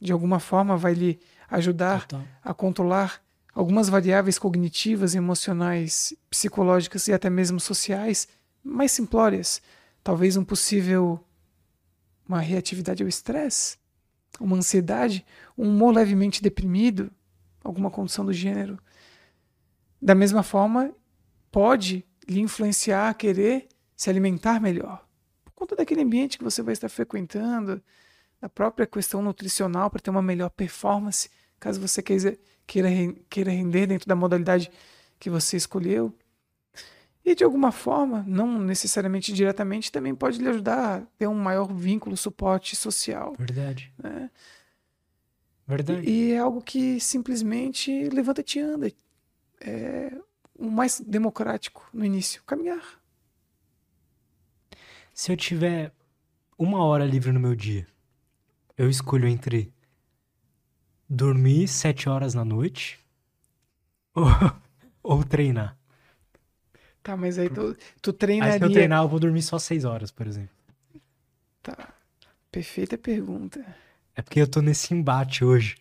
[0.00, 1.20] De alguma forma vai lhe
[1.50, 2.24] ajudar Total.
[2.44, 3.20] a controlar
[3.52, 8.28] algumas variáveis cognitivas, emocionais, psicológicas e até mesmo sociais
[8.62, 9.60] mais simplórias.
[10.06, 11.18] Talvez um possível
[12.28, 13.76] uma reatividade ao estresse,
[14.38, 15.26] uma ansiedade,
[15.58, 17.10] um humor levemente deprimido,
[17.64, 18.78] alguma condição do gênero.
[20.00, 20.94] Da mesma forma,
[21.50, 23.66] pode lhe influenciar a querer
[23.96, 25.04] se alimentar melhor.
[25.44, 27.82] Por conta daquele ambiente que você vai estar frequentando,
[28.40, 31.28] da própria questão nutricional para ter uma melhor performance,
[31.58, 34.70] caso você queira, queira, ren- queira render dentro da modalidade
[35.18, 36.14] que você escolheu.
[37.26, 41.74] E de alguma forma, não necessariamente diretamente, também pode lhe ajudar a ter um maior
[41.74, 43.34] vínculo, suporte social.
[43.36, 43.92] Verdade.
[43.98, 44.30] né?
[45.66, 46.08] Verdade.
[46.08, 48.92] E é algo que simplesmente levanta-te e anda.
[49.60, 50.16] É
[50.54, 53.02] o mais democrático no início, caminhar.
[55.12, 55.92] Se eu tiver
[56.56, 57.88] uma hora livre no meu dia,
[58.78, 59.74] eu escolho entre
[61.08, 63.00] dormir sete horas na noite
[64.14, 64.26] ou,
[65.02, 65.76] ou treinar.
[67.06, 68.68] Tá, mas aí tu, tu Aí se eu treinaria...
[68.68, 70.50] treinar, eu vou dormir só seis horas, por exemplo.
[71.62, 71.94] Tá,
[72.50, 73.64] perfeita pergunta.
[74.16, 75.76] É porque eu tô nesse embate hoje.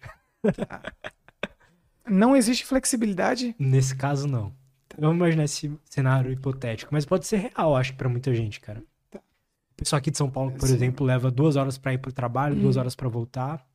[2.07, 3.55] Não existe flexibilidade?
[3.57, 4.53] Nesse caso, não.
[4.99, 8.83] Vamos imaginar esse cenário hipotético, mas pode ser real, acho, pra muita gente, cara.
[9.09, 9.17] Tá.
[9.17, 10.75] O pessoal aqui de São Paulo, por Sim.
[10.75, 12.81] exemplo, leva duas horas pra ir pro trabalho, duas Hum.
[12.81, 13.65] horas pra voltar,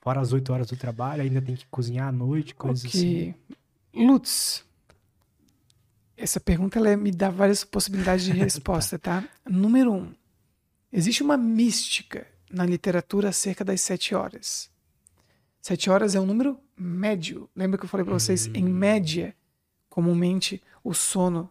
[0.00, 3.30] fora as oito horas do trabalho, ainda tem que cozinhar à noite, coisas assim.
[3.30, 3.34] Ok.
[4.06, 4.64] Lutz,
[6.22, 9.28] essa pergunta ela me dá várias possibilidades de resposta, tá?
[9.44, 10.14] Número um,
[10.92, 14.70] existe uma mística na literatura acerca das sete horas.
[15.60, 17.50] Sete horas é um número médio.
[17.56, 18.46] Lembra que eu falei para vocês?
[18.54, 19.34] Em média,
[19.88, 21.50] comumente, o sono,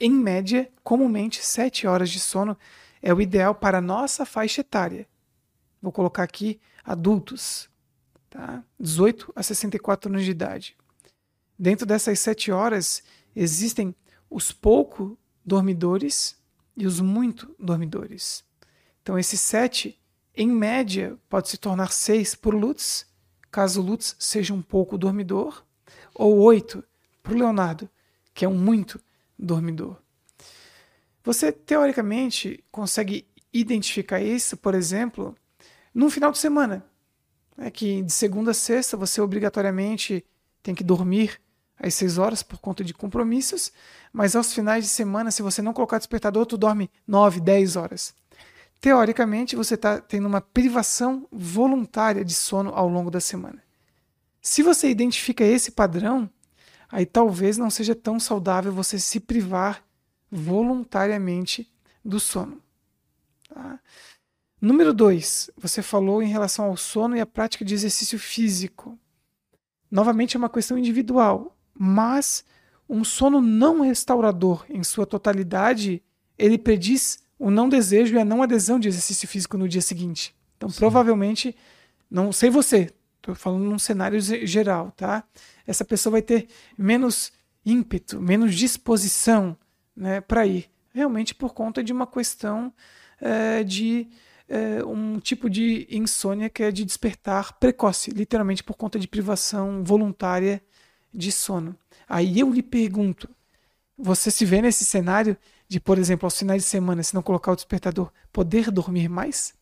[0.00, 2.56] em média, comumente, sete horas de sono
[3.02, 5.06] é o ideal para a nossa faixa etária.
[5.80, 7.68] Vou colocar aqui adultos,
[8.30, 8.64] tá?
[8.80, 10.76] 18 a 64 anos de idade.
[11.58, 13.02] Dentro dessas sete horas,
[13.34, 13.94] existem
[14.30, 16.36] os pouco dormidores
[16.76, 18.44] e os muito dormidores.
[19.02, 19.98] Então, esse 7,
[20.34, 23.06] em média, pode se tornar 6 por Lutz,
[23.50, 25.64] caso Lutz seja um pouco dormidor,
[26.14, 26.82] ou 8
[27.22, 27.88] para o Leonardo,
[28.34, 29.00] que é um muito
[29.38, 29.96] dormidor.
[31.24, 35.34] Você, teoricamente, consegue identificar isso, por exemplo,
[35.94, 36.84] num final de semana.
[37.58, 40.24] É que de segunda a sexta você obrigatoriamente
[40.62, 41.40] tem que dormir
[41.78, 43.72] às 6 horas por conta de compromissos,
[44.12, 48.14] mas aos finais de semana, se você não colocar despertador, tu dorme 9, 10 horas.
[48.80, 53.62] Teoricamente, você está tendo uma privação voluntária de sono ao longo da semana.
[54.40, 56.30] Se você identifica esse padrão,
[56.88, 59.82] aí talvez não seja tão saudável você se privar
[60.30, 61.72] voluntariamente
[62.04, 62.62] do sono.
[63.48, 63.80] Tá?
[64.60, 68.98] Número 2, você falou em relação ao sono e a prática de exercício físico.
[69.90, 72.44] Novamente é uma questão individual, mas
[72.88, 76.02] um sono não restaurador em sua totalidade,
[76.38, 80.34] ele prediz o não desejo e a não adesão de exercício físico no dia seguinte.
[80.56, 80.78] Então, Sim.
[80.78, 81.54] provavelmente,
[82.10, 85.24] não sei você, estou falando num cenário geral, tá?
[85.66, 86.48] Essa pessoa vai ter
[86.78, 87.32] menos
[87.64, 89.56] ímpeto, menos disposição
[89.94, 92.72] né, para ir, realmente por conta de uma questão
[93.20, 94.08] é, de
[94.48, 99.82] é, um tipo de insônia que é de despertar precoce, literalmente por conta de privação
[99.82, 100.62] voluntária
[101.16, 101.74] de sono.
[102.08, 103.28] Aí eu lhe pergunto:
[103.96, 105.36] você se vê nesse cenário
[105.68, 109.54] de, por exemplo, aos finais de semana, se não colocar o despertador, poder dormir mais?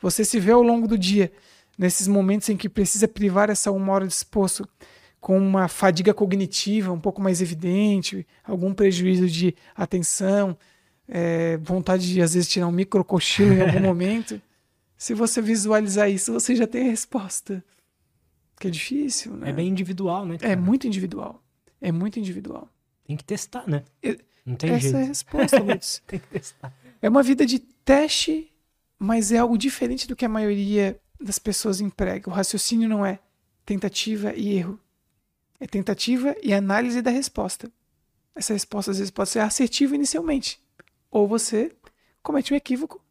[0.00, 1.32] Você se vê ao longo do dia,
[1.76, 4.68] nesses momentos em que precisa privar essa uma hora de esposo
[5.20, 10.56] com uma fadiga cognitiva um pouco mais evidente, algum prejuízo de atenção,
[11.08, 14.40] é, vontade de às vezes tirar um micro cochilo em algum momento.
[14.96, 17.64] Se você visualizar isso, você já tem a resposta.
[18.62, 19.50] Que é difícil, né?
[19.50, 20.38] É bem individual, né?
[20.38, 20.52] Cara?
[20.52, 21.42] É muito individual.
[21.80, 22.68] É muito individual.
[23.04, 23.82] Tem que testar, né?
[24.46, 24.96] Não tem Essa jeito.
[24.98, 26.00] é a resposta, Lutz.
[26.06, 26.72] tem que testar.
[27.00, 28.52] É uma vida de teste,
[28.96, 32.30] mas é algo diferente do que a maioria das pessoas emprega.
[32.30, 33.18] O raciocínio não é
[33.66, 34.78] tentativa e erro.
[35.58, 37.68] É tentativa e análise da resposta.
[38.32, 40.60] Essa resposta às vezes pode ser assertiva inicialmente,
[41.10, 41.72] ou você
[42.22, 43.04] comete um equívoco,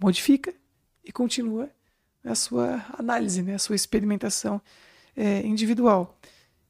[0.00, 0.52] modifica
[1.04, 1.70] e continua
[2.24, 4.60] a sua análise, né, a sua experimentação
[5.16, 6.18] é, individual.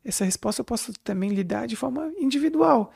[0.05, 2.93] Essa resposta eu posso também lidar de forma individual.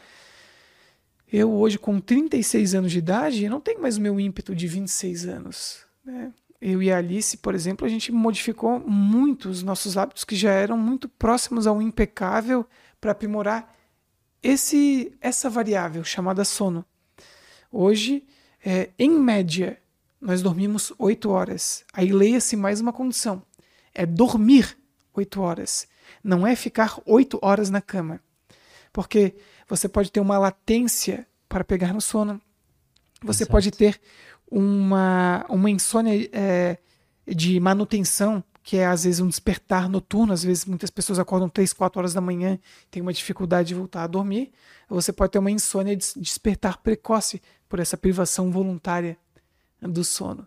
[1.30, 5.26] Eu hoje com 36 anos de idade, não tenho mais o meu ímpeto de 26
[5.26, 5.84] anos.
[6.04, 6.32] Né?
[6.60, 10.50] Eu e a Alice, por exemplo, a gente modificou muito os nossos hábitos que já
[10.52, 12.66] eram muito próximos ao impecável
[13.00, 13.74] para aprimorar
[14.42, 16.84] esse essa variável chamada sono.
[17.70, 18.24] Hoje,
[18.64, 19.78] é, em média,
[20.26, 21.84] nós dormimos 8 horas.
[21.92, 23.40] Aí leia-se mais uma condição:
[23.94, 24.76] é dormir
[25.14, 25.86] 8 horas.
[26.22, 28.20] Não é ficar 8 horas na cama.
[28.92, 29.36] Porque
[29.68, 32.42] você pode ter uma latência para pegar no sono.
[33.22, 33.52] Você Exato.
[33.52, 34.00] pode ter
[34.50, 36.78] uma, uma insônia é,
[37.24, 40.32] de manutenção, que é às vezes um despertar noturno.
[40.32, 42.58] Às vezes muitas pessoas acordam 3, 4 horas da manhã,
[42.90, 44.50] têm uma dificuldade de voltar a dormir.
[44.88, 49.16] Você pode ter uma insônia de despertar precoce, por essa privação voluntária
[49.88, 50.46] do sono.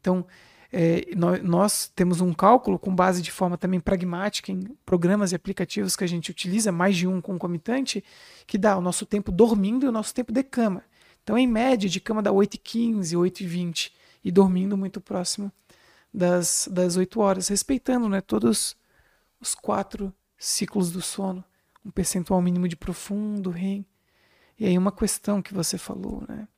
[0.00, 0.26] Então,
[0.72, 5.34] é, nós, nós, temos um cálculo com base de forma também pragmática em programas e
[5.34, 8.04] aplicativos que a gente utiliza, mais de um concomitante,
[8.46, 10.82] que dá o nosso tempo dormindo e o nosso tempo de cama.
[11.22, 13.92] Então, em média, de cama dá 8h15, 8h20
[14.24, 15.52] e dormindo muito próximo
[16.12, 18.76] das, das 8 horas, respeitando né, todos
[19.40, 21.44] os quatro ciclos do sono,
[21.84, 23.84] um percentual mínimo de profundo, REM.
[24.58, 26.48] E aí uma questão que você falou, né?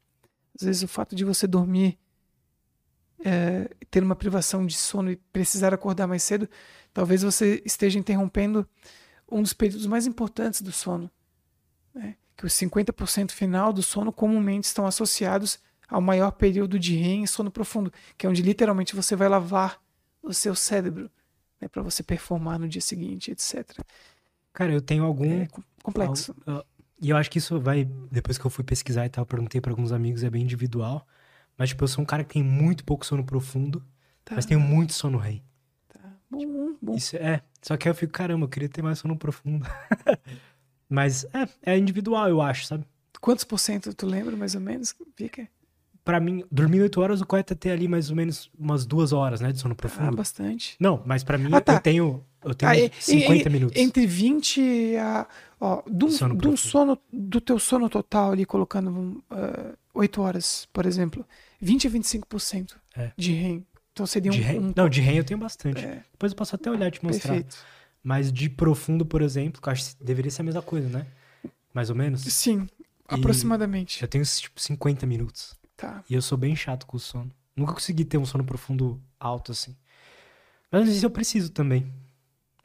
[0.55, 1.99] Às vezes o fato de você dormir,
[3.25, 6.49] é, ter uma privação de sono e precisar acordar mais cedo,
[6.93, 8.69] talvez você esteja interrompendo
[9.31, 11.11] um dos períodos mais importantes do sono.
[11.95, 12.17] Né?
[12.37, 15.59] Que os 50% final do sono comumente estão associados
[15.89, 19.81] ao maior período de REM e sono profundo, que é onde literalmente você vai lavar
[20.23, 21.11] o seu cérebro
[21.61, 23.81] né, para você performar no dia seguinte, etc.
[24.53, 25.43] Cara, eu tenho algum.
[25.43, 25.49] É
[25.83, 26.35] complexo.
[27.01, 27.85] E eu acho que isso vai.
[28.11, 31.07] Depois que eu fui pesquisar e tal, perguntei para alguns amigos, é bem individual.
[31.59, 33.83] Mas, tipo, eu sou um cara que tem muito pouco sono profundo,
[34.25, 34.37] tá.
[34.37, 35.43] mas tenho muito sono rei.
[35.89, 35.99] Tá.
[36.31, 36.95] Bom, bom.
[36.95, 37.43] Isso é.
[37.61, 39.67] Só que eu fico, caramba, eu queria ter mais sono profundo.
[40.89, 42.87] mas é, é individual, eu acho, sabe?
[43.21, 44.95] Quantos por cento tu lembra, mais ou menos?
[45.17, 45.49] Fica?
[46.05, 49.13] Pra mim, dormir 8 horas, o correto é ter ali mais ou menos umas duas
[49.13, 50.15] horas, né, de sono profundo.
[50.15, 50.77] Ah, bastante.
[50.81, 51.75] Não, mas para mim, ah, tá.
[51.75, 53.77] eu tenho, eu tenho ah, 50 minutos.
[53.77, 55.27] Entre 20 a
[55.61, 60.87] Ó, do, sono do, sono, do teu sono total ali, colocando uh, 8 horas, por
[60.87, 61.27] exemplo,
[61.61, 63.11] 20 a 25% é.
[63.17, 63.67] de REM.
[63.93, 65.85] Então seria de um, um, Não, de REM eu tenho bastante.
[65.85, 66.05] É.
[66.13, 67.33] Depois eu posso até olhar e te mostrar.
[67.33, 67.57] Perfeito.
[68.01, 71.07] Mas de profundo, por exemplo, que eu acho que deveria ser a mesma coisa, né?
[71.75, 72.21] Mais ou menos.
[72.23, 72.69] Sim,
[73.11, 74.01] e aproximadamente.
[74.01, 75.55] Eu tenho tipo 50 minutos.
[75.77, 76.05] Tá.
[76.09, 77.31] E eu sou bem chato com o sono.
[77.57, 79.77] Nunca consegui ter um sono profundo alto assim.
[80.71, 81.93] Mas sei se eu preciso também.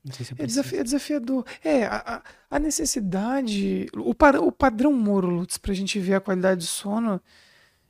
[0.05, 0.35] Se É, preciso.
[0.45, 1.45] desafi- é desafiador.
[1.63, 3.88] É, a, a- a necessidade.
[3.95, 4.11] O,
[4.45, 7.21] o padrão Moro, Lutz, pra gente ver a qualidade do sono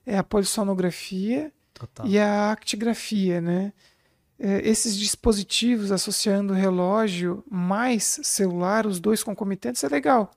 [0.05, 2.05] é a polissonografia Total.
[2.07, 3.73] e a actigrafia, né?
[4.39, 10.31] É, esses dispositivos associando relógio mais celular, os dois concomitantes, é legal.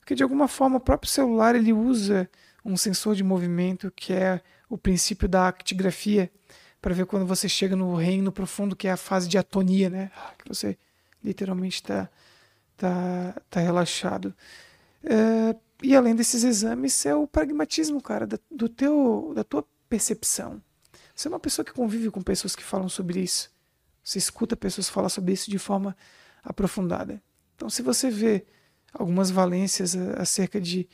[0.00, 2.28] Porque de alguma forma o próprio celular ele usa
[2.64, 6.30] um sensor de movimento que é o princípio da actigrafia
[6.80, 10.10] para ver quando você chega no reino profundo, que é a fase de atonia, né?
[10.38, 10.76] Que você
[11.24, 12.08] literalmente está
[12.76, 14.34] tá, tá relaxado.
[15.02, 20.62] É, e além desses exames, é o pragmatismo, cara, da, do teu, da tua percepção.
[21.14, 23.50] Você é uma pessoa que convive com pessoas que falam sobre isso.
[24.02, 25.96] Você escuta pessoas falar sobre isso de forma
[26.42, 27.22] aprofundada.
[27.56, 28.44] Então, se você vê
[28.92, 30.88] algumas valências acerca de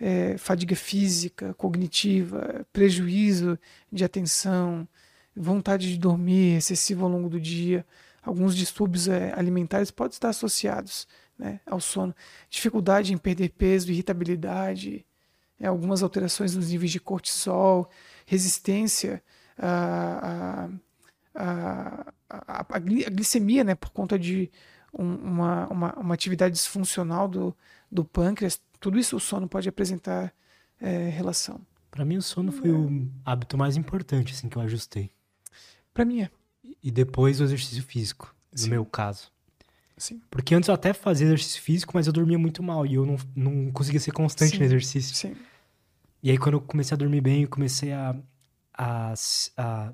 [0.00, 3.58] eh, fadiga física, cognitiva, prejuízo
[3.92, 4.88] de atenção,
[5.36, 7.84] vontade de dormir excessivo ao longo do dia,
[8.24, 11.06] alguns distúrbios eh, alimentares podem estar associados
[11.38, 12.14] né, ao sono.
[12.48, 15.04] Dificuldade em perder peso, irritabilidade,
[15.60, 17.90] eh, algumas alterações nos níveis de cortisol,
[18.26, 19.22] resistência
[19.58, 20.68] a,
[22.74, 24.50] a gli- a glicemia, né, por conta de
[24.92, 27.56] um- uma, uma, uma atividade disfuncional do,
[27.90, 30.32] do pâncreas, tudo isso o sono pode apresentar
[30.80, 31.60] eh, relação.
[31.90, 35.10] Pra mim, o sono foi o hábito mais importante, assim, que eu ajustei.
[35.92, 36.30] Para mim é,
[36.82, 38.70] E depois o exercício físico, no Sim.
[38.70, 39.32] meu caso.
[39.96, 40.20] sim.
[40.30, 42.84] Porque antes eu até fazia exercício físico, mas eu dormia muito mal.
[42.86, 44.58] E eu não, não conseguia ser constante Sim.
[44.58, 45.14] no exercício.
[45.14, 45.36] Sim,
[46.22, 48.16] E aí, quando eu comecei a dormir bem, eu comecei a,
[48.76, 49.14] a,
[49.56, 49.92] a,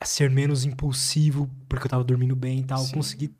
[0.00, 2.86] a ser menos impulsivo, porque eu tava dormindo bem e tal.
[2.88, 3.34] Consegui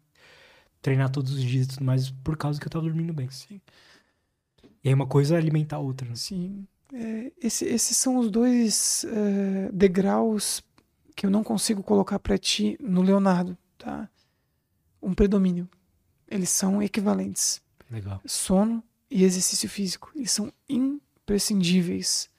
[0.81, 3.29] treinar todos os dias e tudo mais, por causa que eu tava dormindo bem.
[3.31, 3.61] sim,
[4.85, 6.09] E aí, uma coisa é alimentar a outra.
[6.09, 6.15] né?
[6.15, 6.67] sim.
[6.93, 10.63] É, esse- esses são os dois eh, degraus
[11.15, 14.09] que eu não consigo colocar para ti no Leonardo, tá?
[15.01, 15.69] Um predomínio.
[16.29, 17.61] Eles são equivalentes.
[17.91, 18.23] Legal.
[18.25, 20.11] sono e exercício físico.
[20.17, 22.31] Eles são imprescindíveis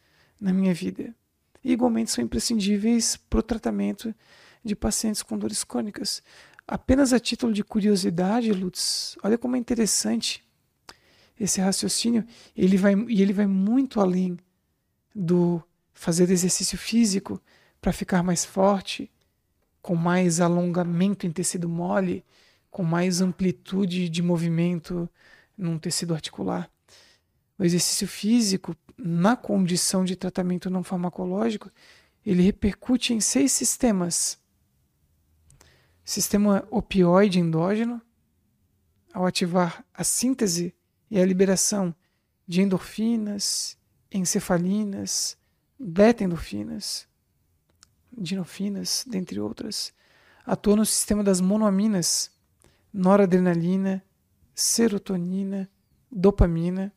[0.41, 1.15] na minha vida.
[1.63, 4.13] E igualmente são imprescindíveis para o tratamento
[4.63, 6.23] de pacientes com dores crônicas.
[6.67, 10.43] Apenas a título de curiosidade, Lutz, olha como é interessante
[11.39, 12.25] esse raciocínio.
[12.55, 14.37] Ele vai, e ele vai muito além
[15.13, 15.61] do
[15.93, 17.39] fazer exercício físico
[17.83, 19.11] para ficar mais forte,
[19.81, 22.23] com mais alongamento em tecido mole,
[22.71, 25.09] com mais amplitude de movimento
[25.57, 26.71] num tecido articular.
[27.59, 31.69] O exercício físico, na condição de tratamento não farmacológico,
[32.25, 34.39] ele repercute em seis sistemas.
[36.05, 38.01] Sistema opioide endógeno,
[39.13, 40.73] ao ativar a síntese
[41.11, 41.93] e a liberação
[42.47, 43.77] de endorfinas,
[44.09, 45.37] encefalinas,
[45.77, 47.11] beta-endorfinas,
[48.17, 49.93] dinofinas, dentre outras.
[50.45, 52.31] Atua no sistema das monoaminas,
[52.93, 54.03] noradrenalina,
[54.53, 55.69] serotonina,
[56.11, 56.93] dopamina.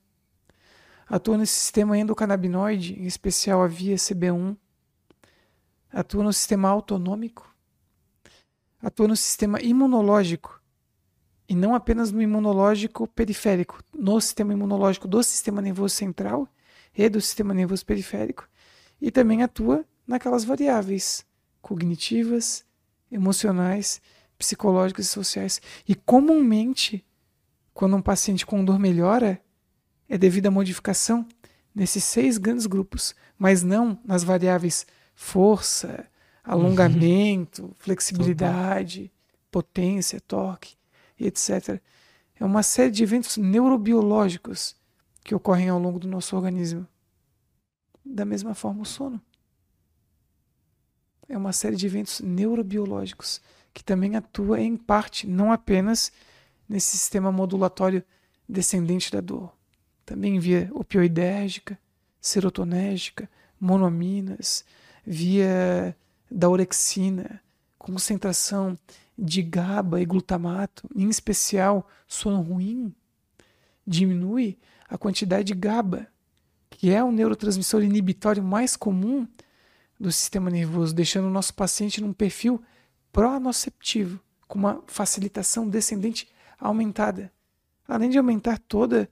[1.08, 4.56] Atua no sistema endocannabinoide, em especial a via CB1.
[5.92, 7.54] Atua no sistema autonômico.
[8.82, 10.60] Atua no sistema imunológico.
[11.48, 16.48] E não apenas no imunológico periférico, no sistema imunológico do sistema nervoso central
[16.92, 18.48] e do sistema nervoso periférico.
[19.00, 21.24] E também atua naquelas variáveis
[21.60, 22.64] cognitivas,
[23.10, 24.00] emocionais,
[24.38, 25.60] psicológicas e sociais.
[25.88, 27.04] E comumente,
[27.74, 29.40] quando um paciente com dor melhora,
[30.08, 31.26] é devido à modificação
[31.74, 36.06] nesses seis grandes grupos, mas não nas variáveis força,
[36.44, 39.12] alongamento, flexibilidade,
[39.50, 40.76] potência, torque,
[41.18, 41.80] etc.
[42.38, 44.76] É uma série de eventos neurobiológicos
[45.24, 46.86] que ocorrem ao longo do nosso organismo.
[48.04, 49.20] Da mesma forma, o sono.
[51.28, 53.40] É uma série de eventos neurobiológicos
[53.74, 56.10] que também atua em parte, não apenas
[56.68, 58.02] nesse sistema modulatório
[58.48, 59.52] descendente da dor,
[60.04, 61.78] também via opioidérgica,
[62.20, 63.28] serotonérgica,
[63.60, 64.64] monoaminas,
[65.04, 65.96] via
[66.30, 67.42] da orexina,
[67.78, 68.78] concentração
[69.18, 72.94] de GABA e glutamato, em especial sono ruim,
[73.86, 74.58] diminui
[74.88, 76.06] a quantidade de GABA,
[76.70, 79.26] que é o neurotransmissor inibitório mais comum
[79.98, 82.62] do sistema nervoso, deixando o nosso paciente num perfil
[83.12, 86.28] pró-noceptivo, com uma facilitação descendente
[86.58, 87.32] aumentada,
[87.88, 89.08] além de aumentar toda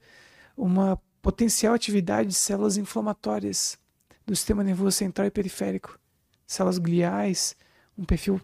[0.56, 3.78] uma potencial atividade de células inflamatórias
[4.26, 5.98] do sistema nervoso central e periférico,
[6.46, 7.56] células gliais,
[7.96, 8.40] um perfil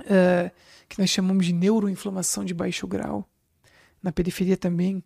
[0.00, 0.50] uh,
[0.88, 3.28] que nós chamamos de neuroinflamação de baixo grau.
[4.02, 5.04] Na periferia também,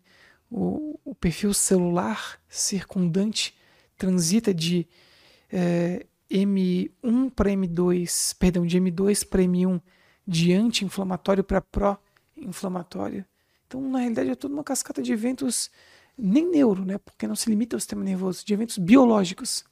[0.49, 3.55] o, o perfil celular circundante
[3.97, 4.87] transita de
[5.51, 9.81] é, M1 para M2, perdão, de M2 para M1,
[10.27, 13.25] de anti-inflamatório para pró-inflamatório.
[13.67, 15.69] Então, na realidade, é toda uma cascata de eventos,
[16.17, 16.97] nem neuro, né?
[16.97, 19.63] Porque não se limita ao sistema nervoso, de eventos biológicos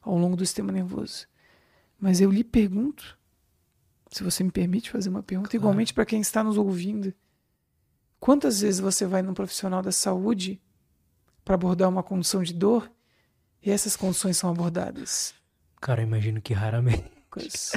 [0.00, 1.26] ao longo do sistema nervoso.
[1.98, 3.16] Mas eu lhe pergunto,
[4.10, 5.62] se você me permite fazer uma pergunta, claro.
[5.62, 7.14] igualmente para quem está nos ouvindo,
[8.18, 10.60] quantas vezes você vai num profissional da saúde
[11.44, 12.90] para abordar uma condição de dor
[13.62, 15.34] e essas condições são abordadas?
[15.82, 17.02] Cara, eu imagino que raramente.
[17.28, 17.72] Poucas.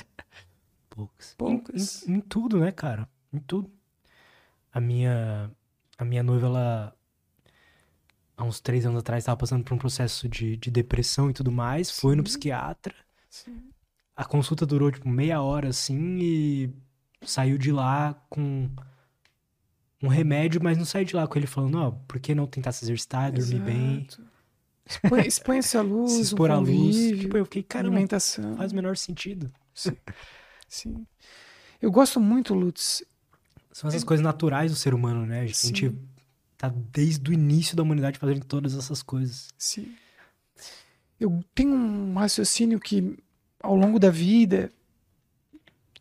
[0.91, 1.33] Poucas.
[1.35, 2.07] Poucas.
[2.07, 3.09] Em, em, em, tudo, né, cara?
[3.33, 3.69] Em tudo.
[4.71, 5.51] A minha,
[5.97, 6.95] a minha noiva, ela.
[8.37, 11.51] Há uns três anos atrás, estava passando por um processo de, de depressão e tudo
[11.51, 11.87] mais.
[11.87, 12.01] Sim.
[12.01, 12.93] Foi no psiquiatra.
[13.27, 13.71] Sim.
[14.15, 16.73] A consulta durou, tipo, meia hora, assim, e
[17.23, 18.69] saiu de lá com
[20.03, 22.45] um remédio, mas não saiu de lá com ele falando, ó, oh, por que não
[22.45, 23.65] tentar se exercitar, dormir Exato.
[23.65, 24.07] bem?
[25.25, 26.95] Expõe-se a luz, se expor à luz.
[27.19, 28.55] Tipo, eu fiquei, cara, alimentação.
[28.55, 29.51] faz o menor sentido.
[29.73, 29.97] Sim.
[30.67, 31.05] Sim.
[31.81, 33.03] Eu gosto muito, Lutz.
[33.71, 34.05] São essas é...
[34.05, 35.41] coisas naturais do ser humano, né?
[35.41, 35.99] A gente Sim.
[36.57, 39.49] tá desde o início da humanidade fazendo todas essas coisas.
[39.57, 39.93] Sim.
[41.19, 43.17] Eu tenho um raciocínio que,
[43.61, 44.71] ao longo da vida,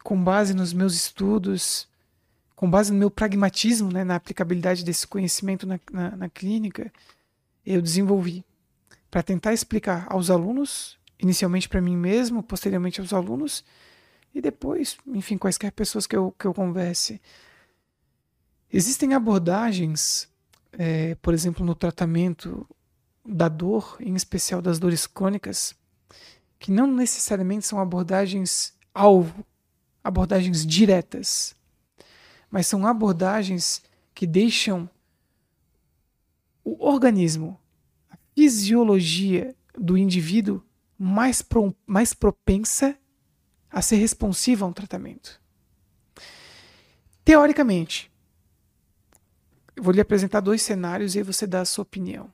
[0.02, 1.89] com base nos meus estudos,
[2.55, 6.93] com base no meu pragmatismo, né, na aplicabilidade desse conhecimento na, na, na clínica,
[7.65, 8.44] eu desenvolvi
[9.15, 13.65] para tentar explicar aos alunos, inicialmente para mim mesmo, posteriormente aos alunos,
[14.35, 17.23] e depois, enfim, quaisquer pessoas que eu, que eu converse.
[18.73, 20.28] Existem abordagens,
[20.73, 22.69] é, por exemplo, no tratamento
[23.24, 25.77] da dor, em especial das dores crônicas,
[26.59, 29.47] que não necessariamente são abordagens alvo,
[30.03, 31.55] abordagens diretas,
[32.51, 33.81] mas são abordagens
[34.12, 34.91] que deixam
[36.65, 37.61] o organismo
[38.35, 40.62] fisiologia do indivíduo
[40.98, 42.97] mais, pro, mais propensa
[43.70, 45.40] a ser responsiva a um tratamento.
[47.24, 48.11] Teoricamente,
[49.74, 52.31] eu vou lhe apresentar dois cenários e aí você dá a sua opinião.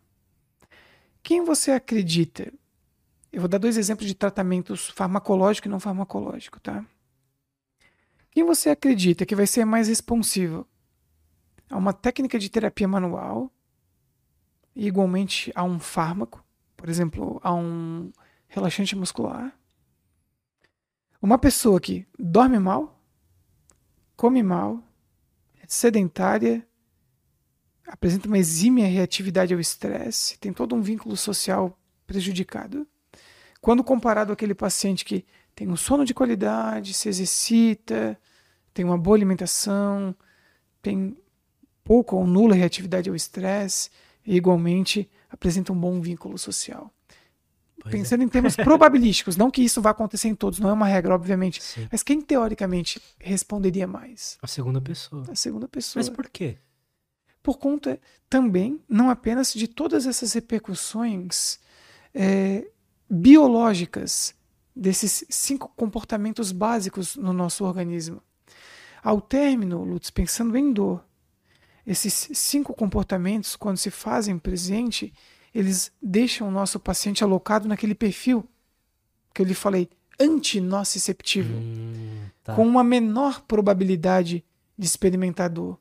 [1.23, 2.53] Quem você acredita?
[3.33, 6.85] Eu vou dar dois exemplos de tratamentos farmacológico e não farmacológico, tá?
[8.31, 10.67] Quem você acredita que vai ser mais responsivo
[11.69, 13.51] a uma técnica de terapia manual
[14.75, 16.45] igualmente a um fármaco,
[16.77, 18.11] por exemplo, a um
[18.49, 19.55] relaxante muscular.
[21.21, 22.99] Uma pessoa que dorme mal,
[24.17, 24.83] come mal,
[25.63, 26.67] é sedentária,
[27.87, 32.87] apresenta uma exímia reatividade ao estresse, tem todo um vínculo social prejudicado.
[33.61, 38.19] Quando comparado àquele paciente que tem um sono de qualidade, se exercita,
[38.73, 40.15] tem uma boa alimentação,
[40.81, 41.17] tem
[41.85, 43.91] pouco ou nula reatividade ao estresse,
[44.31, 46.95] e igualmente apresenta um bom vínculo social.
[47.81, 48.25] Pois Pensando é.
[48.25, 51.61] em termos probabilísticos, não que isso vá acontecer em todos, não é uma regra, obviamente.
[51.61, 51.89] Sim.
[51.91, 54.39] Mas quem teoricamente responderia mais?
[54.41, 55.25] A segunda pessoa.
[55.29, 56.01] A segunda pessoa.
[56.01, 56.59] Mas por quê?
[57.43, 57.99] Por conta
[58.29, 61.59] também, não apenas de todas essas repercussões
[62.15, 62.71] é,
[63.11, 64.33] biológicas
[64.77, 68.23] desses cinco comportamentos básicos no nosso organismo.
[69.03, 71.05] Ao término, Lutz, pensando em dor,
[71.87, 75.13] esses cinco comportamentos, quando se fazem presente,
[75.55, 78.47] eles deixam o nosso paciente alocado naquele perfil
[79.33, 79.89] que eu lhe falei,
[80.19, 82.55] antinociceptível, hum, tá.
[82.55, 84.45] com uma menor probabilidade
[84.77, 85.79] de experimentar dor.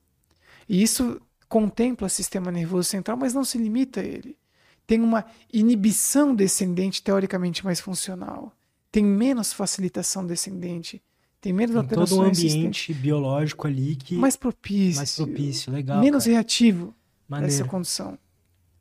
[0.67, 4.37] E isso contempla o sistema nervoso central, mas não se limita a ele.
[4.85, 8.53] Tem uma inibição descendente teoricamente mais funcional.
[8.91, 11.01] Tem menos facilitação descendente.
[11.41, 12.09] Tem menos Tem alterações.
[12.09, 14.15] todo um ambiente biológico ali que.
[14.15, 14.97] Mais propício.
[14.97, 16.01] Mais propício, legal.
[16.01, 16.35] Menos cara.
[16.35, 16.93] reativo
[17.27, 17.53] Maneiro.
[17.53, 18.17] essa condição.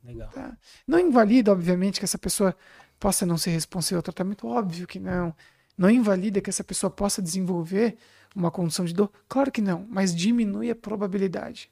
[0.03, 0.29] Legal.
[0.29, 0.57] Tá?
[0.87, 2.55] Não invalida, obviamente, que essa pessoa
[2.99, 5.33] possa não ser responsiva ao tratamento, óbvio que não.
[5.77, 7.97] Não invalida que essa pessoa possa desenvolver
[8.35, 11.71] uma condição de dor, claro que não, mas diminui a probabilidade.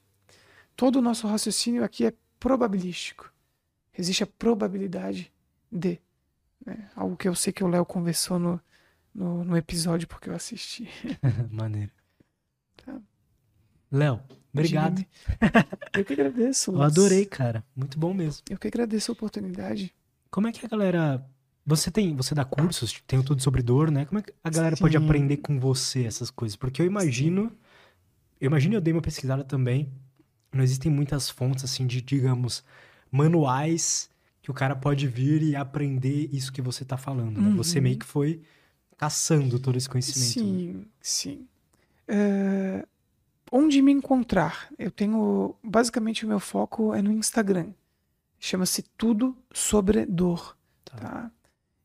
[0.76, 3.32] Todo o nosso raciocínio aqui é probabilístico.
[3.98, 5.32] Existe a probabilidade
[5.72, 6.00] de.
[6.66, 6.90] Né?
[6.96, 8.62] Algo que eu sei que o Léo conversou no,
[9.18, 10.88] no, no episódio porque eu assisti.
[11.50, 11.92] Maneiro.
[12.86, 13.02] Tá.
[13.92, 14.22] Léo,
[14.54, 15.04] obrigado.
[15.92, 16.72] Eu que agradeço.
[16.72, 17.66] Eu adorei, cara.
[17.76, 18.44] Muito bom mesmo.
[18.48, 19.92] Eu que agradeço a oportunidade.
[20.30, 21.26] Como é que a galera.
[21.66, 24.06] Você tem, você dá cursos, tem tudo sobre dor, né?
[24.06, 24.82] Como é que a galera Sim.
[24.82, 26.56] pode aprender com você essas coisas?
[26.56, 27.58] Porque eu imagino, Sim.
[28.40, 29.92] eu imagino, eu dei uma pesquisada também.
[30.54, 32.64] Não existem muitas fontes assim de, digamos,
[33.12, 34.10] manuais
[34.42, 37.42] que o cara pode vir e aprender isso que você tá falando.
[37.42, 37.50] Né?
[37.50, 37.58] Uhum.
[37.58, 38.42] Você meio que foi
[38.98, 40.40] caçando todo esse conhecimento.
[40.40, 40.74] Né?
[40.74, 41.48] Sim, sim.
[42.08, 42.86] É,
[43.52, 44.70] onde me encontrar?
[44.78, 45.56] Eu tenho.
[45.64, 47.72] Basicamente, o meu foco é no Instagram.
[48.40, 50.58] Chama-se Tudo Sobre Dor.
[50.84, 50.98] Tá.
[50.98, 51.32] tá?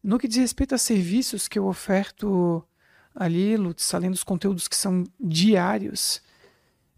[0.03, 2.65] No que diz respeito a serviços que eu oferto
[3.15, 6.23] ali, Lutz, além dos conteúdos que são diários,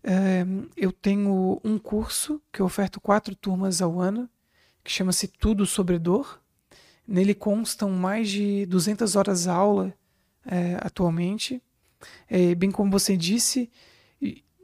[0.02, 0.44] é,
[0.76, 4.28] eu tenho um curso que eu oferto quatro turmas ao ano,
[4.82, 6.40] que chama-se Tudo Sobre Dor.
[7.06, 9.94] Nele constam mais de 200 horas aula
[10.46, 11.62] é, atualmente.
[12.28, 13.70] É, bem como você disse,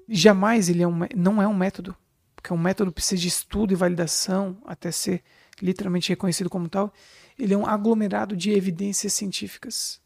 [0.09, 1.97] jamais ele é um, não é um método,
[2.35, 5.23] porque um método precisa de estudo e validação até ser
[5.61, 6.93] literalmente reconhecido como tal.
[7.39, 10.01] Ele é um aglomerado de evidências científicas.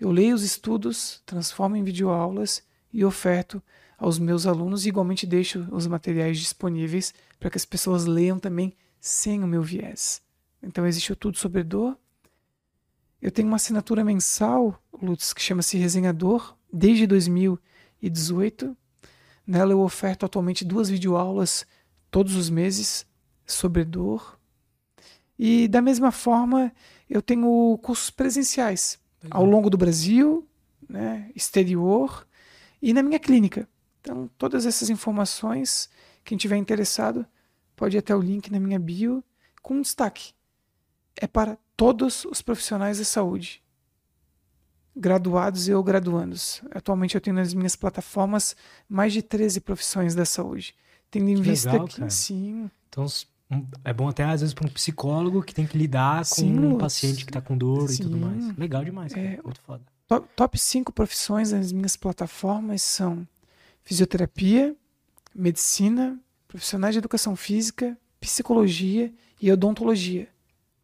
[0.00, 2.62] Eu leio os estudos, transformo em videoaulas
[2.92, 3.62] e oferto
[3.98, 8.74] aos meus alunos e igualmente deixo os materiais disponíveis para que as pessoas leiam também
[9.00, 10.20] sem o meu viés.
[10.62, 11.96] Então existe o Tudo Sobre Dor.
[13.22, 18.76] Eu tenho uma assinatura mensal, Lutz, que chama-se Resenhador, desde 2018.
[19.46, 21.64] Nela eu oferto atualmente duas videoaulas
[22.10, 23.06] todos os meses
[23.46, 24.40] sobre dor.
[25.38, 26.72] E da mesma forma,
[27.08, 29.40] eu tenho cursos presenciais Legal.
[29.40, 30.44] ao longo do Brasil,
[30.88, 32.26] né, exterior
[32.82, 33.68] e na minha clínica.
[34.00, 35.88] Então, todas essas informações,
[36.24, 37.24] quem tiver interessado,
[37.76, 39.22] pode ir até o link na minha bio,
[39.62, 40.34] com um destaque.
[41.16, 43.60] É para todos os profissionais da saúde,
[44.94, 46.62] graduados e ou graduandos.
[46.70, 48.54] Atualmente eu tenho nas minhas plataformas
[48.88, 50.76] mais de 13 profissões da saúde.
[51.10, 52.08] Tendo em que vista legal, que, cara.
[52.08, 52.70] sim.
[52.88, 53.04] Então,
[53.84, 56.78] é bom até às vezes para um psicólogo que tem que lidar Sim, com um
[56.78, 57.94] paciente que está com dor Sim.
[57.94, 58.56] e tudo mais.
[58.56, 59.26] Legal demais, cara.
[59.26, 59.82] É, muito foda.
[60.06, 63.26] Top, top 5 profissões nas minhas plataformas são
[63.82, 64.76] fisioterapia,
[65.34, 70.28] medicina, profissionais de educação física, psicologia e odontologia.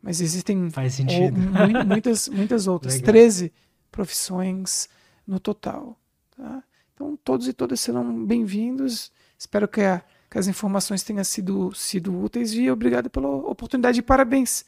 [0.02, 1.36] Mas existem Faz sentido.
[1.38, 2.94] Ou, muitas, muitas outras.
[3.00, 3.12] Legal.
[3.12, 3.52] 13
[3.90, 4.88] profissões
[5.26, 5.98] no total.
[6.36, 6.62] Tá?
[6.94, 9.10] Então, todos e todas serão bem-vindos.
[9.38, 14.02] Espero que a que as informações tenham sido, sido úteis e obrigado pela oportunidade e
[14.02, 14.64] parabéns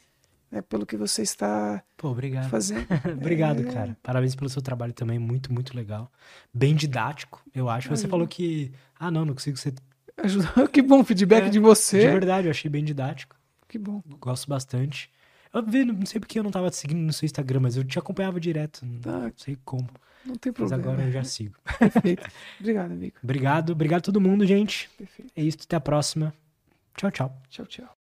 [0.50, 2.48] né, pelo que você está Pô, obrigado.
[2.48, 2.86] fazendo.
[3.12, 3.72] obrigado, é...
[3.72, 3.96] cara.
[4.02, 6.10] Parabéns pelo seu trabalho também, muito, muito legal.
[6.52, 7.88] Bem didático, eu acho.
[7.90, 9.74] Você falou que, ah, não, não consigo ser...
[10.16, 10.66] Ajudou.
[10.68, 12.00] que bom feedback é, de você.
[12.00, 13.36] De verdade, eu achei bem didático.
[13.68, 14.02] Que bom.
[14.18, 15.10] Gosto bastante.
[15.52, 17.84] Eu vi, não sei porque eu não estava te seguindo no seu Instagram, mas eu
[17.84, 18.80] te acompanhava direto.
[19.02, 19.18] Tá.
[19.18, 19.88] Não sei como.
[20.24, 20.76] Não tem problema.
[20.82, 21.56] Mas agora eu já sigo.
[21.78, 22.28] Perfeito.
[22.60, 23.16] Obrigado, amigo.
[23.22, 23.70] Obrigado.
[23.70, 24.88] Obrigado a todo mundo, gente.
[24.96, 25.32] Perfeito.
[25.34, 25.58] É isso.
[25.64, 26.32] Até a próxima.
[26.96, 27.42] Tchau, tchau.
[27.48, 27.99] Tchau, tchau.